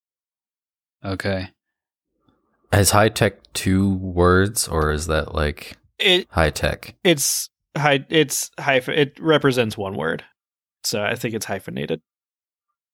[1.04, 1.50] Okay.
[2.72, 6.94] Is high tech two words or is that like It high tech?
[7.04, 10.24] it's high it's hyphen it represents one word.
[10.82, 12.00] So I think it's hyphenated.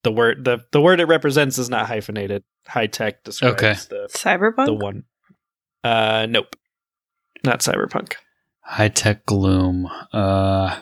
[0.03, 2.43] The word the, the word it represents is not hyphenated.
[2.67, 3.73] High tech describes Okay.
[3.89, 4.65] the Cyberpunk?
[4.67, 5.03] the one.
[5.83, 6.55] Uh nope.
[7.43, 8.13] Not cyberpunk.
[8.61, 9.89] High tech gloom.
[10.11, 10.79] Uh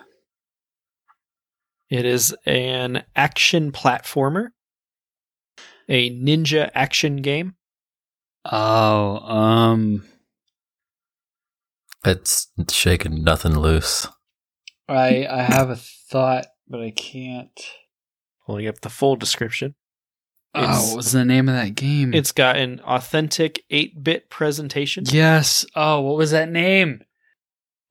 [1.91, 4.47] It is an action platformer.
[5.89, 7.55] A ninja action game.
[8.49, 10.05] oh, um
[12.05, 14.07] It's shaking nothing loose.
[14.87, 17.59] I I have a thought, but I can't.
[18.45, 19.75] Pulling up the full description.
[20.55, 22.13] Oh, It's- what was the name of that game?
[22.13, 25.03] It's got an authentic 8 bit presentation.
[25.07, 25.65] yes.
[25.75, 27.03] Oh, what was that name?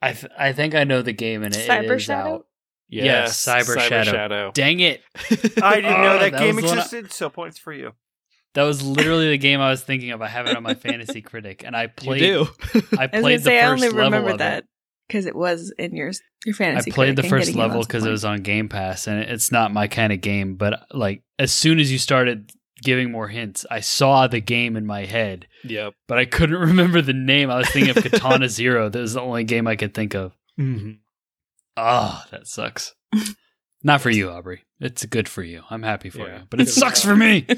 [0.03, 2.35] I th- I think I know the game and it, it Cyber is Shadow?
[2.37, 2.47] out.
[2.91, 4.11] Yes, Cyber Shadow.
[4.11, 4.51] Shadow.
[4.53, 5.03] Dang it!
[5.63, 7.73] I didn't know Oh, that, that game was the one I- existed, so points for
[7.73, 7.93] you.
[8.55, 10.21] That was literally the game I was thinking of.
[10.23, 12.19] I have it on my fantasy critic, and I You played.
[12.19, 12.49] do.
[12.99, 14.69] I I played gonna the say I first only level remember of that it.
[15.07, 16.11] because it was in your
[16.45, 16.91] your fantasy.
[16.91, 19.53] I played the critic and first level because it was on Game Pass, and it's
[19.53, 20.57] not my kind of game.
[20.57, 22.51] But like, as soon as you started
[22.83, 25.93] giving more hints, I saw the game in my head, Yep.
[26.09, 27.51] but I couldn't remember the name.
[27.51, 28.89] I was thinking of Katana Zero.
[28.89, 30.33] That was the only game I could think of.
[30.59, 30.93] Mm-hmm.
[31.83, 32.95] Oh, that sucks.
[33.83, 34.65] Not for you, Aubrey.
[34.79, 35.63] It's good for you.
[35.71, 36.41] I'm happy for Yeah.
[36.41, 37.47] you, but it sucks for me.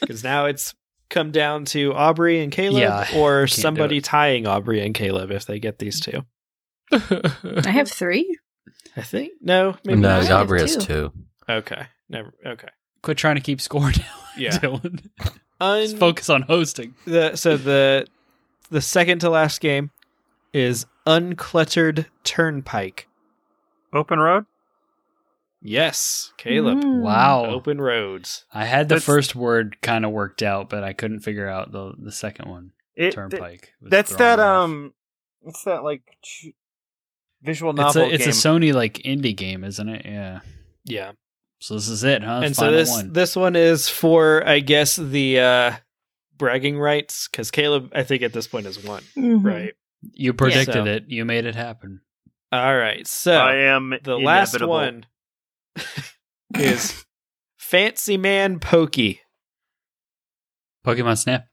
[0.00, 0.74] Because now it's
[1.08, 5.58] come down to Aubrey and Caleb, Yeah, or somebody tying Aubrey and Caleb if they
[5.58, 6.24] get these two.
[6.92, 8.38] I have three.
[8.96, 10.30] I think no, maybe no, not.
[10.30, 10.82] Aubrey has Two.
[10.82, 11.12] two.
[11.48, 12.32] Okay, never.
[12.44, 12.68] Okay,
[13.02, 14.04] Quit trying to keep score now,
[14.36, 14.50] Yeah.
[14.58, 15.08] Dylan.
[15.60, 16.94] Un- Let's focus on hosting.
[17.06, 18.06] the so the
[18.70, 19.90] the second to last game
[20.52, 23.08] is uncluttered turnpike.
[23.94, 24.44] Open road?
[25.62, 26.82] Yes, Caleb.
[26.84, 27.00] Mm.
[27.00, 27.46] Wow.
[27.46, 28.44] Open roads.
[28.52, 31.72] I had the That's- first word kind of worked out, but I couldn't figure out
[31.72, 32.72] the the second one.
[32.96, 33.72] It, Turnpike.
[33.80, 34.64] was that's that off.
[34.64, 34.92] um
[35.40, 36.52] what's that like ch-
[37.42, 38.28] visual It's novel a it's game.
[38.28, 40.04] a Sony like indie game, isn't it?
[40.04, 40.40] Yeah.
[40.84, 41.12] Yeah,
[41.60, 42.42] So this is it, huh?
[42.44, 43.12] and so this one.
[43.14, 45.72] this one is for I guess the uh
[46.36, 49.42] bragging rights because Caleb I think at this point is one Mhm.
[49.44, 49.72] right.
[50.12, 51.04] you predicted So- it.
[51.08, 52.02] You made it happen.
[52.54, 55.06] All right, so I am the last one
[56.54, 57.04] is
[57.58, 59.20] Fancy Man Pokey.
[60.86, 61.46] Pokemon Snap.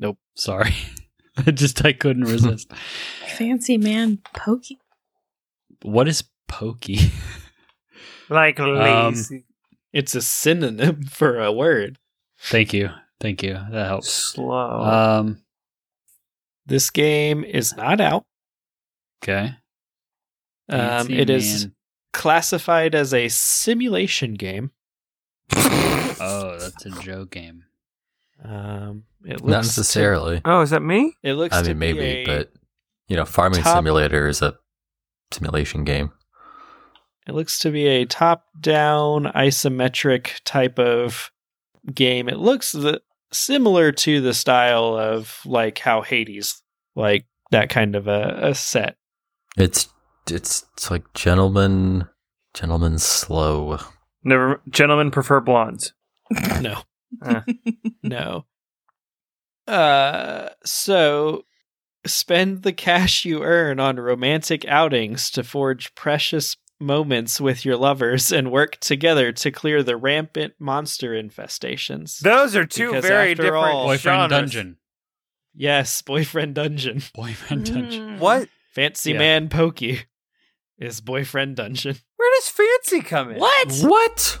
[0.00, 0.18] Nope.
[0.34, 0.74] Sorry.
[1.36, 2.72] I just I couldn't resist.
[3.36, 4.78] Fancy man pokey.
[5.82, 6.98] what is Pokey?
[8.28, 8.74] like Um,
[9.14, 9.44] lazy,
[9.92, 11.98] It's a synonym for a word.
[12.40, 12.90] Thank you.
[13.20, 13.54] Thank you.
[13.70, 14.10] That helps.
[14.10, 14.80] slow.
[14.82, 15.42] Um
[16.66, 18.24] This game is not out.
[19.22, 19.54] okay.
[20.70, 21.74] Um, Fancy it is Man.
[22.12, 24.70] classified as a simulation game.
[26.22, 27.64] Oh, that's a Joe game.
[28.44, 30.42] Um, it looks Not to- necessarily.
[30.44, 31.14] oh, is that me?
[31.22, 31.56] it looks.
[31.56, 32.52] I to mean, maybe, but
[33.08, 34.54] you know, Farming top- Simulator is a
[35.32, 36.12] simulation game.
[37.26, 41.30] it looks to be a top-down isometric type of
[41.94, 42.28] game.
[42.28, 43.00] It looks the,
[43.32, 46.62] similar to the style of like how Hades,
[46.94, 48.96] like that kind of a, a set.
[49.56, 49.88] It's
[50.28, 52.06] it's it's like gentlemen,
[52.54, 53.78] gentlemen slow.
[54.24, 55.92] Never gentlemen prefer blondes.
[56.60, 56.82] No.
[57.26, 57.40] Eh.
[58.02, 58.44] no.
[59.66, 61.44] Uh so
[62.06, 68.32] spend the cash you earn on romantic outings to forge precious moments with your lovers
[68.32, 72.20] and work together to clear the rampant monster infestations.
[72.20, 74.30] Those are two Because very different all- Boyfriend genres.
[74.52, 74.76] Dungeon.
[75.54, 77.02] yes, boyfriend dungeon.
[77.14, 78.16] Boyfriend Dungeon.
[78.16, 78.18] Mm.
[78.18, 78.48] What?
[78.72, 79.18] Fancy Yeah.
[79.18, 80.00] man pokey
[80.80, 81.96] is boyfriend dungeon.
[82.16, 83.38] Where does fancy come in?
[83.38, 83.72] What?
[83.82, 84.38] What?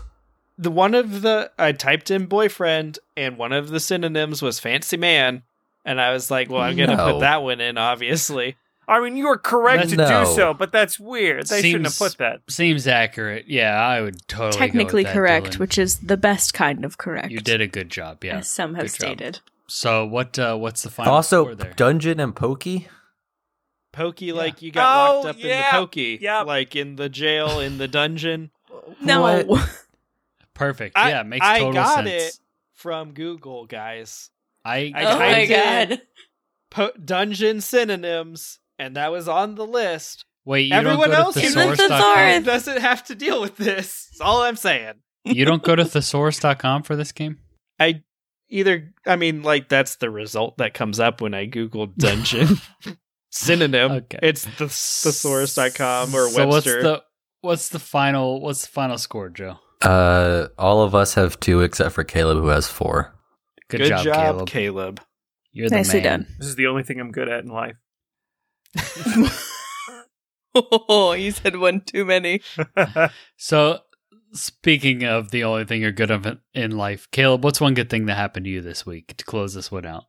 [0.58, 4.96] The one of the I typed in boyfriend and one of the synonyms was fancy
[4.96, 5.42] man
[5.84, 7.12] and I was like, well, I'm going to No.
[7.14, 8.56] put that one in obviously.
[8.88, 11.46] I mean, you are correct to do so, but that's weird.
[11.46, 12.40] They shouldn't have put that.
[12.48, 13.44] Seems accurate.
[13.46, 15.58] Yeah, I would totally go with Technically that, correct, Dylan.
[15.60, 17.30] which is the best kind of correct.
[17.30, 18.24] you did a good job.
[18.24, 18.38] Yeah.
[18.38, 18.96] as some have good job.
[19.18, 19.38] stated.
[19.68, 20.36] So what?
[20.38, 21.72] Uh, what's the final Also, score there?
[21.74, 22.88] Dungeon and Pokey.
[24.00, 25.70] Pokey like you got Oh, locked up in the yeah.
[25.72, 26.18] pokey.
[26.20, 26.46] Yep.
[26.46, 28.50] Like in the jail, in the dungeon.
[29.02, 29.58] No,
[30.54, 30.96] Perfect.
[30.96, 32.08] I, yeah, makes I total got sense.
[32.36, 32.38] it
[32.74, 34.30] from Google, guys.
[34.64, 36.02] I, I oh my god.
[36.70, 40.24] Po- dungeon synonyms, and that was on the list.
[40.44, 40.68] wait.
[40.68, 41.88] You Everyone don't go else to in the thesaurus.com?
[41.88, 42.44] thesaurus.
[42.44, 44.08] Doesn't have to deal with this.
[44.12, 44.94] That's all I'm saying.
[45.24, 47.38] You don't go to thesaurus.com for this game.
[47.78, 48.02] I
[48.48, 52.56] either, I mean, like that's the result that comes up when I Google dungeon
[53.30, 53.92] synonym.
[53.92, 54.18] Okay.
[54.22, 56.82] It's the thesaurus.com or so what's Webster.
[56.82, 57.02] the
[57.40, 59.58] what's the final what's the final score, Joe?
[59.82, 63.14] Uh, all of us have two except for Caleb, who has four.
[63.68, 64.48] Good, Good job, job, Caleb.
[64.48, 65.00] Caleb.
[65.52, 66.20] You're the Nicely man.
[66.20, 66.26] done.
[66.38, 67.76] This is the only thing I'm good at in life.
[70.54, 72.40] oh, you said one too many.
[73.36, 73.80] So,
[74.32, 78.06] speaking of the only thing you're good of in life, Caleb, what's one good thing
[78.06, 80.04] that happened to you this week to close this one out?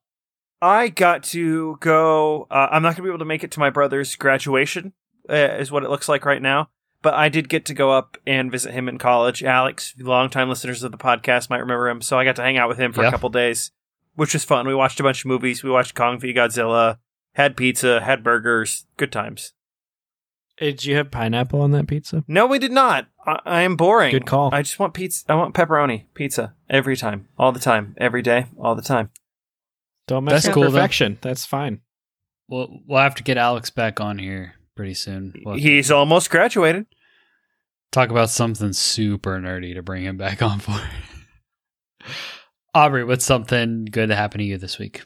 [0.61, 2.47] I got to go.
[2.51, 4.93] Uh, I'm not going to be able to make it to my brother's graduation,
[5.29, 6.69] uh, is what it looks like right now.
[7.01, 9.43] But I did get to go up and visit him in college.
[9.43, 12.01] Alex, longtime listeners of the podcast might remember him.
[12.01, 13.07] So I got to hang out with him for Yeah.
[13.07, 13.71] a couple days,
[14.15, 14.67] which was fun.
[14.67, 15.63] We watched a bunch of movies.
[15.63, 16.97] We watched Kong v Godzilla.
[17.33, 19.53] had pizza, had burgers, good times.
[20.57, 22.23] Did you have pineapple on that pizza?
[22.27, 23.07] No, we did not.
[23.25, 24.11] I, I am boring.
[24.11, 24.53] Good call.
[24.53, 25.23] I just want pizza.
[25.27, 29.09] I want pepperoni pizza every time, all the time, every day, all the time.
[30.11, 31.07] Don't mess That's with cool, though.
[31.21, 31.79] That's fine.
[32.49, 35.31] We'll we'll have to get Alex back on here pretty soon.
[35.45, 36.85] We'll have to He's almost graduated.
[37.93, 40.77] talk about something super nerdy to bring him back on for.
[42.75, 45.03] Aubrey, what's something good that happened to you this week?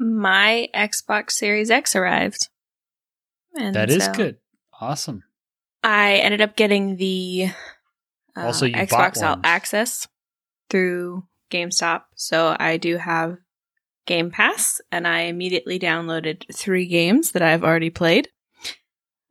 [0.00, 2.48] My Xbox Series X arrived.
[3.56, 4.38] And That is so good.
[4.80, 5.22] Awesome.
[5.84, 7.50] I ended up getting the
[8.36, 9.38] uh, Also, Xbox All.
[9.44, 10.08] Access
[10.68, 12.02] through GameStop.
[12.16, 13.36] So I do have
[14.06, 18.28] Game Pass, and I immediately downloaded three games that I've already played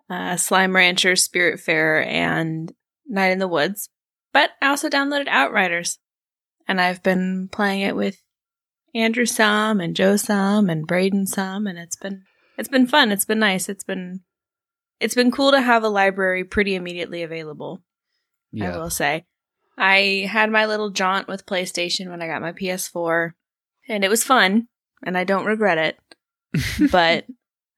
[0.09, 2.73] uh, Slime Rancher, Spiritfarer, and
[3.07, 3.89] Night in the Woods.
[4.33, 5.99] But I also downloaded Outriders,
[6.67, 8.21] and I've been playing it with
[8.93, 12.23] Andrew some and Joe some and Braden some, and it's been
[12.57, 13.11] it's been fun.
[13.11, 13.69] It's been nice.
[13.69, 14.21] It's been
[14.99, 17.81] it's been cool to have a library pretty immediately available.
[18.73, 19.25] I will say.
[19.77, 23.31] I had my little jaunt with PlayStation when I got my PS4,
[23.89, 24.67] and it was fun,
[25.03, 25.99] and I don't regret it.
[26.91, 27.25] but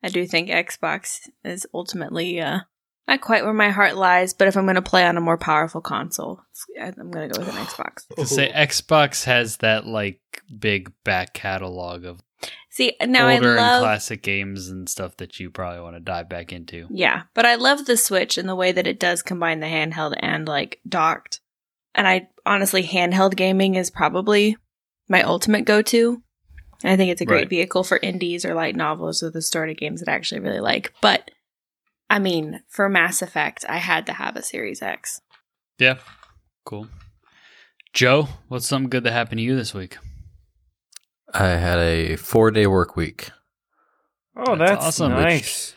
[0.04, 2.60] I do think Xbox is ultimately uh,
[3.08, 4.34] not quite where my heart lies.
[4.34, 6.42] But if I'm going to play on a more powerful console,
[6.80, 8.08] I'm going to go with an Xbox.
[8.16, 10.22] to say Xbox has that like
[10.60, 12.22] big back catalog of
[12.70, 16.00] See, now older I and love classic games and stuff that you probably want to
[16.00, 16.88] dive back into.
[16.90, 20.16] Yeah, but I love the Switch and the way that it does combine the handheld
[20.20, 21.42] and like docked.
[21.94, 24.56] And I honestly, handheld gaming is probably
[25.12, 26.24] my ultimate go to.
[26.84, 27.50] I think it's a great Right.
[27.50, 30.94] vehicle for indies or light novels or the story games that I actually really like.
[31.02, 31.30] But
[32.10, 35.22] I mean, for Mass Effect, I had to have a Series X.
[35.78, 35.98] Yeah.
[36.66, 36.88] Cool.
[37.94, 39.98] Joe, what's something good that happened to you this week?
[41.34, 43.30] I had a four day work week.
[44.36, 45.12] Oh, That's that's, awesome.
[45.12, 45.76] nice.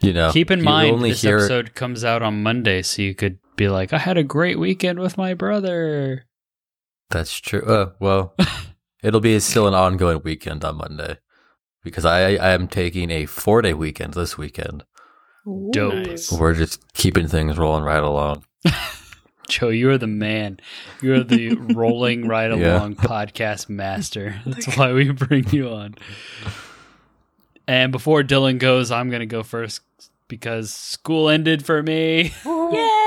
[0.00, 2.82] You know, Keep in you mind only this hear it- episode comes out on Monday,
[2.82, 6.24] so you could be like, I had a great weekend with my brother.
[7.12, 7.62] That's true.
[7.62, 8.34] Uh, well,
[9.02, 11.18] it'll be still an ongoing weekend on Monday
[11.84, 14.84] because I I am taking a four day weekend this weekend.
[15.70, 15.94] Dope.
[15.94, 16.30] Nice.
[16.32, 18.44] We're just keeping things rolling right along.
[19.48, 20.60] Joe, you are the man.
[21.02, 22.78] You are the rolling right Yeah.
[22.78, 24.40] along podcast master.
[24.46, 25.96] That's why we bring you on.
[27.66, 29.80] And before Dylan goes, I'm going to go first
[30.28, 32.32] because school ended for me.
[32.46, 32.98] Yay!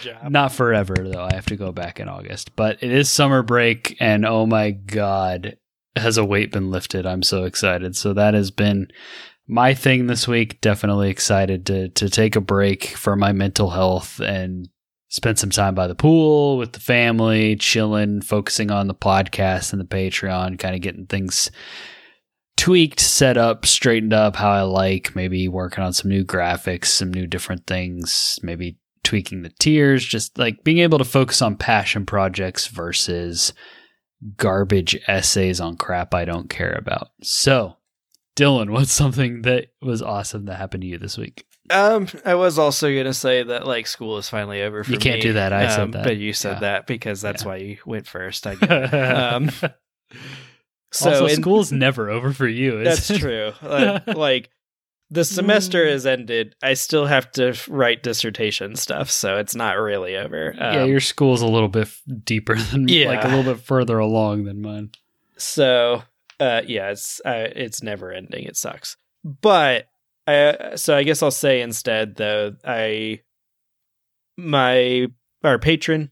[0.00, 0.30] Job.
[0.30, 1.24] Not forever, though.
[1.24, 2.54] I have to go back in August.
[2.56, 5.56] But it is summer break, and oh my God,
[5.96, 7.06] has a weight been lifted?
[7.06, 7.96] I'm so excited.
[7.96, 8.88] So that has been
[9.46, 10.60] my thing this week.
[10.60, 14.68] Definitely excited to, to take a break for my mental health and
[15.08, 19.80] spend some time by the pool with the family, chilling, focusing on the podcast and
[19.80, 21.50] the Patreon, kind of getting things
[22.58, 27.12] tweaked, set up, straightened up how I like, maybe working on some new graphics, some
[27.12, 28.76] new different things, maybe
[29.08, 33.54] tweaking the tiers, just like being able to focus on passion projects versus
[34.36, 37.08] garbage essays on crap I don't care about.
[37.22, 37.76] So,
[38.36, 41.44] Dylan, what's something that was awesome that happened to you this week?
[41.70, 45.00] Um, I was also gonna say that like school is finally over for You You
[45.00, 45.22] can't me.
[45.22, 45.52] do that.
[45.52, 46.04] I said Um, that.
[46.04, 46.60] but you said Yeah.
[46.60, 47.48] that because that's Yeah.
[47.48, 48.46] why you went first.
[48.46, 48.92] I guess.
[48.92, 49.50] um,
[50.92, 52.82] so also, in- school's never over for you.
[52.84, 53.18] That's it?
[53.20, 53.52] true.
[54.06, 54.50] Like
[55.10, 55.90] the semester Mm.
[55.92, 56.54] is ended.
[56.62, 60.54] I still have to write dissertation stuff, so it's not really over.
[60.56, 63.98] yeah, Um, your school's a little bit f- deeper than like a little bit further
[63.98, 64.90] along than mine.
[65.36, 66.02] so
[66.40, 68.44] uh, yeah, it's uh, it's never ending.
[68.44, 68.96] It sucks.
[69.24, 69.88] But
[70.26, 73.20] I so I guess I'll say instead though I
[74.36, 75.06] my
[75.42, 76.10] our patron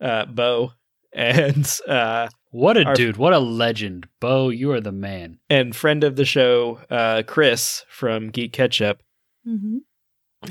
[0.00, 0.72] uh Bo
[1.12, 3.16] and uh What a Our- dude!
[3.16, 4.50] What a legend, Bo!
[4.50, 5.38] You are the man.
[5.50, 9.02] and friend of the show uh Chris from Geek Ketchup
[9.48, 9.78] Mm-hmm.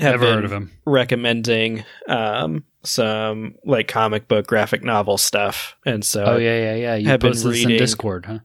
[0.20, 0.70] Never been heard of him.
[0.84, 6.94] recommending um some like comic book graphic novel stuff and so oh yeah, yeah, yeah.
[6.96, 8.38] You have been posted this in reading- Discord, huh?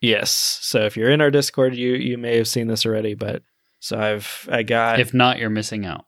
[0.00, 0.30] yes
[0.60, 3.42] so if you're in our discord you you may have seen this already but
[3.80, 6.04] so i've i got If not, you're missing out.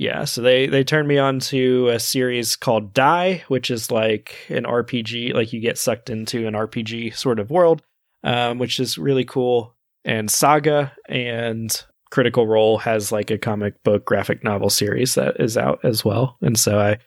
[0.00, 4.34] Yeah so they they turned me on to a series called die which is like
[4.48, 7.82] an rpg like you get sucked into an rpg sort of world
[8.24, 9.76] um which is really cool.
[10.04, 15.56] And saga and critical role has like a comic book graphic novel series that is
[15.56, 16.36] out as well.
[16.40, 16.98] And so i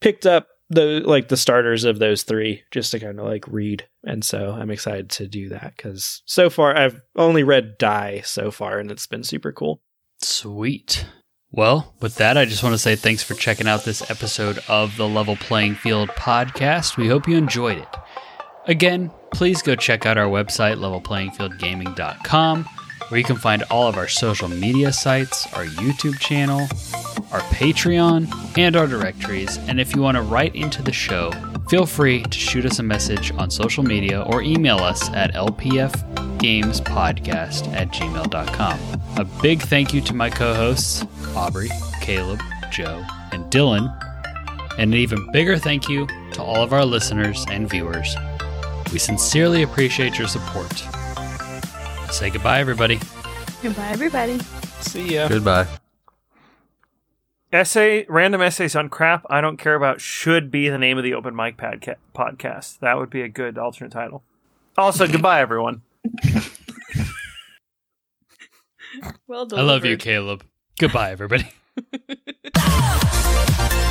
[0.00, 3.86] picked up the like the starters of those three just to kind of like read.
[4.04, 8.50] And so i'm excited to do that because so far i've only read die so
[8.50, 9.80] far and it's been super cool.
[10.20, 11.04] Sweet.
[11.56, 14.96] Well, with that, I just want to say thanks for checking out this episode of
[14.96, 16.96] the Level Playing Field podcast.
[16.96, 17.88] We hope you enjoyed it.
[18.66, 22.64] Again, please go check out our website, levelplayingfieldgaming.com.
[23.08, 26.62] where you can find all of our social media sites, our YouTube channel,
[27.30, 29.56] our Patreon, and our directories.
[29.68, 31.30] And if you want to write into the show,
[31.68, 37.72] feel free to shoot us a message on social media or email us at lpfgamespodcast
[37.74, 38.78] at gmail.com.
[39.16, 41.04] A big thank you to my co hosts,
[41.36, 41.70] Aubrey,
[42.00, 43.92] Caleb, Joe, and Dylan.
[44.78, 48.16] And an even bigger thank you to all of our listeners and viewers.
[48.92, 50.72] We sincerely appreciate your support.
[52.10, 52.98] Say goodbye, everybody.
[53.62, 54.38] Goodbye, everybody.
[54.80, 55.28] See ya.
[55.28, 55.66] Goodbye
[57.54, 61.14] essay random essays on crap I don't care about should be the name of the
[61.14, 62.80] open mic podca- podcast.
[62.80, 64.24] That would be a good alternate title.
[64.76, 65.82] Also, goodbye everyone.
[69.28, 69.60] well done.
[69.60, 70.44] I love you, Caleb.
[70.78, 71.48] Goodbye everybody.